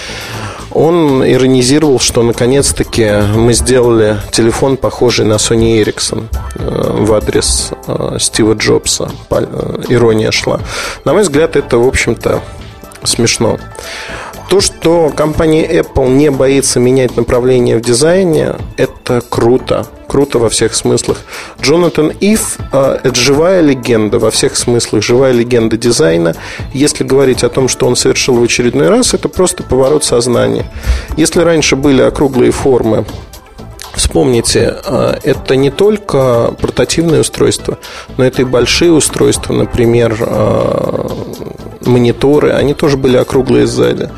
[0.76, 6.24] Он иронизировал, что наконец-таки мы сделали телефон, похожий на Sony Ericsson
[6.54, 9.10] э, в адрес э, Стива Джобса.
[9.30, 10.60] Э, ирония шла.
[11.06, 12.42] На мой взгляд, это, в общем-то,
[13.04, 13.58] смешно.
[14.50, 18.92] То, что компания Apple не боится менять направление в дизайне, это
[19.28, 19.86] круто.
[20.06, 21.18] Круто во всех смыслах.
[21.60, 26.34] Джонатан Ив э,– это живая легенда во всех смыслах, живая легенда дизайна.
[26.72, 30.70] Если говорить о том, что он совершил в очередной раз, это просто поворот сознания.
[31.16, 33.04] Если раньше были округлые формы,
[33.94, 37.78] Вспомните, э, это не только портативные устройства,
[38.18, 41.08] но это и большие устройства, например, э,
[41.86, 44.10] мониторы, они тоже были округлые сзади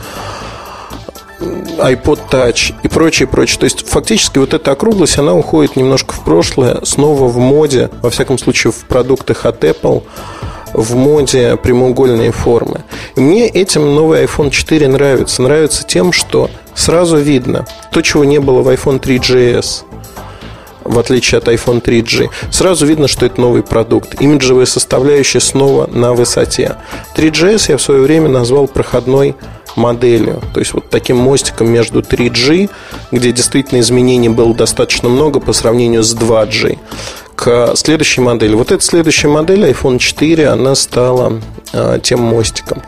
[1.79, 3.59] iPod Touch и прочее, прочее.
[3.61, 8.11] То есть, фактически, вот эта округлость, она уходит немножко в прошлое, снова в моде, во
[8.11, 10.03] всяком случае, в продуктах от Apple,
[10.73, 12.83] в моде прямоугольные формы.
[13.17, 15.43] И мне этим новый iPhone 4 нравится.
[15.43, 19.85] Нравится тем, что сразу видно то, чего не было в iPhone 3GS
[20.89, 22.31] в отличие от iPhone 3G.
[22.51, 24.21] Сразу видно, что это новый продукт.
[24.21, 26.77] Имиджевая составляющая снова на высоте.
[27.15, 29.37] 3GS я в свое время назвал проходной
[29.77, 30.43] моделью.
[30.55, 32.71] То есть вот таким мостиком между 3G,
[33.13, 36.79] где действительно изменений было достаточно много по сравнению с 2G,
[37.35, 38.55] к следующей модели.
[38.55, 41.41] Вот эта следующая модель, iPhone 4, она стала
[41.73, 42.83] э, тем мостиком.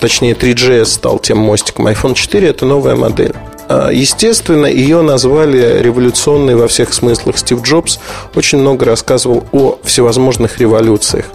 [0.00, 1.86] Точнее, 3GS стал тем мостиком.
[1.86, 3.34] iPhone 4 это новая модель.
[3.70, 7.38] А, естественно, ее назвали революционной во всех смыслах.
[7.38, 8.00] Стив Джобс
[8.34, 11.26] очень много рассказывал о всевозможных революциях.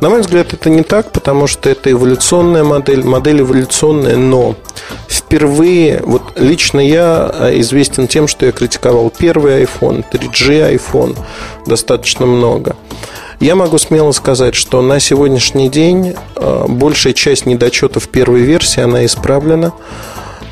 [0.00, 4.54] На мой взгляд, это не так, потому что это эволюционная модель, модель эволюционная, но
[5.06, 11.14] впервые, вот лично я а, известен тем, что я критиковал первый iPhone, 3G iPhone
[11.66, 12.74] достаточно много.
[13.38, 19.04] Я могу смело сказать, что на сегодняшний день а, большая часть недочетов первой версии, она
[19.04, 19.74] исправлена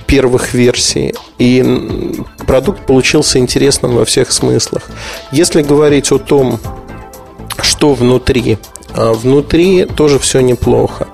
[0.07, 1.15] первых версий.
[1.39, 2.15] И
[2.47, 4.83] продукт получился интересным во всех смыслах.
[5.33, 6.61] Если говорить о том,
[7.63, 8.59] что внутри,
[8.93, 11.07] а, внутри тоже все неплохо.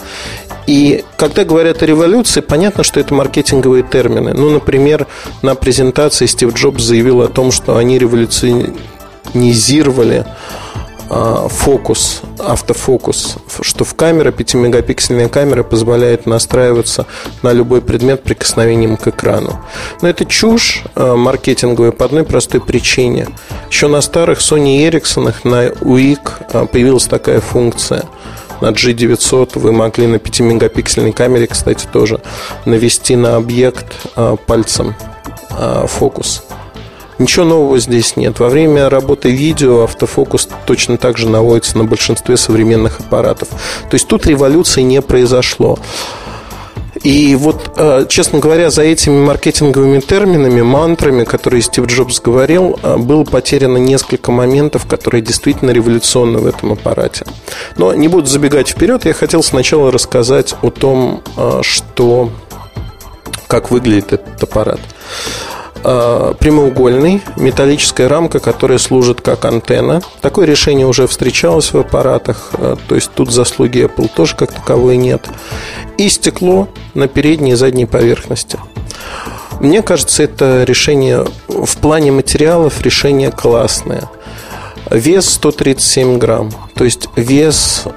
[0.66, 4.32] И когда говорят о революции, понятно, что это маркетинговые термины.
[4.34, 5.09] Ну, например,
[5.43, 10.26] на презентации Стив Джобс заявил о том, что они революционизировали
[11.11, 17.06] фокус, автофокус, что в камере, 5-мегапиксельная камера позволяет настраиваться
[17.42, 19.58] на любой предмет прикосновением к экрану.
[20.02, 23.26] Но это чушь а, маркетинговая по одной простой причине.
[23.68, 26.18] Еще на старых Sony Ericsson, на UIC
[26.52, 28.04] а, появилась такая функция–
[28.61, 32.20] на G900 вы могли на 5-мегапиксельной камере, кстати, тоже
[32.66, 33.86] навести на объект
[34.46, 34.94] пальцем
[35.86, 36.42] фокус.
[37.20, 38.40] Ничего нового здесь нет.
[38.40, 43.48] Во время работы видео автофокус точно так же наводится на большинстве современных аппаратов.
[43.48, 45.78] То есть тут революции не произошло.
[47.02, 52.96] И вот, э, честно говоря, за этими маркетинговыми терминами, мантрами, которые Стив Джобс говорил, э,
[52.96, 57.26] было потеряно несколько моментов, которые действительно революционны в этом аппарате.
[57.76, 62.30] Но не буду забегать вперед, я хотел сначала рассказать о том, э, что,
[63.46, 64.80] как выглядит этот аппарат.
[65.82, 70.02] Э, прямоугольный, металлическая рамка, которая служит как антенна.
[70.20, 74.98] Такое решение уже встречалось в аппаратах, э, то есть тут заслуги Apple тоже как таковой
[74.98, 75.26] нет.
[75.96, 78.58] И стекло на передней и задней поверхности.
[79.60, 84.10] Мне кажется, это решение в плане материалов решение классное.
[84.90, 87.90] Вес 137 грамм, то есть вес э,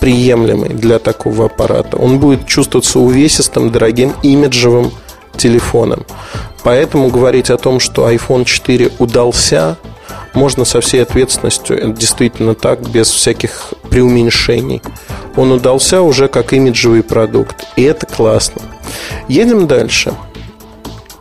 [0.00, 1.98] приемлемый для такого аппарата.
[1.98, 4.90] Он будет чувствоваться увесистым, дорогим, имиджевым
[5.38, 6.04] телефоном.
[6.62, 9.78] Поэтому говорить о том, что iPhone 4 удался,
[10.34, 14.82] можно со всей ответственностью, это действительно так, без всяких преуменьшений.
[15.36, 18.62] Он удался уже как имиджевый продукт, и это классно.
[19.28, 20.12] Едем дальше.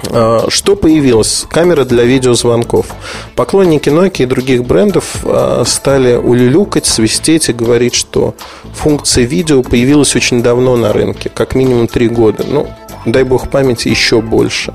[0.09, 1.45] А, что появилось?
[1.49, 2.87] Камера для видеозвонков.
[3.35, 8.35] Поклонники Nokia и других брендов а, стали улюлюкать, свистеть и говорить, что
[8.73, 12.45] функция видео появилась очень давно на рынке, как минимум три года.
[12.47, 12.67] Ну,
[13.05, 14.73] дай бог памяти, еще больше.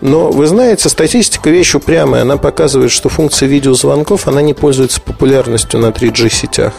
[0.00, 2.22] Но вы знаете, статистика вещь упрямая.
[2.22, 6.72] Она показывает, что функция видеозвонков она не пользуется популярностью на 3G сетях.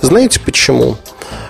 [0.00, 0.96] Знаете почему?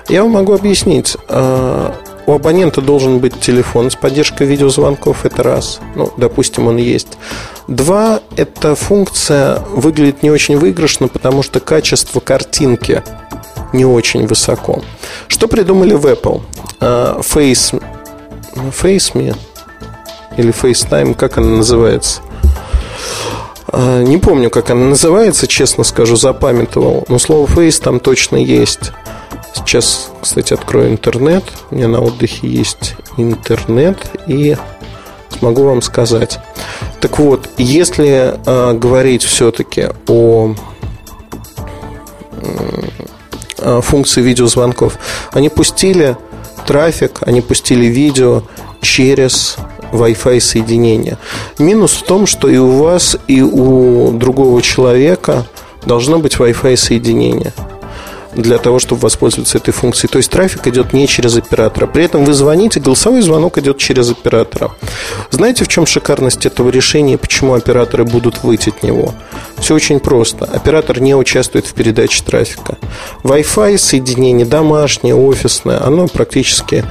[0.09, 1.17] Я вам могу объяснить.
[1.29, 1.95] А,
[2.27, 5.81] у абонента должен быть телефон с поддержкой видеозвонков, это раз.
[5.95, 7.19] Ну, допустим, он есть.
[7.69, 13.03] Два, эта функция выглядит не очень выигрышно, потому что качество картинки
[13.73, 14.83] не очень высоко.
[15.29, 16.43] Что придумали в Apple?
[16.81, 17.83] А, Face
[18.55, 19.37] FaceMe
[20.37, 22.21] или FaceTime, как она называется.
[23.77, 27.05] А, не помню, как она называется, честно скажу, запамятовал.
[27.09, 28.93] Но слово Face там точно есть.
[29.55, 31.45] Сейчас, кстати, открою интернет.
[31.71, 33.99] У меня на отдыхе есть интернет.
[34.27, 34.57] И
[35.39, 36.39] смогу вам сказать.
[37.01, 40.55] Так вот, если э, говорить все-таки о
[43.59, 44.99] э, функции видеозвонков,
[45.33, 46.17] они пустили
[46.65, 48.43] трафик, они пустили видео
[48.81, 49.57] через
[49.93, 51.19] Wi-Fi соединение.
[51.59, 55.47] Минус в том, что и у вас, и у другого человека
[55.87, 57.53] должно быть Wi-Fi соединение
[58.35, 60.11] для того, чтобы воспользоваться этой функцией.
[60.11, 61.87] То есть трафик идет не через оператора.
[61.87, 64.73] При этом вы звоните, голосовой звонок идет через оператора.
[65.31, 69.15] Знаете, в чем шикарность этого решения почему операторы будут выйти от него?
[69.59, 70.45] Все очень просто.
[70.45, 72.77] Оператор не участвует в передаче трафика.
[73.23, 76.85] Wi-Fi соединение домашнее, офисное, оно практически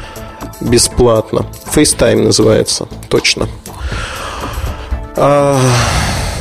[0.62, 1.46] бесплатно.
[1.74, 3.48] FaceTime называется, точно.
[5.16, 5.60] А,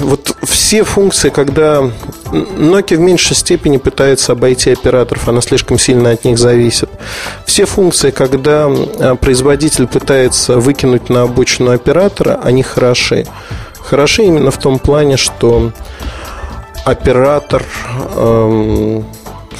[0.00, 1.90] вот все функции, когда
[2.32, 6.88] Nokia в меньшей степени пытается обойти операторов, она слишком сильно от них зависит.
[7.44, 13.26] Все функции, когда а, производитель пытается выкинуть на обочину оператора, они хороши.
[13.78, 15.72] Хороши именно в том плане, что
[16.84, 17.62] оператор
[18.16, 19.04] эм,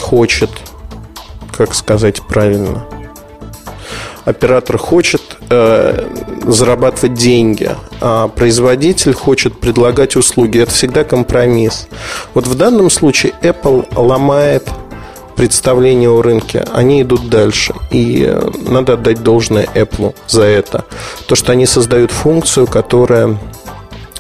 [0.01, 0.51] хочет,
[1.57, 2.87] как сказать правильно,
[4.25, 6.09] оператор хочет э,
[6.47, 7.71] зарабатывать деньги,
[8.01, 10.61] а производитель хочет предлагать услуги.
[10.61, 11.89] Это всегда компромисс.
[12.35, 14.69] Вот в данном случае Apple ломает
[15.37, 17.75] представление о рынке, они идут дальше.
[17.91, 20.85] И э, надо отдать должное Apple за это.
[21.27, 23.39] То, что они создают функцию, которая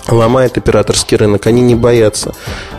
[0.08, 1.46] ломает операторский рынок.
[1.46, 2.34] Они не боятся.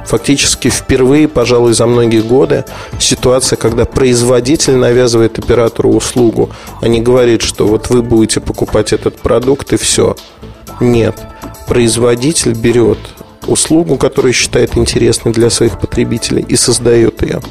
[0.05, 2.65] Фактически впервые, пожалуй, за многие годы
[2.99, 6.49] ситуация, когда производитель навязывает оператору услугу,
[6.81, 10.15] а не говорит, что вот вы будете покупать этот продукт и все.
[10.79, 11.15] Нет.
[11.67, 12.99] Производитель берет
[13.47, 17.41] услугу, которую считает интересной для своих потребителей и создает ее.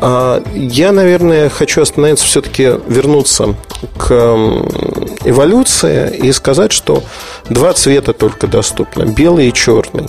[0.00, 3.54] А, я, наверное, хочу остановиться, все-таки вернуться
[3.96, 4.36] к
[5.28, 7.02] эволюции и сказать, что
[7.48, 10.08] два цвета только доступны, белый и черный.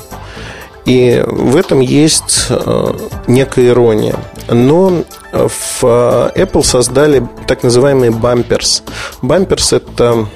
[0.86, 2.94] И в этом есть э,
[3.28, 4.16] некая ирония.
[4.48, 5.04] Но
[5.34, 8.84] в Apple создали так называемый бамперс.
[9.22, 10.28] Бамперс– это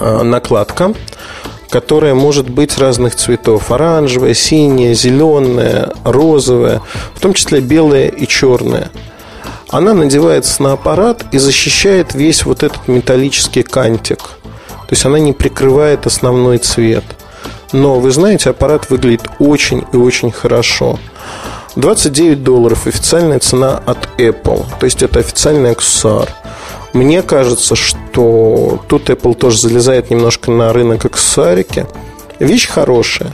[0.00, 0.94] э, накладка,
[1.68, 3.70] которая может быть разных цветов.
[3.70, 6.80] Оранжевая, синяя, зеленая, розовая,
[7.14, 8.90] в том числе белая и черная.
[9.74, 14.18] Она надевается на аппарат и защищает весь вот этот металлический кантик.
[14.18, 17.02] То есть она не прикрывает основной цвет.
[17.72, 21.00] Но, вы знаете, аппарат выглядит очень и очень хорошо.
[21.74, 24.64] 29 долларов официальная цена от Apple.
[24.78, 26.28] То есть это официальный аксессуар.
[26.92, 31.88] Мне кажется, что тут Apple тоже залезает немножко на рынок аксессуарики.
[32.38, 33.32] Вещь хорошая.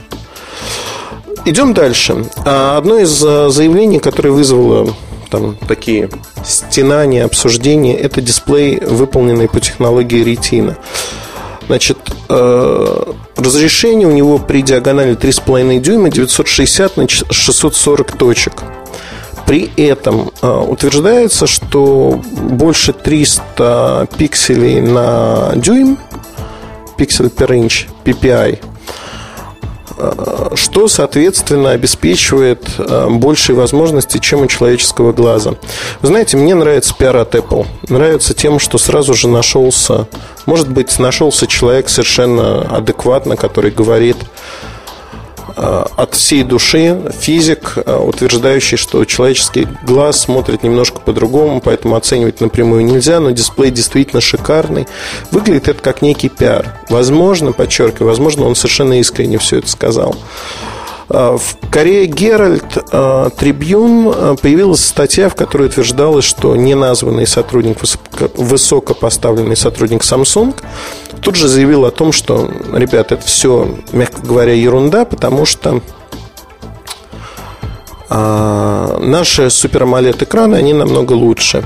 [1.45, 2.25] Идем дальше.
[2.45, 4.95] А, одно из а, заявлений, которое вызвало
[5.31, 6.09] там такие
[6.43, 10.75] стенания, обсуждения, это дисплей, выполненный по технологии Retina.
[11.67, 11.97] Значит,
[12.29, 13.03] э,
[13.37, 18.53] разрешение у него при диагонали 3,5 дюйма 960 на 640 точек.
[19.47, 25.97] При этом э, утверждается, что больше 300 пикселей на дюйм,
[26.97, 28.59] пиксель per inch, PPI,
[30.55, 35.55] что, соответственно, обеспечивает э, большие возможности, чем у человеческого глаза.
[36.01, 37.65] Вы знаете, мне нравится пиар от Apple.
[37.89, 40.07] Нравится тем, что сразу же нашелся,
[40.45, 44.17] может быть, нашелся человек совершенно адекватно, который говорит,
[45.55, 52.85] от всей души физик, э, утверждающий, что человеческий глаз смотрит немножко по-другому, поэтому оценивать напрямую
[52.85, 54.87] нельзя, но дисплей действительно шикарный.
[55.31, 56.79] Выглядит это как некий пиар.
[56.89, 60.15] Возможно, подчеркиваю, возможно, он совершенно искренне все это сказал.
[61.13, 62.73] Э, в Корее Геральт
[63.37, 67.77] Трибюн появилась статья, в которой утверждалось, что неназванный сотрудник,
[68.35, 70.55] высокопоставленный сотрудник Samsung
[71.21, 75.81] тут же заявил о том, что, ребят, это все, мягко говоря, ерунда, потому что
[78.09, 81.63] наши AMOLED экраны, они намного лучше.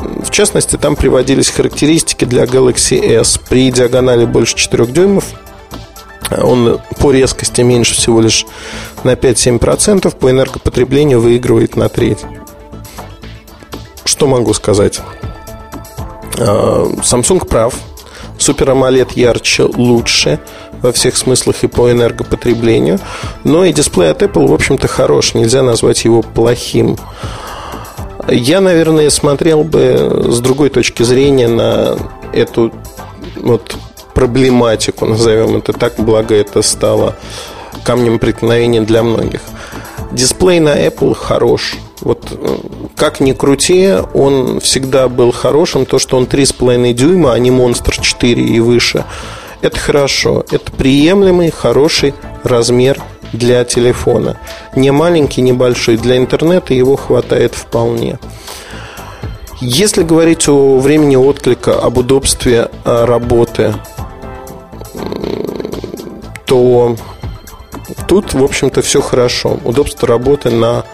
[0.00, 3.38] В частности, там приводились характеристики для Galaxy S.
[3.48, 5.24] При диагонали больше 4 дюймов
[6.30, 8.46] он по резкости меньше всего лишь
[9.04, 12.18] на 5-7%, по энергопотреблению выигрывает на треть.
[14.04, 15.00] Что могу сказать?
[16.38, 17.74] А, Samsung прав.
[18.38, 20.40] Супер AMOLED ярче, лучше
[20.80, 22.98] во всех смыслах и по энергопотреблению.
[23.44, 25.34] Но и дисплей от Apple, в общем-то, хорош.
[25.34, 26.96] Нельзя назвать его плохим.
[28.28, 31.96] Я, наверное, смотрел бы с другой точки зрения на
[32.32, 32.72] эту
[33.36, 33.76] вот
[34.20, 37.16] проблематику, назовем это так, благо это стало
[37.84, 39.40] камнем преткновения для многих.
[40.12, 41.76] Дисплей на Apple хорош.
[42.02, 42.56] Вот э,
[42.96, 45.86] как ни крути, он всегда был хорошим.
[45.86, 49.06] То, что он 3,5 дюйма, а не монстр 4 и выше,
[49.62, 50.44] это хорошо.
[50.50, 52.12] Это приемлемый, хороший
[52.44, 53.00] размер
[53.32, 54.36] для телефона.
[54.76, 55.96] Не маленький, не большой.
[55.96, 58.18] Для интернета его хватает вполне.
[59.62, 63.74] Если говорить о времени отклика, об удобстве э, работы,
[66.50, 66.96] то
[68.08, 69.60] тут, в общем-то, все хорошо.
[69.64, 70.84] Удобство работы на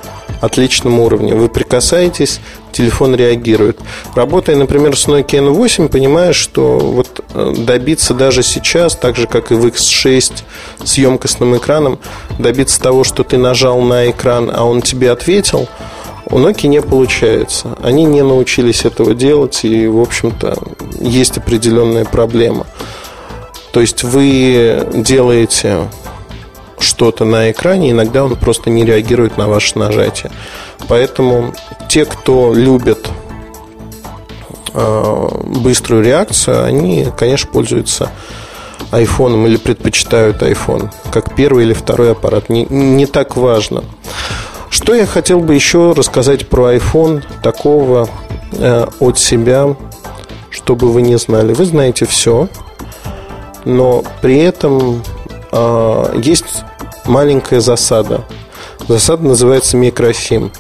[0.43, 1.35] отличном уровне.
[1.35, 2.41] Вы прикасаетесь,
[2.73, 3.79] телефон реагирует.
[4.15, 9.51] Работая, например, с Nokia N8, понимаешь, что вот э, добиться даже сейчас, так же, как
[9.51, 10.43] и в X6
[10.85, 11.99] с емкостным экраном,
[12.39, 15.69] добиться того, что ты нажал на экран, а он тебе ответил,
[16.27, 17.79] у Nokia не получается.
[17.83, 20.59] Они не научились этого делать, и, в общем-то,
[21.01, 22.67] есть определенная проблема.
[23.77, 25.91] То есть вы делаете
[26.79, 30.33] что-то на экране, иногда он просто не реагирует на ваше нажатие.
[30.89, 31.53] Поэтому
[31.87, 33.07] те, кто любит
[34.73, 38.09] э, быструю реакцию, они, конечно, пользуются
[38.93, 42.49] айфоном или предпочитают iPhone как первый или второй аппарат.
[42.49, 43.85] Не, не так важно.
[44.71, 48.09] Что я хотел бы еще рассказать про iPhone такого
[48.53, 49.77] э, от себя,
[50.49, 51.53] чтобы вы не знали.
[51.53, 52.49] Вы знаете все,
[53.67, 55.03] но при этом
[55.53, 56.63] э, есть
[57.05, 58.25] маленькая засада.
[58.89, 60.53] Засада называется микросим.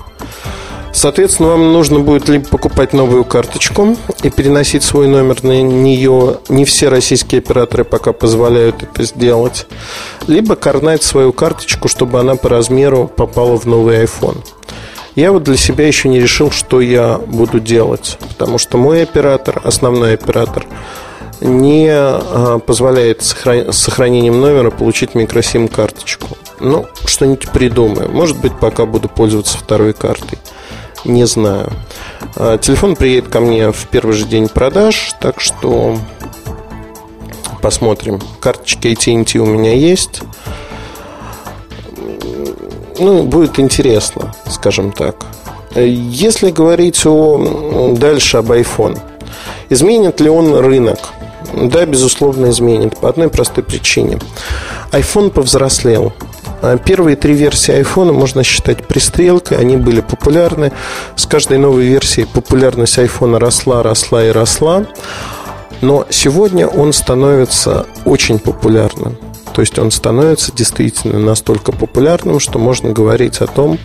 [0.92, 6.38] Соответственно, вам нужно будет либо покупать новую карточку и переносить свой номер на нее.
[6.48, 9.66] Не все российские операторы пока позволяют это сделать.
[10.26, 14.38] Либо карнать свою карточку, чтобы она по размеру попала в новый iPhone.
[15.14, 18.18] Я вот для себя еще не решил, что я буду делать.
[18.30, 20.66] Потому что мой оператор, основной оператор,
[21.40, 23.34] не а, позволяет с
[23.72, 26.36] сохранением номера получить микросим-карточку.
[26.60, 28.10] Ну, что-нибудь придумаю.
[28.10, 30.38] Может быть, пока буду пользоваться второй картой.
[31.04, 31.70] Не знаю.
[32.36, 35.96] А, телефон приедет ко мне в первый же день продаж, так что
[37.60, 38.20] посмотрим.
[38.40, 40.22] Карточки AT&T у меня есть.
[42.98, 45.26] Ну, будет интересно, скажем так.
[45.74, 48.98] Если говорить о, дальше об iPhone,
[49.68, 50.98] изменит ли он рынок?
[51.52, 52.98] Да, безусловно, изменит.
[52.98, 54.18] По одной простой причине.
[54.92, 56.12] iPhone повзрослел.
[56.62, 60.72] А первые три версии iPhone можно считать пристрелкой, они были популярны.
[61.14, 64.86] С каждой новой версией популярность iPhone росла, росла и росла.
[65.82, 69.18] Но сегодня он становится очень популярным.
[69.52, 73.78] То есть он становится действительно настолько популярным, что можно говорить о том,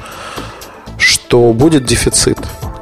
[0.97, 2.37] что будет дефицит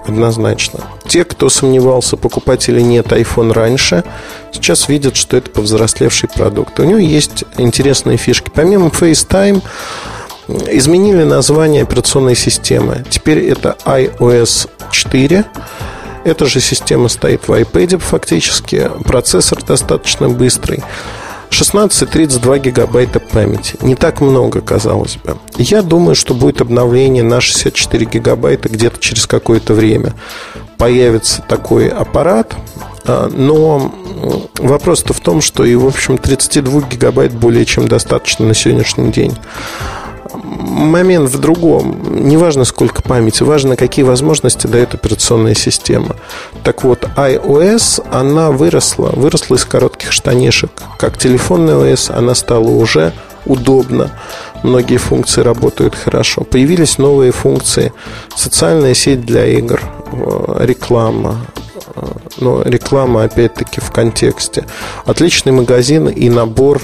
[0.09, 0.81] однозначно.
[1.07, 4.03] Те, кто сомневался, покупать или нет iPhone раньше,
[4.51, 6.79] сейчас видят, что это повзрослевший продукт.
[6.79, 8.51] У него есть интересные фишки.
[8.53, 9.63] Помимо FaceTime,
[10.47, 13.05] изменили название операционной системы.
[13.09, 15.45] Теперь это iOS 4.
[16.25, 18.89] Эта же система стоит в iPad фактически.
[19.05, 20.83] Процессор достаточно быстрый.
[21.59, 23.75] 16-32 гигабайта памяти.
[23.81, 25.37] Не так много, казалось бы.
[25.57, 30.13] Я думаю, что будет обновление на 64 гигабайта где-то через какое-то время.
[30.77, 32.55] Появится такой аппарат,
[33.05, 33.91] а, но
[34.57, 39.37] вопрос-то в том, что и, в общем, 32 гигабайт более чем достаточно на сегодняшний день
[40.43, 41.97] момент в другом.
[42.27, 46.15] Не важно, сколько памяти, важно, какие возможности дает операционная система.
[46.63, 50.71] Так вот, iOS, она выросла, выросла из коротких штанишек.
[50.97, 53.13] Как телефонный OS, она стала уже
[53.45, 54.11] удобно.
[54.63, 56.43] Многие функции работают хорошо.
[56.43, 57.93] Появились новые функции.
[58.35, 59.81] Социальная сеть для игр,
[60.11, 61.37] э, реклама,
[61.95, 62.01] э,
[62.39, 64.65] но реклама, опять-таки, в контексте.
[65.05, 66.81] Отличный магазин и набор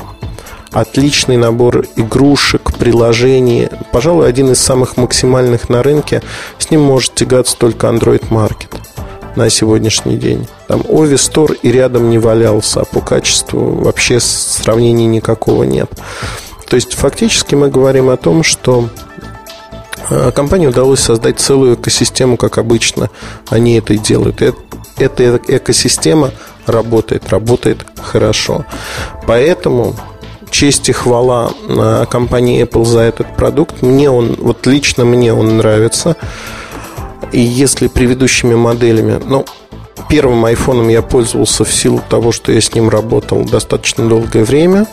[0.71, 3.69] отличный набор игрушек, приложений.
[3.91, 6.21] Пожалуй, один из самых максимальных на рынке.
[6.57, 8.75] С ним может тягаться только Android Market
[9.35, 10.47] на сегодняшний день.
[10.67, 15.89] Там Ovi Store и рядом не валялся, а по качеству вообще сравнений никакого нет.
[16.67, 18.89] То есть фактически мы говорим о том, что
[20.09, 23.09] э, компании удалось создать целую экосистему, как обычно
[23.49, 24.41] они это и делают.
[24.41, 24.53] И
[24.97, 26.31] эта экосистема
[26.65, 28.65] работает, работает хорошо.
[29.27, 29.95] Поэтому
[30.49, 33.81] честь и хвала э, компании Apple за этот продукт.
[33.81, 36.15] Мне он, вот лично мне он нравится.
[37.31, 39.45] И если предыдущими моделями, ну,
[40.09, 44.87] первым айфоном я пользовался в силу того, что я с ним работал достаточно долгое время.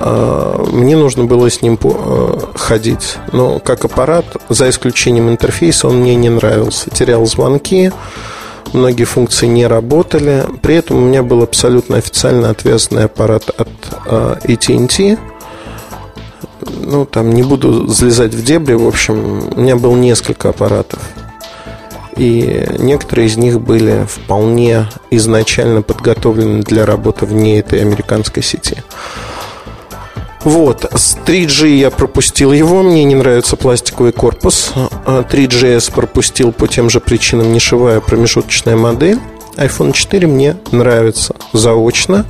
[0.00, 3.16] Э, мне нужно было с ним э, ходить.
[3.32, 6.90] Но как аппарат, за исключением интерфейса, он мне не нравился.
[6.90, 7.92] Терял звонки,
[8.72, 10.44] многие функции не работали.
[10.62, 13.68] При этом у меня был абсолютно официально отвязанный аппарат от
[14.06, 15.18] AT&T.
[16.80, 18.74] Ну, там не буду залезать в дебри.
[18.74, 21.00] В общем, у меня было несколько аппаратов.
[22.16, 28.82] И некоторые из них были вполне изначально подготовлены для работы вне этой американской сети.
[30.44, 34.72] Вот, с 3G я пропустил его, мне не нравится пластиковый корпус.
[34.74, 39.18] 3GS а пропустил по тем же причинам нишевая промежуточная модель.
[39.56, 42.24] iPhone 4 мне нравится заочно.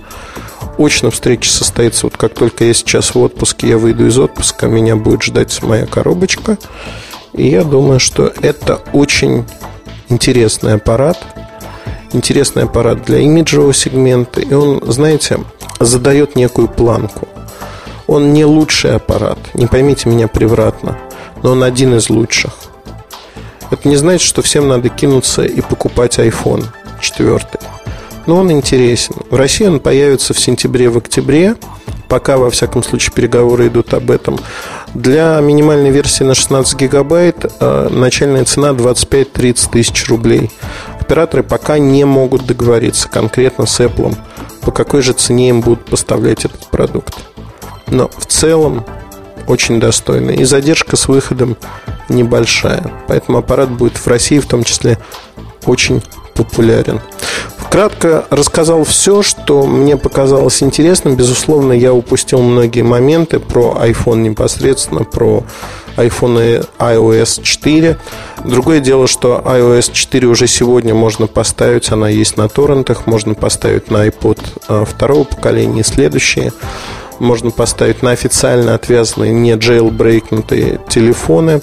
[0.79, 4.97] Очно встреча состоится, вот как только я сейчас в отпуске, я выйду из отпуска, меня
[4.97, 6.57] будет ждать моя коробочка.
[7.35, 9.45] И я думаю, что это очень
[10.09, 11.19] интересный аппарат.
[12.13, 14.41] Интересный аппарат для имиджевого сегмента.
[14.41, 15.41] И он, знаете,
[15.79, 17.29] задает некую планку.
[18.09, 20.99] Он не лучший аппарат, не поймите меня превратно,
[21.43, 22.53] но он один из лучших.
[23.71, 26.65] Это не значит, что всем надо кинуться и покупать iPhone
[27.03, 27.39] 4.
[28.27, 29.15] Но он интересен.
[29.31, 31.57] В России он появится в сентябре, в октябре.
[32.09, 34.39] Пока, во всяком случае, переговоры идут об этом.
[34.95, 40.51] Для минимальной версии на 16 гигабайт э, начальная цена 25-30 тысяч рублей.
[40.99, 44.17] Операторы пока не могут договориться конкретно с Apple,
[44.63, 47.15] по какой же цене им будут поставлять этот продукт
[47.91, 48.85] но в целом
[49.47, 50.37] очень достойный.
[50.37, 51.57] И задержка с выходом
[52.09, 52.91] небольшая.
[53.07, 54.99] Поэтому аппарат будет в России в том числе
[55.65, 56.03] очень
[56.35, 57.01] популярен.
[57.71, 61.17] Кратко рассказал все, что мне показалось интересным.
[61.17, 65.45] Безусловно, я упустил многие моменты про iPhone непосредственно, про
[65.97, 67.99] iPhone iOS 4.
[68.45, 73.91] Другое дело, что iOS 4 уже сегодня можно поставить, она есть на торрентах, можно поставить
[73.91, 76.53] на iPod а, второго поколения и следующие
[77.19, 81.61] можно поставить на официально отвязанные, не jailbreakнутые телефоны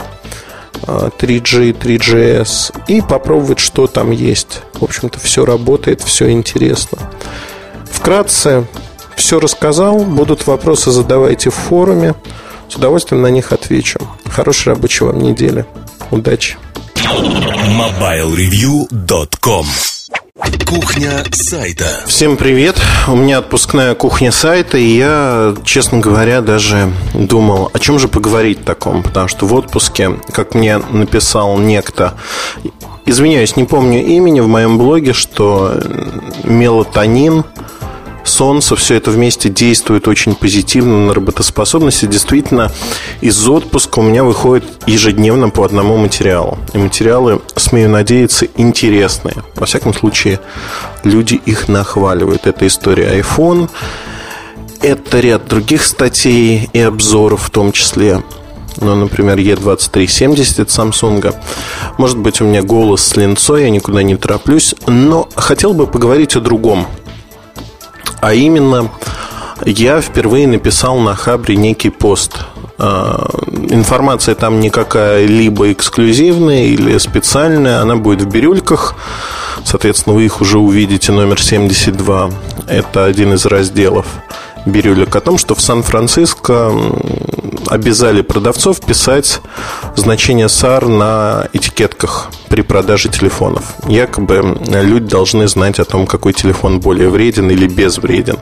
[0.83, 1.09] 3G, а,
[1.73, 4.61] 3GS и попробовать, что там есть.
[4.73, 6.97] В общем-то, все работает, все интересно.
[7.89, 8.65] Вкратце
[9.15, 9.99] все рассказал.
[9.99, 12.13] Будут вопросы, задавайте в форуме.
[12.69, 13.99] С удовольствием на них отвечу.
[14.29, 15.65] Хорошей рабочей вам недели.
[16.11, 16.57] Удачи.
[16.95, 19.94] MobileReview.com
[20.35, 22.03] Кухня сайта.
[22.07, 22.75] Всем привет.
[23.07, 28.65] У меня отпускная кухня сайта, и я, честно говоря, даже думал, о чем же поговорить
[28.65, 32.15] таком, потому что в отпуске, как мне написал некто,
[33.05, 35.79] извиняюсь, не помню имени в моем блоге, что
[36.43, 37.45] мелатонин
[38.25, 42.03] солнце, все это вместе действует очень позитивно на работоспособность.
[42.03, 42.71] И действительно,
[43.21, 46.57] из отпуска у меня выходит ежедневно по одному материалу.
[46.73, 49.35] И материалы, смею надеяться, интересные.
[49.55, 50.39] Во всяком случае,
[51.03, 52.47] люди их нахваливают.
[52.47, 53.69] Это история iPhone,
[54.81, 58.23] это ряд других статей и обзоров в том числе.
[58.81, 61.33] Ну, например, E2370 от Samsung.
[61.97, 64.75] Может быть, у меня голос с линцой, я никуда не тороплюсь.
[64.85, 66.85] Но хотел бы поговорить о другом–
[68.21, 68.89] а именно,
[69.65, 72.37] я впервые написал на Хабре некий пост.
[72.77, 73.27] А,
[73.69, 78.95] информация там никакая либо эксклюзивная или специальная, она будет в бирюльках.
[79.63, 82.31] Соответственно, вы их уже увидите, номер 72.
[82.67, 84.05] Это один из разделов
[84.65, 86.71] бирюлек о том, что в Сан-Франциско
[87.67, 89.41] обязали продавцов писать
[89.95, 93.63] значение SAR на этикетках при продаже телефонов.
[93.87, 98.37] Якобы люди должны знать о том, какой телефон более вреден или безвреден.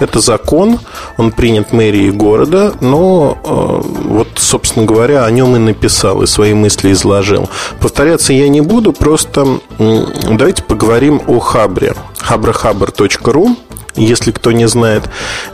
[0.00, 0.78] Это закон,
[1.16, 6.54] он принят мэрией города, но э, вот, собственно говоря, о нем и написал, и свои
[6.54, 7.48] мысли изложил.
[7.80, 11.94] Повторяться я не буду, просто давайте поговорим о Хабре.
[12.28, 13.56] habrahaber.ru
[13.98, 15.04] если кто не знает.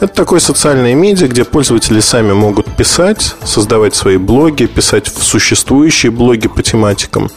[0.00, 6.12] Это такое социальное медиа, где пользователи сами могут писать, создавать свои блоги, писать в существующие
[6.12, 7.30] блоги по тематикам.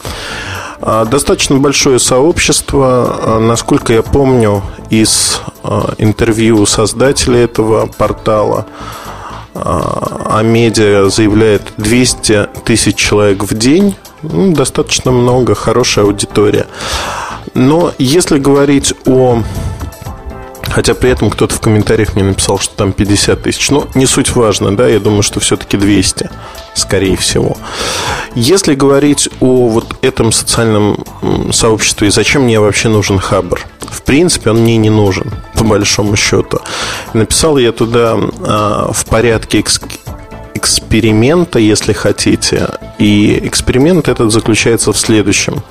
[0.80, 8.66] А, достаточно большое сообщество, а, насколько я помню, из а, интервью создателя этого портала
[9.60, 13.96] а медиа заявляет 200 тысяч человек в день.
[14.22, 16.66] Ну, достаточно много, хорошая аудитория.
[17.54, 19.42] Но если говорить о
[20.70, 23.70] Хотя при этом кто-то в комментариях мне написал, что там 50 тысяч.
[23.70, 26.30] Но не суть важно, да, я думаю, что все-таки 200,
[26.74, 27.56] скорее всего.
[28.34, 31.04] Если говорить о вот этом социальном
[31.52, 33.66] сообществе, зачем мне вообще нужен Хабр?
[33.80, 36.60] В принципе, он мне не нужен, по большому счету.
[37.14, 39.60] Написал я туда а, в порядке
[40.58, 42.68] эксперимента, если хотите.
[42.98, 45.62] И эксперимент этот заключается в следующем.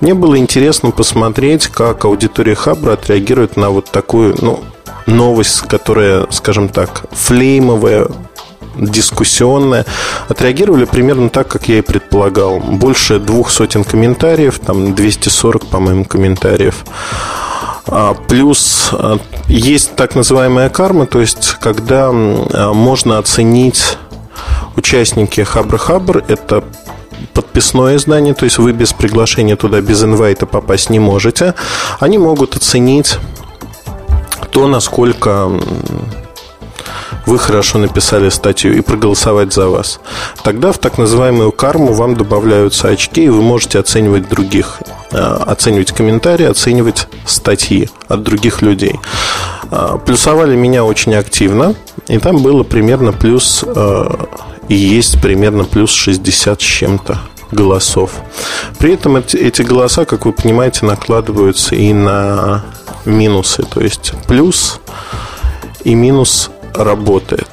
[0.00, 4.60] Мне было интересно посмотреть, как аудитория Хабра отреагирует на вот такую, ну,
[5.06, 8.08] новость, которая, скажем так, флеймовая,
[8.76, 9.84] дискуссионная.
[10.28, 12.60] Отреагировали примерно так, как я и предполагал.
[12.60, 16.84] Больше двух сотен комментариев, там 240, по-моему, комментариев.
[17.90, 23.96] А, плюс а, есть так называемая карма, то есть когда а, можно оценить
[24.76, 26.64] участники Хабр-Хабр, это
[27.32, 31.54] подписное издание, то есть вы без приглашения туда, без инвайта попасть не можете.
[32.00, 33.18] Они могут оценить
[34.50, 35.50] то, насколько
[37.26, 40.00] вы хорошо написали статью и проголосовать за вас.
[40.42, 45.92] Тогда в так называемую карму вам добавляются очки, и вы можете оценивать других, э, оценивать
[45.92, 49.00] комментарии, оценивать статьи от других людей.
[49.70, 51.74] Э, плюсовали меня очень активно,
[52.06, 54.08] и там было примерно плюс, э,
[54.68, 57.18] и есть примерно плюс 60 с чем-то
[57.50, 58.10] голосов.
[58.78, 62.64] При этом эти голоса, как вы понимаете, накладываются и на
[63.04, 63.62] минусы.
[63.62, 64.80] То есть плюс
[65.84, 67.48] и минус работает.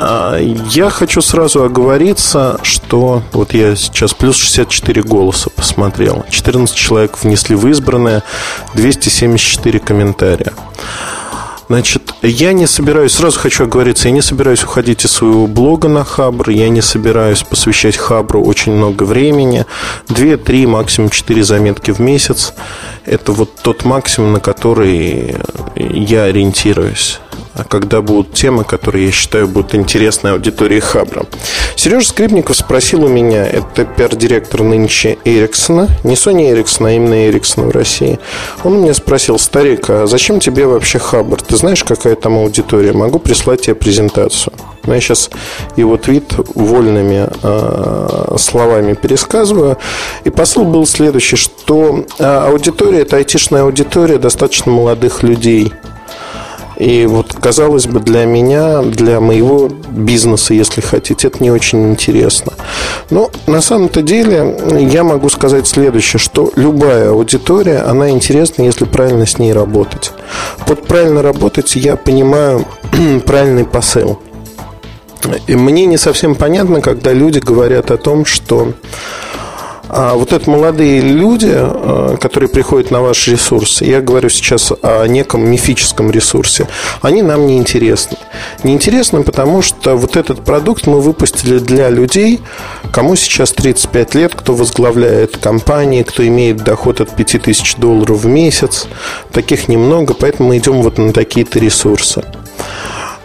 [0.00, 6.24] А, я хочу сразу оговориться, что вот я сейчас плюс 64 голоса посмотрел.
[6.30, 8.22] 14 человек внесли в избранное,
[8.74, 10.52] 274 комментария.
[11.68, 16.02] Значит, я не собираюсь, сразу хочу оговориться, я не собираюсь уходить из своего блога на
[16.02, 19.66] Хабр, я не собираюсь посвящать Хабру очень много времени.
[20.08, 22.54] Две, три, максимум четыре заметки в месяц.
[23.04, 25.36] Это вот тот максимум, на который
[25.76, 27.20] я ориентируюсь
[27.64, 31.24] когда будут темы, которые, я считаю, будут интересны аудитории Хабра.
[31.76, 37.66] Сережа Скрипников спросил у меня, это пиар-директор нынче Эриксона, не Sony Эриксона, а именно Эриксона
[37.66, 38.18] в России.
[38.64, 41.40] Он меня спросил, старик, а зачем тебе вообще Хабр?
[41.42, 42.92] Ты знаешь, какая там аудитория?
[42.92, 44.52] Могу прислать тебе презентацию.
[44.84, 45.30] Но я сейчас
[45.76, 49.76] его твит вольными э, словами пересказываю.
[50.24, 55.72] И посыл был следующий, что э, аудитория, это айтишная аудитория достаточно молодых людей–
[56.78, 62.52] и вот, казалось бы, для меня, для моего бизнеса, если хотите, это не очень интересно.
[63.10, 69.26] Но на самом-то деле я могу сказать следующее, что любая аудитория, она интересна, если правильно
[69.26, 70.12] с ней работать.
[70.68, 72.64] Под правильно работать я понимаю
[73.26, 74.20] правильный посыл.
[75.48, 78.72] И мне не совсем понятно, когда люди говорят о том, что
[79.90, 85.06] а вот это молодые люди, э, которые приходят на ваш ресурс, я говорю сейчас о
[85.06, 86.68] неком мифическом ресурсе,
[87.00, 88.18] они нам не интересны.
[88.64, 92.40] Не интересны, потому что вот этот продукт мы выпустили для людей,
[92.92, 98.86] кому сейчас 35 лет, кто возглавляет компании, кто имеет доход от 5000 долларов в месяц.
[99.32, 102.24] Таких немного, поэтому мы идем вот на такие-то ресурсы.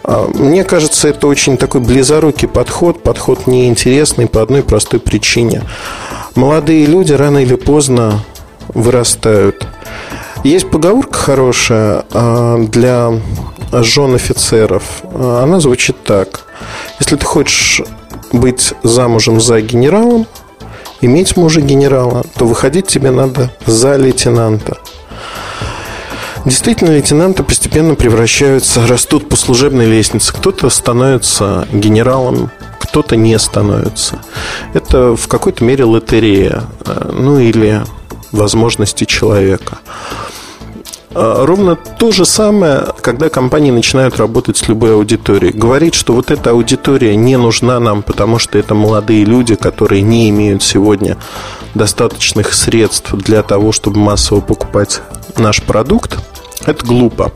[0.02, 5.62] А, мне кажется, это очень такой близорукий подход, подход неинтересный по одной простой причине–
[6.34, 8.20] молодые люди рано или поздно
[8.68, 9.66] вырастают.
[10.42, 13.12] Есть поговорка хорошая а, для
[13.72, 15.02] жен офицеров.
[15.14, 16.42] Она звучит так.
[17.00, 17.80] Если ты хочешь
[18.32, 20.26] быть замужем за генералом,
[21.00, 24.76] иметь мужа генерала, то выходить тебе надо за лейтенанта.
[26.44, 30.32] Действительно, лейтенанты постепенно превращаются, растут по служебной лестнице.
[30.34, 32.50] Кто-то становится генералом,
[32.94, 34.20] кто-то не становится.
[34.72, 37.82] Это в какой-то мере лотерея, э, ну или
[38.30, 39.78] возможности человека.
[41.12, 45.52] А ровно то же самое, когда компании начинают работать с любой аудиторией.
[45.52, 50.30] Говорить, что вот эта аудитория не нужна нам, потому что это молодые люди, которые не
[50.30, 51.16] имеют сегодня
[51.74, 55.02] достаточных средств для того, чтобы массово покупать
[55.36, 56.16] наш продукт,
[56.64, 57.32] это глупо.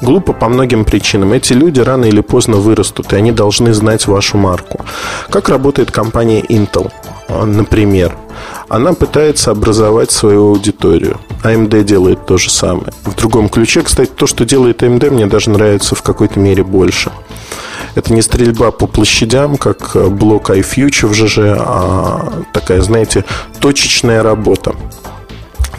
[0.00, 1.32] Глупо по многим причинам.
[1.32, 4.84] Эти люди рано или поздно вырастут, и они должны знать вашу марку.
[5.30, 6.90] Как работает компания Intel,
[7.28, 8.16] а, например?
[8.68, 11.20] Она пытается образовать свою аудиторию.
[11.44, 12.92] AMD делает то же самое.
[13.04, 17.12] В другом ключе, кстати, то, что делает AMD, мне даже нравится в какой-то мере больше.
[17.94, 23.24] Это не стрельба по площадям, как блок iFuture в ЖЖ, а такая, знаете,
[23.60, 24.74] точечная работа.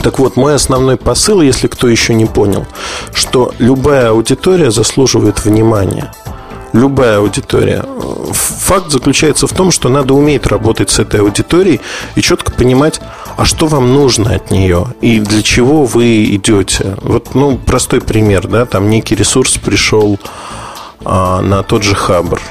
[0.03, 2.67] Так вот, мой основной посыл, если кто еще не понял,
[3.13, 6.11] что любая аудитория заслуживает внимания.
[6.73, 7.85] Любая аудитория.
[8.33, 11.79] Факт заключается в том, что надо уметь работать с этой аудиторией
[12.15, 12.99] и четко понимать,
[13.37, 16.97] а что вам нужно от нее и для чего вы идете.
[17.01, 20.19] Вот, ну, простой пример, да, там некий ресурс пришел
[21.05, 22.41] а, на тот же Хабр.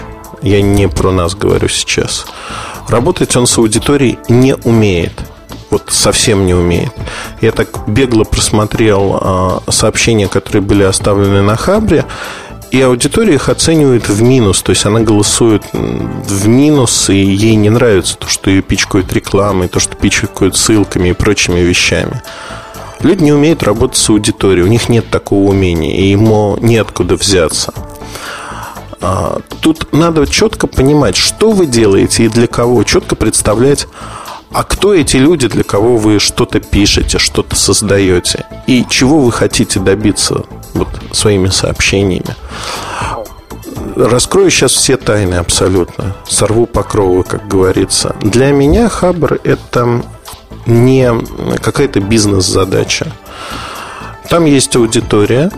[0.40, 2.24] Я не про нас говорю сейчас.
[2.88, 5.12] Работать он с аудиторией не умеет–
[5.72, 6.92] вот совсем не умеет.
[7.40, 12.04] Я так бегло просмотрел а, сообщения, которые были оставлены на Хабре,
[12.70, 17.70] и аудитория их оценивает в минус, то есть она голосует в минус, и ей не
[17.70, 22.22] нравится то, что ее пичкают рекламой, то, что пичкают ссылками и прочими вещами.
[23.00, 27.74] Люди не умеют работать с аудиторией, у них нет такого умения, и ему неоткуда взяться.
[29.00, 33.88] А, тут надо четко понимать, что вы делаете и для кого, четко представлять,
[34.52, 39.80] а кто эти люди, для кого вы что-то пишете, что-то создаете, и чего вы хотите
[39.80, 42.36] добиться вот, своими сообщениями.
[43.96, 46.16] Раскрою сейчас все тайны абсолютно.
[46.26, 48.16] Сорву покровы, как говорится.
[48.20, 50.02] Для меня Хабр– это
[50.66, 51.12] не
[51.60, 53.12] какая-то бизнес-задача.
[54.28, 55.50] Там есть аудитория,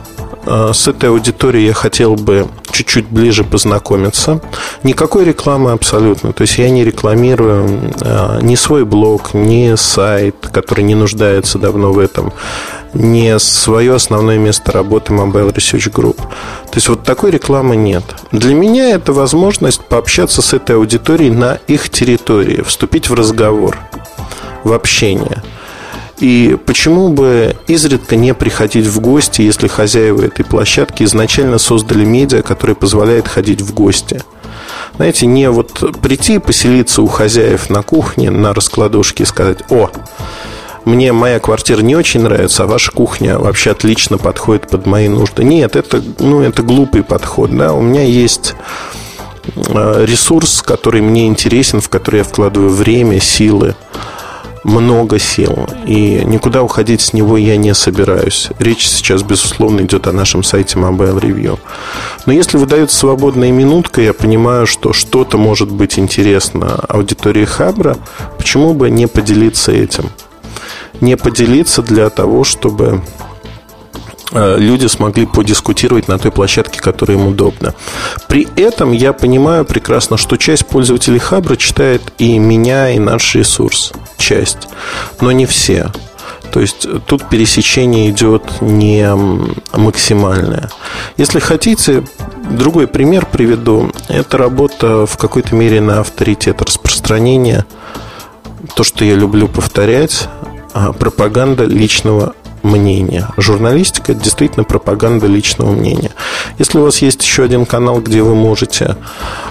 [0.47, 4.41] с этой аудиторией я хотел бы чуть-чуть ближе познакомиться.
[4.83, 6.33] Никакой рекламы абсолютно.
[6.33, 11.93] То есть я не рекламирую э, ни свой блог, ни сайт, который не нуждается давно
[11.93, 12.33] в этом,
[12.93, 16.17] не свое основное место работы Mobile Research Group.
[16.17, 18.05] То есть вот такой рекламы нет.
[18.33, 23.79] Для меня это возможность пообщаться с этой аудиторией на их территории, вступить в разговор,
[24.65, 25.43] в общение–
[26.19, 32.43] и почему бы изредка не приходить в гости, если хозяева этой площадки изначально создали медиа,
[32.43, 34.23] которое позволяет ходить в гости?
[34.97, 39.91] Знаете, не вот прийти и поселиться у хозяев на кухне, на раскладушке и сказать, о,
[40.85, 45.43] мне моя квартира не очень нравится, а ваша кухня вообще отлично подходит под мои нужды.
[45.43, 47.57] Нет, это, ну, это глупый подход.
[47.57, 47.73] Да?
[47.73, 48.55] У меня есть
[49.57, 53.75] э, ресурс, который мне интересен, в который я вкладываю время, силы
[54.65, 58.49] много сил, и никуда уходить с него я не собираюсь.
[58.59, 61.59] Речь сейчас, безусловно, идет о нашем сайте Mobile Review.
[62.27, 67.97] Но если выдается свободная минутка, я понимаю, что что-то может быть интересно аудитории Хабра,
[68.39, 70.11] почему бы не поделиться этим?
[71.01, 73.03] Не поделиться для того, чтобы
[74.35, 77.75] люди смогли подискутировать на той площадке, которая им удобна.
[78.29, 83.93] При этом я понимаю прекрасно, что часть пользователей Хабра читает и меня, и наш ресурс.
[84.19, 84.69] Часть.
[85.21, 85.91] Но не все.
[86.53, 89.09] То есть тут пересечение идет не
[89.73, 90.71] максимальное.
[91.17, 92.05] Если хотите,
[92.49, 93.91] другой пример приведу.
[94.09, 97.67] Это работа в какой-то мере на авторитет распространения.
[98.77, 100.29] То, что я люблю повторять,
[100.73, 103.29] а, пропаганда личного мнения.
[103.37, 106.11] Журналистика– это действительно пропаганда личного мнения.
[106.59, 108.97] Если у вас есть еще один канал, где вы можете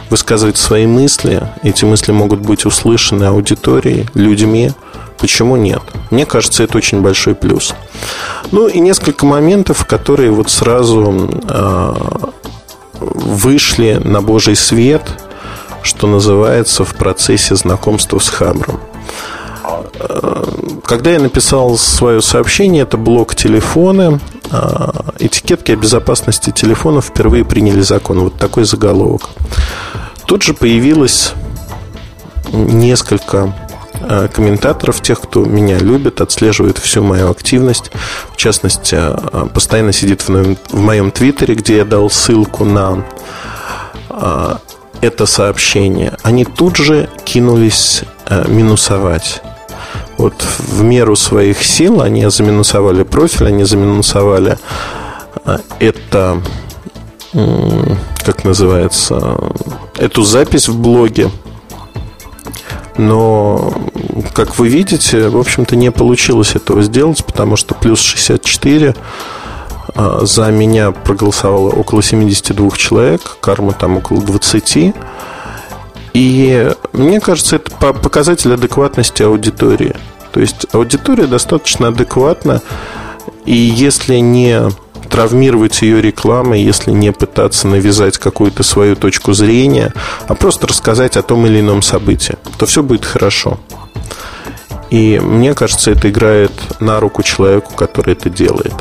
[0.09, 4.71] высказывать свои мысли, эти мысли могут быть услышаны аудиторией, людьми,
[5.19, 5.81] почему нет?
[6.11, 7.73] Мне кажется, это очень большой плюс.
[8.51, 11.93] Ну и несколько моментов, которые вот сразу э,
[12.99, 15.03] вышли на Божий свет,
[15.83, 18.79] что называется, в процессе знакомства с Хабром.
[19.63, 20.43] Э,
[20.85, 24.19] когда я написал свое сообщение, это блок телефона,
[24.51, 28.19] э, этикетки о безопасности телефонов впервые приняли закон.
[28.19, 29.29] Вот такой заголовок.
[30.25, 31.33] Тут же появилось
[32.51, 33.53] несколько
[33.93, 37.91] э, комментаторов, тех, кто меня любит, отслеживает всю мою активность.
[38.31, 38.97] В частности,
[39.53, 43.05] постоянно сидит в моем, в моем твиттере, где я дал ссылку на
[45.01, 46.13] это сообщение.
[46.21, 48.03] Они тут же кинулись
[48.47, 49.41] минусовать
[50.17, 54.57] вот в меру своих сил они заминусовали профиль, они заминусовали
[55.45, 56.41] а, это,
[57.31, 59.37] как называется,
[59.97, 61.29] эту запись в блоге.
[62.95, 63.73] Но,
[64.33, 68.95] как вы видите, в общем-то, не получилось этого сделать, потому что плюс 64
[69.95, 74.93] а, за меня проголосовало около 72 человек, карма там около 20.
[76.13, 79.95] И мне кажется, это показатель адекватности аудитории.
[80.31, 82.61] То есть аудитория достаточно адекватна,
[83.45, 84.69] и если не
[85.09, 89.93] травмировать ее рекламой, если не пытаться навязать какую-то свою точку зрения,
[90.27, 93.59] а просто рассказать о том или ином событии, то все будет хорошо.
[94.89, 98.73] И мне кажется, это играет на руку человеку, который это делает.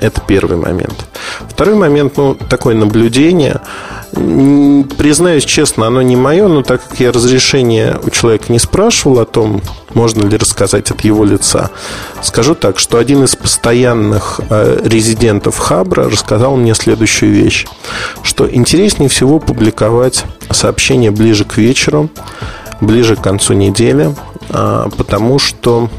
[0.00, 1.06] Это первый момент.
[1.48, 3.60] Второй момент, ну, такое наблюдение.
[4.12, 9.24] Признаюсь честно, оно не мое, но так как я разрешение у человека не спрашивал о
[9.26, 9.60] том,
[9.92, 11.70] можно ли рассказать от его лица,
[12.22, 17.66] скажу так, что один из постоянных э, резидентов Хабра рассказал мне следующую вещь,
[18.22, 22.08] что интереснее всего публиковать сообщения ближе к вечеру,
[22.80, 24.14] ближе к концу недели,
[24.48, 25.90] э, потому что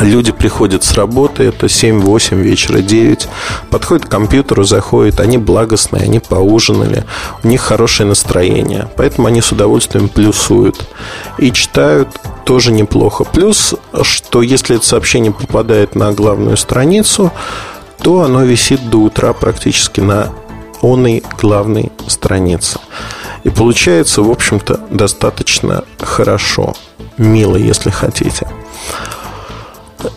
[0.00, 3.28] Люди приходят с работы, это 7-8 вечера, 9,
[3.70, 7.04] подходят к компьютеру, заходят, они благостные, они поужинали,
[7.42, 10.86] у них хорошее настроение, поэтому они с удовольствием плюсуют
[11.38, 12.08] и читают
[12.44, 13.24] тоже неплохо.
[13.24, 17.32] Плюс, что если это сообщение попадает на главную страницу,
[18.02, 20.32] то оно висит до утра практически на
[20.82, 22.78] оной главной странице.
[23.44, 26.74] И получается, в общем-то, достаточно хорошо,
[27.16, 28.46] мило, если хотите.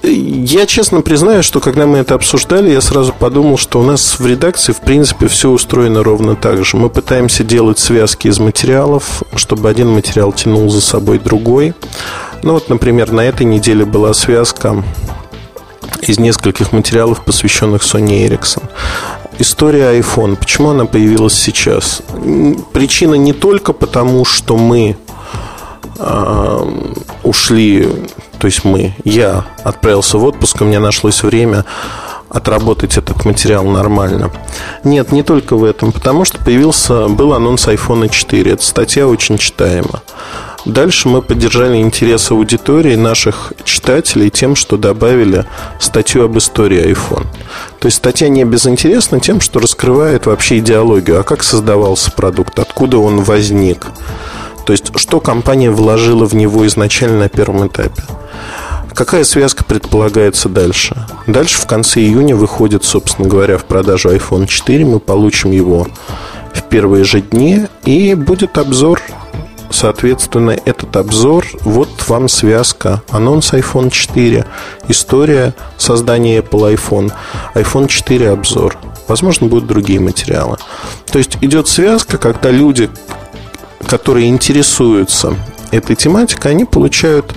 [0.03, 4.26] Я честно признаю, что когда мы это обсуждали, я сразу подумал, что у нас в
[4.26, 6.77] редакции, в принципе, все устроено ровно так же.
[6.77, 11.73] Мы пытаемся делать связки из материалов, чтобы один материал тянул за собой другой.
[12.43, 14.84] Ну вот, например, на этой неделе была связка
[16.01, 18.64] из нескольких материалов, посвященных Sony Ericsson.
[19.38, 20.35] История iPhone.
[20.35, 22.01] Почему она появилась сейчас?
[22.73, 24.97] Причина не только потому, что мы
[27.23, 27.88] ушли,
[28.39, 31.65] то есть мы, я отправился в отпуск, у меня нашлось время
[32.30, 34.31] отработать этот материал нормально.
[34.84, 38.51] Нет, не только в этом, потому что появился, был анонс iPhone 4.
[38.51, 40.01] Эта статья очень читаема.
[40.65, 45.45] Дальше мы поддержали интерес аудитории наших читателей тем, что добавили
[45.80, 47.26] статью об истории iPhone.
[47.80, 52.97] То есть статья не безинтересна тем, что раскрывает вообще идеологию, а как создавался продукт, откуда
[52.97, 53.88] он возник.
[54.70, 58.04] То есть, что компания вложила в него изначально на первом этапе.
[58.94, 61.08] Какая связка предполагается дальше?
[61.26, 64.86] Дальше в конце июня выходит, собственно говоря, в продажу iPhone 4.
[64.86, 65.88] Мы получим его
[66.54, 67.66] в первые же дни.
[67.84, 69.02] И будет обзор
[69.72, 73.02] Соответственно, этот обзор, вот вам связка.
[73.10, 74.46] Анонс iPhone 4,
[74.88, 77.12] история создания Apple iPhone,
[77.56, 78.78] iPhone 4 обзор.
[79.08, 80.58] Возможно, будут другие материалы.
[81.12, 82.90] То есть идет связка, когда люди,
[83.88, 85.35] которые интересуются
[85.72, 87.34] этой тематикой, они получают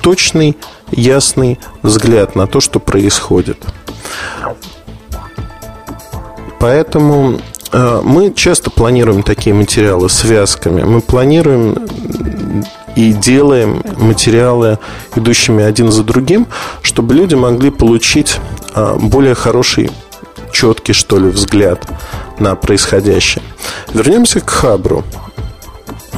[0.00, 0.56] точный,
[0.90, 3.58] ясный взгляд на то, что происходит.
[6.58, 7.40] Поэтому
[7.72, 10.82] Э, мы часто планируем такие материалы связками.
[10.82, 11.88] Мы планируем
[12.94, 14.78] и делаем материалы,
[15.16, 16.46] идущими один за другим,
[16.82, 18.36] чтобы люди могли получить
[18.74, 19.90] э, более хороший,
[20.52, 21.86] четкий, что ли, взгляд
[22.38, 23.42] на происходящее.
[23.94, 25.02] Вернемся к Хабру.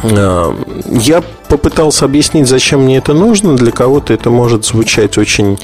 [0.02, 0.54] Э,
[0.90, 3.56] я попытался объяснить, зачем мне это нужно.
[3.56, 5.58] Для кого-то это может звучать очень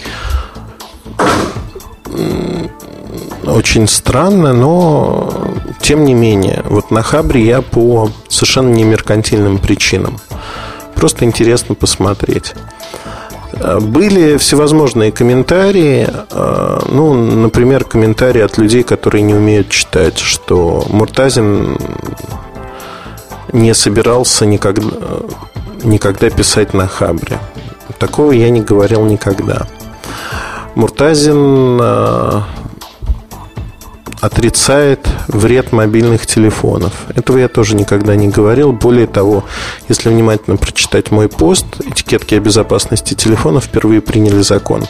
[3.46, 5.32] очень странно, но
[5.80, 10.18] тем не менее, вот на Хабре я по совершенно не меркантильным причинам.
[10.94, 12.54] Просто интересно посмотреть.
[13.80, 21.76] Были всевозможные комментарии, э, ну, например, комментарии от людей, которые не умеют читать, что Муртазин
[23.52, 24.90] не собирался никогда,
[25.82, 27.38] никогда писать на Хабре.
[27.98, 29.66] Такого я не говорил никогда.
[30.74, 32.40] Муртазин э,
[34.20, 36.92] отрицает вред мобильных телефонов.
[37.14, 38.72] Этого я тоже никогда не говорил.
[38.72, 39.44] Более того,
[39.88, 44.84] если внимательно прочитать мой пост «Этикетки о безопасности телефонов впервые приняли закон»,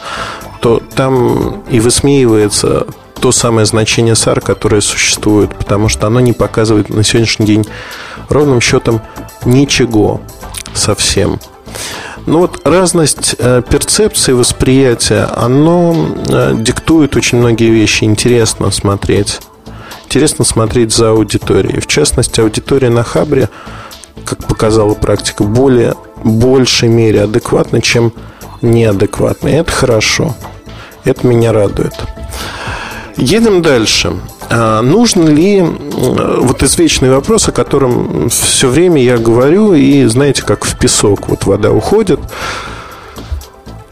[0.61, 2.87] то там и высмеивается
[3.20, 7.66] то самое значение SAR, которое существует, потому что оно не показывает на сегодняшний день
[8.31, 9.02] ровным счетом
[9.44, 10.20] ничего
[10.73, 11.39] совсем.
[12.27, 15.94] Ну вот разность э, перцепции, восприятия, оно
[16.28, 18.05] э, диктует очень многие вещи.
[18.05, 19.40] Интересно смотреть.
[20.05, 21.81] Интересно смотреть за аудиторией.
[21.81, 23.48] В частности, аудитория на Хабре,
[24.24, 25.94] как показала практика, более
[26.24, 28.12] большей мере адекватна, чем
[28.61, 29.48] неадекватна.
[29.48, 30.35] И это хорошо.
[31.05, 31.94] Это меня радует.
[33.16, 34.12] Едем дальше.
[34.53, 40.65] А нужно ли, вот извечный вопрос, о котором все время я говорю, и знаете, как
[40.65, 42.21] в песок, вот вода уходит,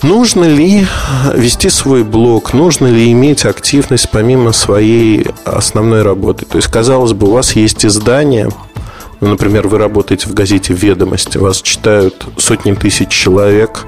[0.03, 0.87] Нужно ли
[1.35, 2.53] вести свой блог?
[2.53, 6.45] Нужно ли иметь активность помимо своей основной работы?
[6.45, 8.49] То есть, казалось бы, у вас есть издание,
[9.21, 13.87] ну, например, вы работаете в газете «Ведомости», вас читают сотни тысяч человек,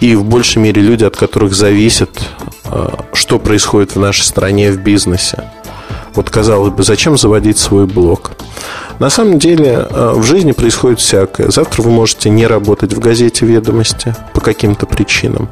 [0.00, 2.10] и в большей мере люди, от которых зависит,
[2.64, 5.44] а, что происходит в нашей стране в бизнесе.
[6.14, 8.32] Вот казалось бы, зачем заводить свой блог?
[8.98, 11.50] На самом деле э, в жизни происходит всякое.
[11.50, 15.48] Завтра вы можете не работать в газете «Ведомости» по каким-то причинам.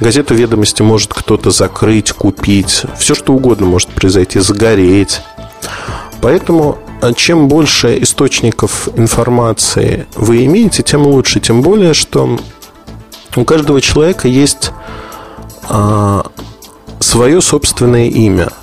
[0.00, 2.82] Газету «Ведомости» может кто-то закрыть, купить.
[2.98, 5.22] Все что угодно может произойти, загореть.
[6.20, 11.38] Поэтому э, чем больше источников информации вы имеете, тем лучше.
[11.38, 12.38] Тем более, что
[13.36, 14.72] у каждого человека есть
[15.68, 16.26] а,
[16.98, 18.48] свое собственное имя–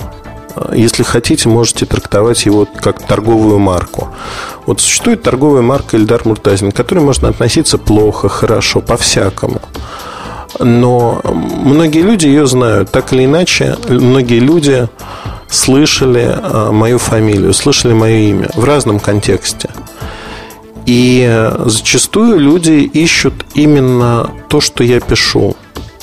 [0.73, 4.09] если хотите, можете трактовать его как торговую марку.
[4.65, 9.61] Вот существует торговая марка Эльдар Муртазин, к которой можно относиться плохо, хорошо, по-всякому.
[10.59, 12.91] Но многие люди ее знают.
[12.91, 14.87] Так или иначе, многие люди
[15.49, 19.69] слышали а, мою фамилию, слышали мое имя в разном контексте.
[20.85, 25.57] И э, зачастую люди ищут именно то, что я пишу.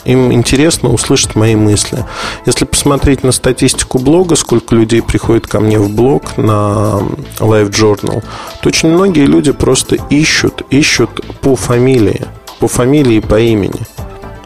[0.04, 2.04] Им интересно услышать мои мысли.
[2.46, 7.00] Если посмотреть на статистику блога, сколько людей приходит ко мне в блог на
[7.38, 8.22] Live Journal,
[8.60, 11.10] то очень многие люди просто ищут, ищут
[11.40, 12.26] по фамилии,
[12.58, 13.80] по фамилии и по имени.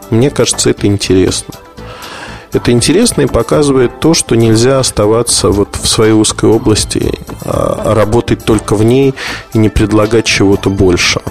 [0.09, 1.53] Мне кажется, это интересно.
[2.51, 7.13] Это интересно и показывает то, что нельзя оставаться вот в своей узкой области,
[7.45, 9.13] а работать только в ней
[9.53, 11.23] и не предлагать чего-то большего.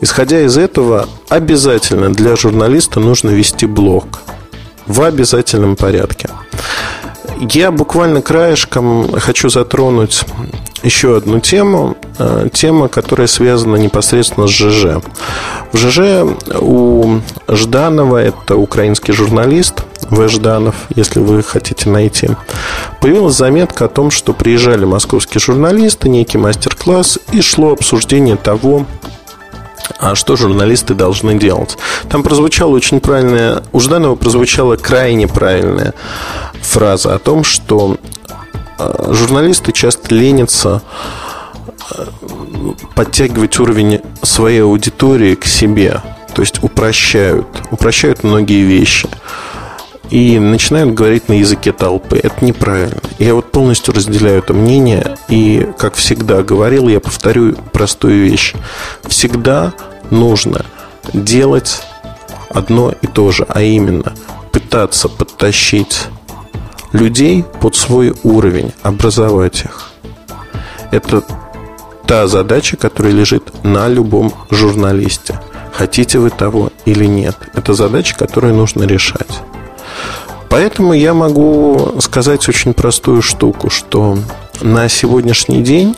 [0.00, 4.20] Исходя из этого, обязательно для журналиста нужно вести блог
[4.86, 6.28] в обязательном порядке.
[7.40, 10.24] Я буквально краешком хочу затронуть
[10.82, 11.96] еще одну тему.
[12.18, 15.02] Э, тема, которая связана непосредственно с ЖЖ.
[15.72, 20.28] В ЖЖ у Жданова, это украинский журналист, В.
[20.28, 22.28] Жданов, если вы хотите найти,
[23.00, 28.86] появилась заметка о том, что приезжали московские журналисты, некий мастер-класс, и шло обсуждение того,
[29.98, 31.76] а что журналисты должны делать.
[32.08, 35.94] Там прозвучала очень правильная, у Жданова прозвучала крайне правильная
[36.60, 37.96] фраза о том, что
[38.78, 40.82] э, журналисты часто ленятся
[41.90, 42.04] э,
[42.94, 46.00] подтягивать уровень своей аудитории к себе,
[46.34, 49.08] то есть упрощают, упрощают многие вещи
[50.14, 52.20] и начинают говорить на языке толпы.
[52.22, 53.00] Это неправильно.
[53.18, 58.54] Я вот полностью разделяю это мнение и, как всегда говорил, я повторю простую вещь.
[59.08, 59.74] Всегда
[60.10, 60.66] нужно
[61.12, 61.82] делать
[62.48, 64.14] одно и то же, а именно
[64.52, 66.02] пытаться подтащить
[66.92, 69.90] людей под свой уровень, образовать их.
[70.92, 71.24] Это
[72.06, 75.40] та задача, которая лежит на любом журналисте.
[75.72, 77.36] Хотите вы того или нет.
[77.52, 79.42] Это задача, которую нужно решать.
[80.48, 84.18] Поэтому я могу сказать очень простую штуку, что
[84.60, 85.96] на сегодняшний день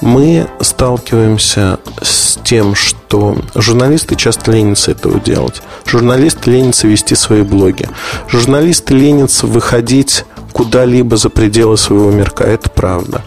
[0.00, 5.62] мы сталкиваемся с тем, что журналисты часто ленятся этого делать.
[5.84, 7.88] Журналисты ленятся вести свои блоги.
[8.28, 12.44] Журналисты ленятся выходить куда-либо за пределы своего мирка.
[12.44, 13.22] Это правда.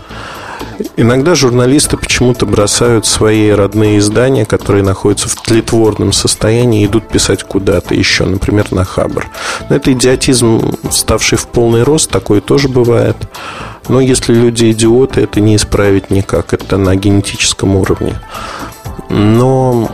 [0.95, 7.43] Иногда журналисты почему-то бросают свои родные издания, которые находятся в тлетворном состоянии, и идут писать
[7.43, 9.27] куда-то еще, например, на Хабр.
[9.69, 13.15] Но это идиотизм, ставший в полный рост, такое тоже бывает.
[13.87, 18.15] Но если люди идиоты, это не исправить никак, это на генетическом уровне.
[19.09, 19.89] Но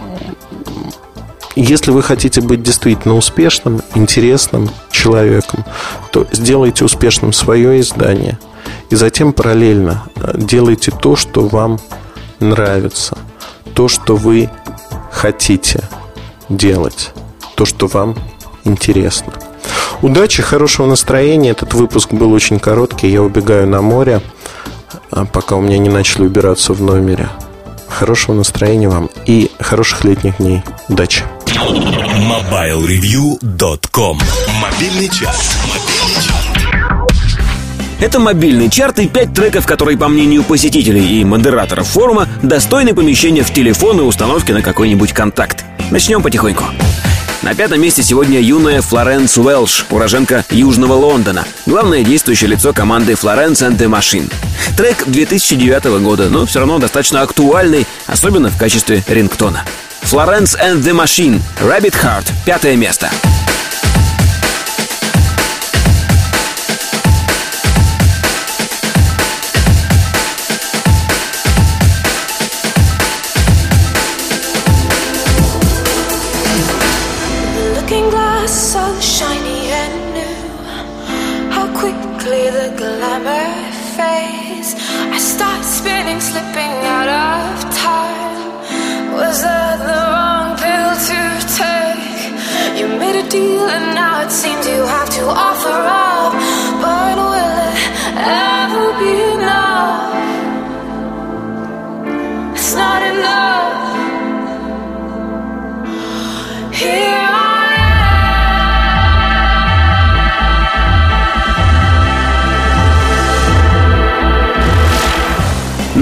[1.56, 5.64] если вы хотите быть действительно успешным, интересным человеком,
[6.12, 8.40] то сделайте успешным свое издание–
[8.90, 11.80] и затем параллельно э, делайте то, что вам
[12.40, 13.18] нравится,
[13.74, 14.50] то, что вы
[15.12, 15.84] хотите
[16.50, 17.12] делать,
[17.56, 18.16] то, что вам
[18.64, 19.34] интересно.
[20.02, 21.52] Удачи, хорошего настроения.
[21.52, 23.10] Этот выпуск был очень короткий.
[23.10, 24.22] Я убегаю на море,
[25.10, 27.30] а пока у меня не начали убираться в номере.
[27.88, 30.64] Хорошего настроения вам и хороших летних дней.
[30.90, 31.24] Удачи.
[31.46, 34.20] MobileReview.com
[34.62, 35.56] Мобильный час.
[35.70, 36.26] Мобильный час.
[38.00, 43.42] Это мобильный чарт и пять треков, которые, по мнению посетителей и модераторов форума, достойны помещения
[43.42, 45.64] в телефон и установки на какой-нибудь контакт.
[45.92, 46.66] Начнем потихоньку.
[47.42, 53.62] На пятом месте сегодня юная Флоренс Уэлш, уроженка Южного Лондона, главное действующее лицо команды Florence
[53.62, 54.32] and the Machine.
[54.76, 59.64] Трек 2009 года, но все равно достаточно актуальный, особенно в качестве рингтона.
[60.02, 63.10] Florence and the Machine, Rabbit Heart, пятое место.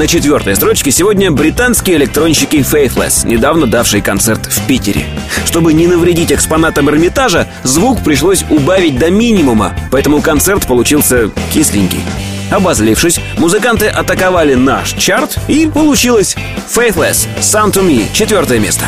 [0.04, 5.06] На четвертой строчке сегодня британские электронщики Faithless, недавно давшие концерт в Питере.
[5.46, 12.02] Чтобы не навредить экспонатам Эрмитажа, звук пришлось убавить до минимума, поэтому концерт получился кисленький.
[12.52, 16.36] Обозлившись, музыканты атаковали наш чарт, и получилось
[16.70, 18.88] Faithless, Sound to Me, четвертое место.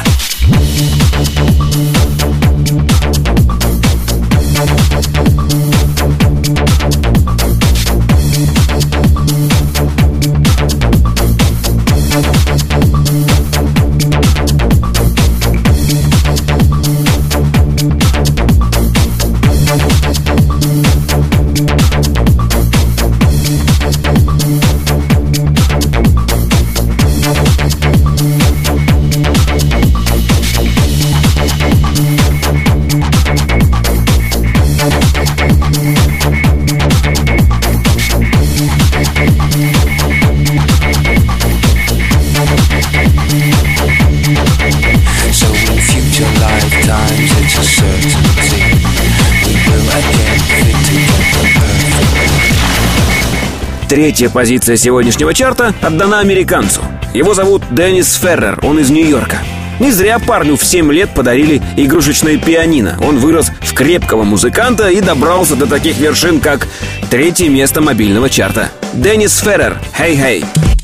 [53.95, 56.81] Третья позиция сегодняшнего чарта отдана американцу.
[57.13, 59.37] Его зовут Деннис Феррер, он из Нью-Йорка.
[59.79, 62.99] Не зря парню в 7 лет подарили игрушечное пианино.
[63.01, 66.67] Он вырос в крепкого музыканта и добрался до таких вершин, как
[67.09, 68.69] третье место мобильного чарта.
[68.91, 70.74] Деннис Феррер, «Hey, hey».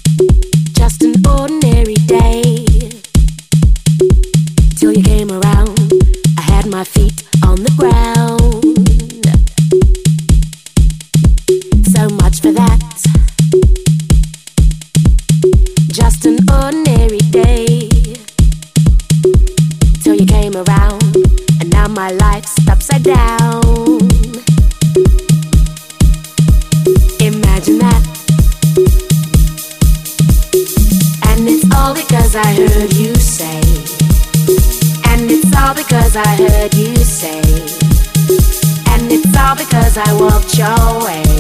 [32.32, 33.60] because I heard you say.
[35.12, 37.42] And it's all because I heard you say.
[38.94, 41.31] And it's all because I walked your way.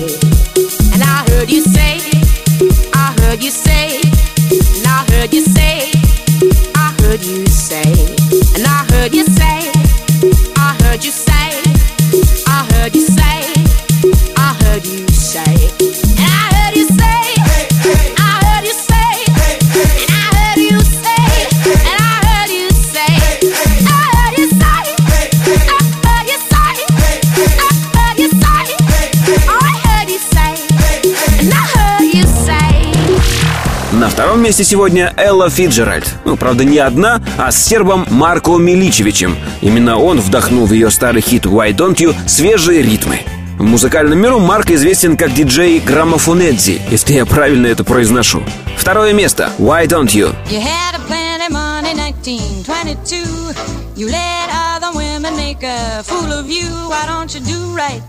[34.52, 36.14] Месте сегодня Элла Фиджеральд.
[36.26, 39.38] Ну, правда, не одна, а с сербом Марко Миличевичем.
[39.62, 43.22] Именно он вдохнул в ее старый хит «Why Don't You» свежие ритмы.
[43.58, 48.44] В музыкальном миру Марк известен как диджей Граммофонедзи, если я правильно это произношу.
[48.76, 50.36] Второе место «Why Don't You».
[50.50, 53.56] you had a plenty money, 1922.
[53.96, 56.68] You let other women make a fool of you.
[56.90, 58.02] Why don't you do right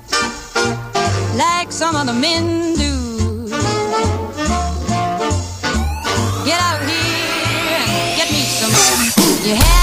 [1.39, 3.01] like some other men do?
[6.44, 8.70] Get out of here and get me some.
[9.47, 9.81] You had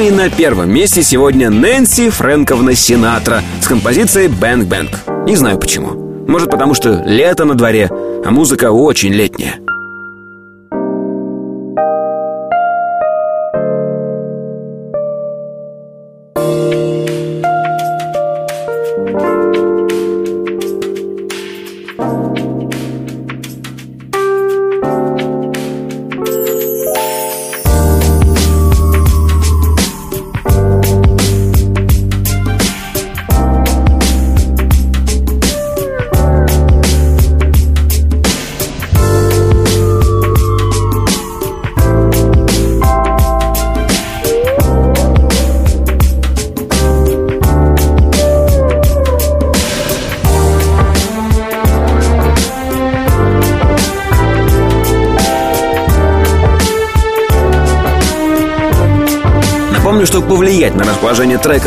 [0.00, 4.90] и на первом месте сегодня Нэнси Фрэнковна Синатра с композицией «Бэнк Бэнк».
[5.26, 6.26] Не знаю почему.
[6.26, 7.90] Может потому что лето на дворе,
[8.24, 9.56] а музыка очень летняя.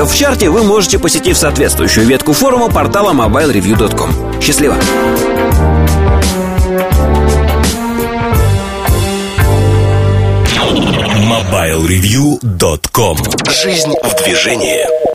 [0.04, 4.42] Треков в чарте вы можете, посетив соответствующую ветку форума портала mobilereview.com.
[4.42, 4.76] Счастливо!
[11.30, 13.18] mobilereview.com
[13.50, 15.12] Жизнь в движении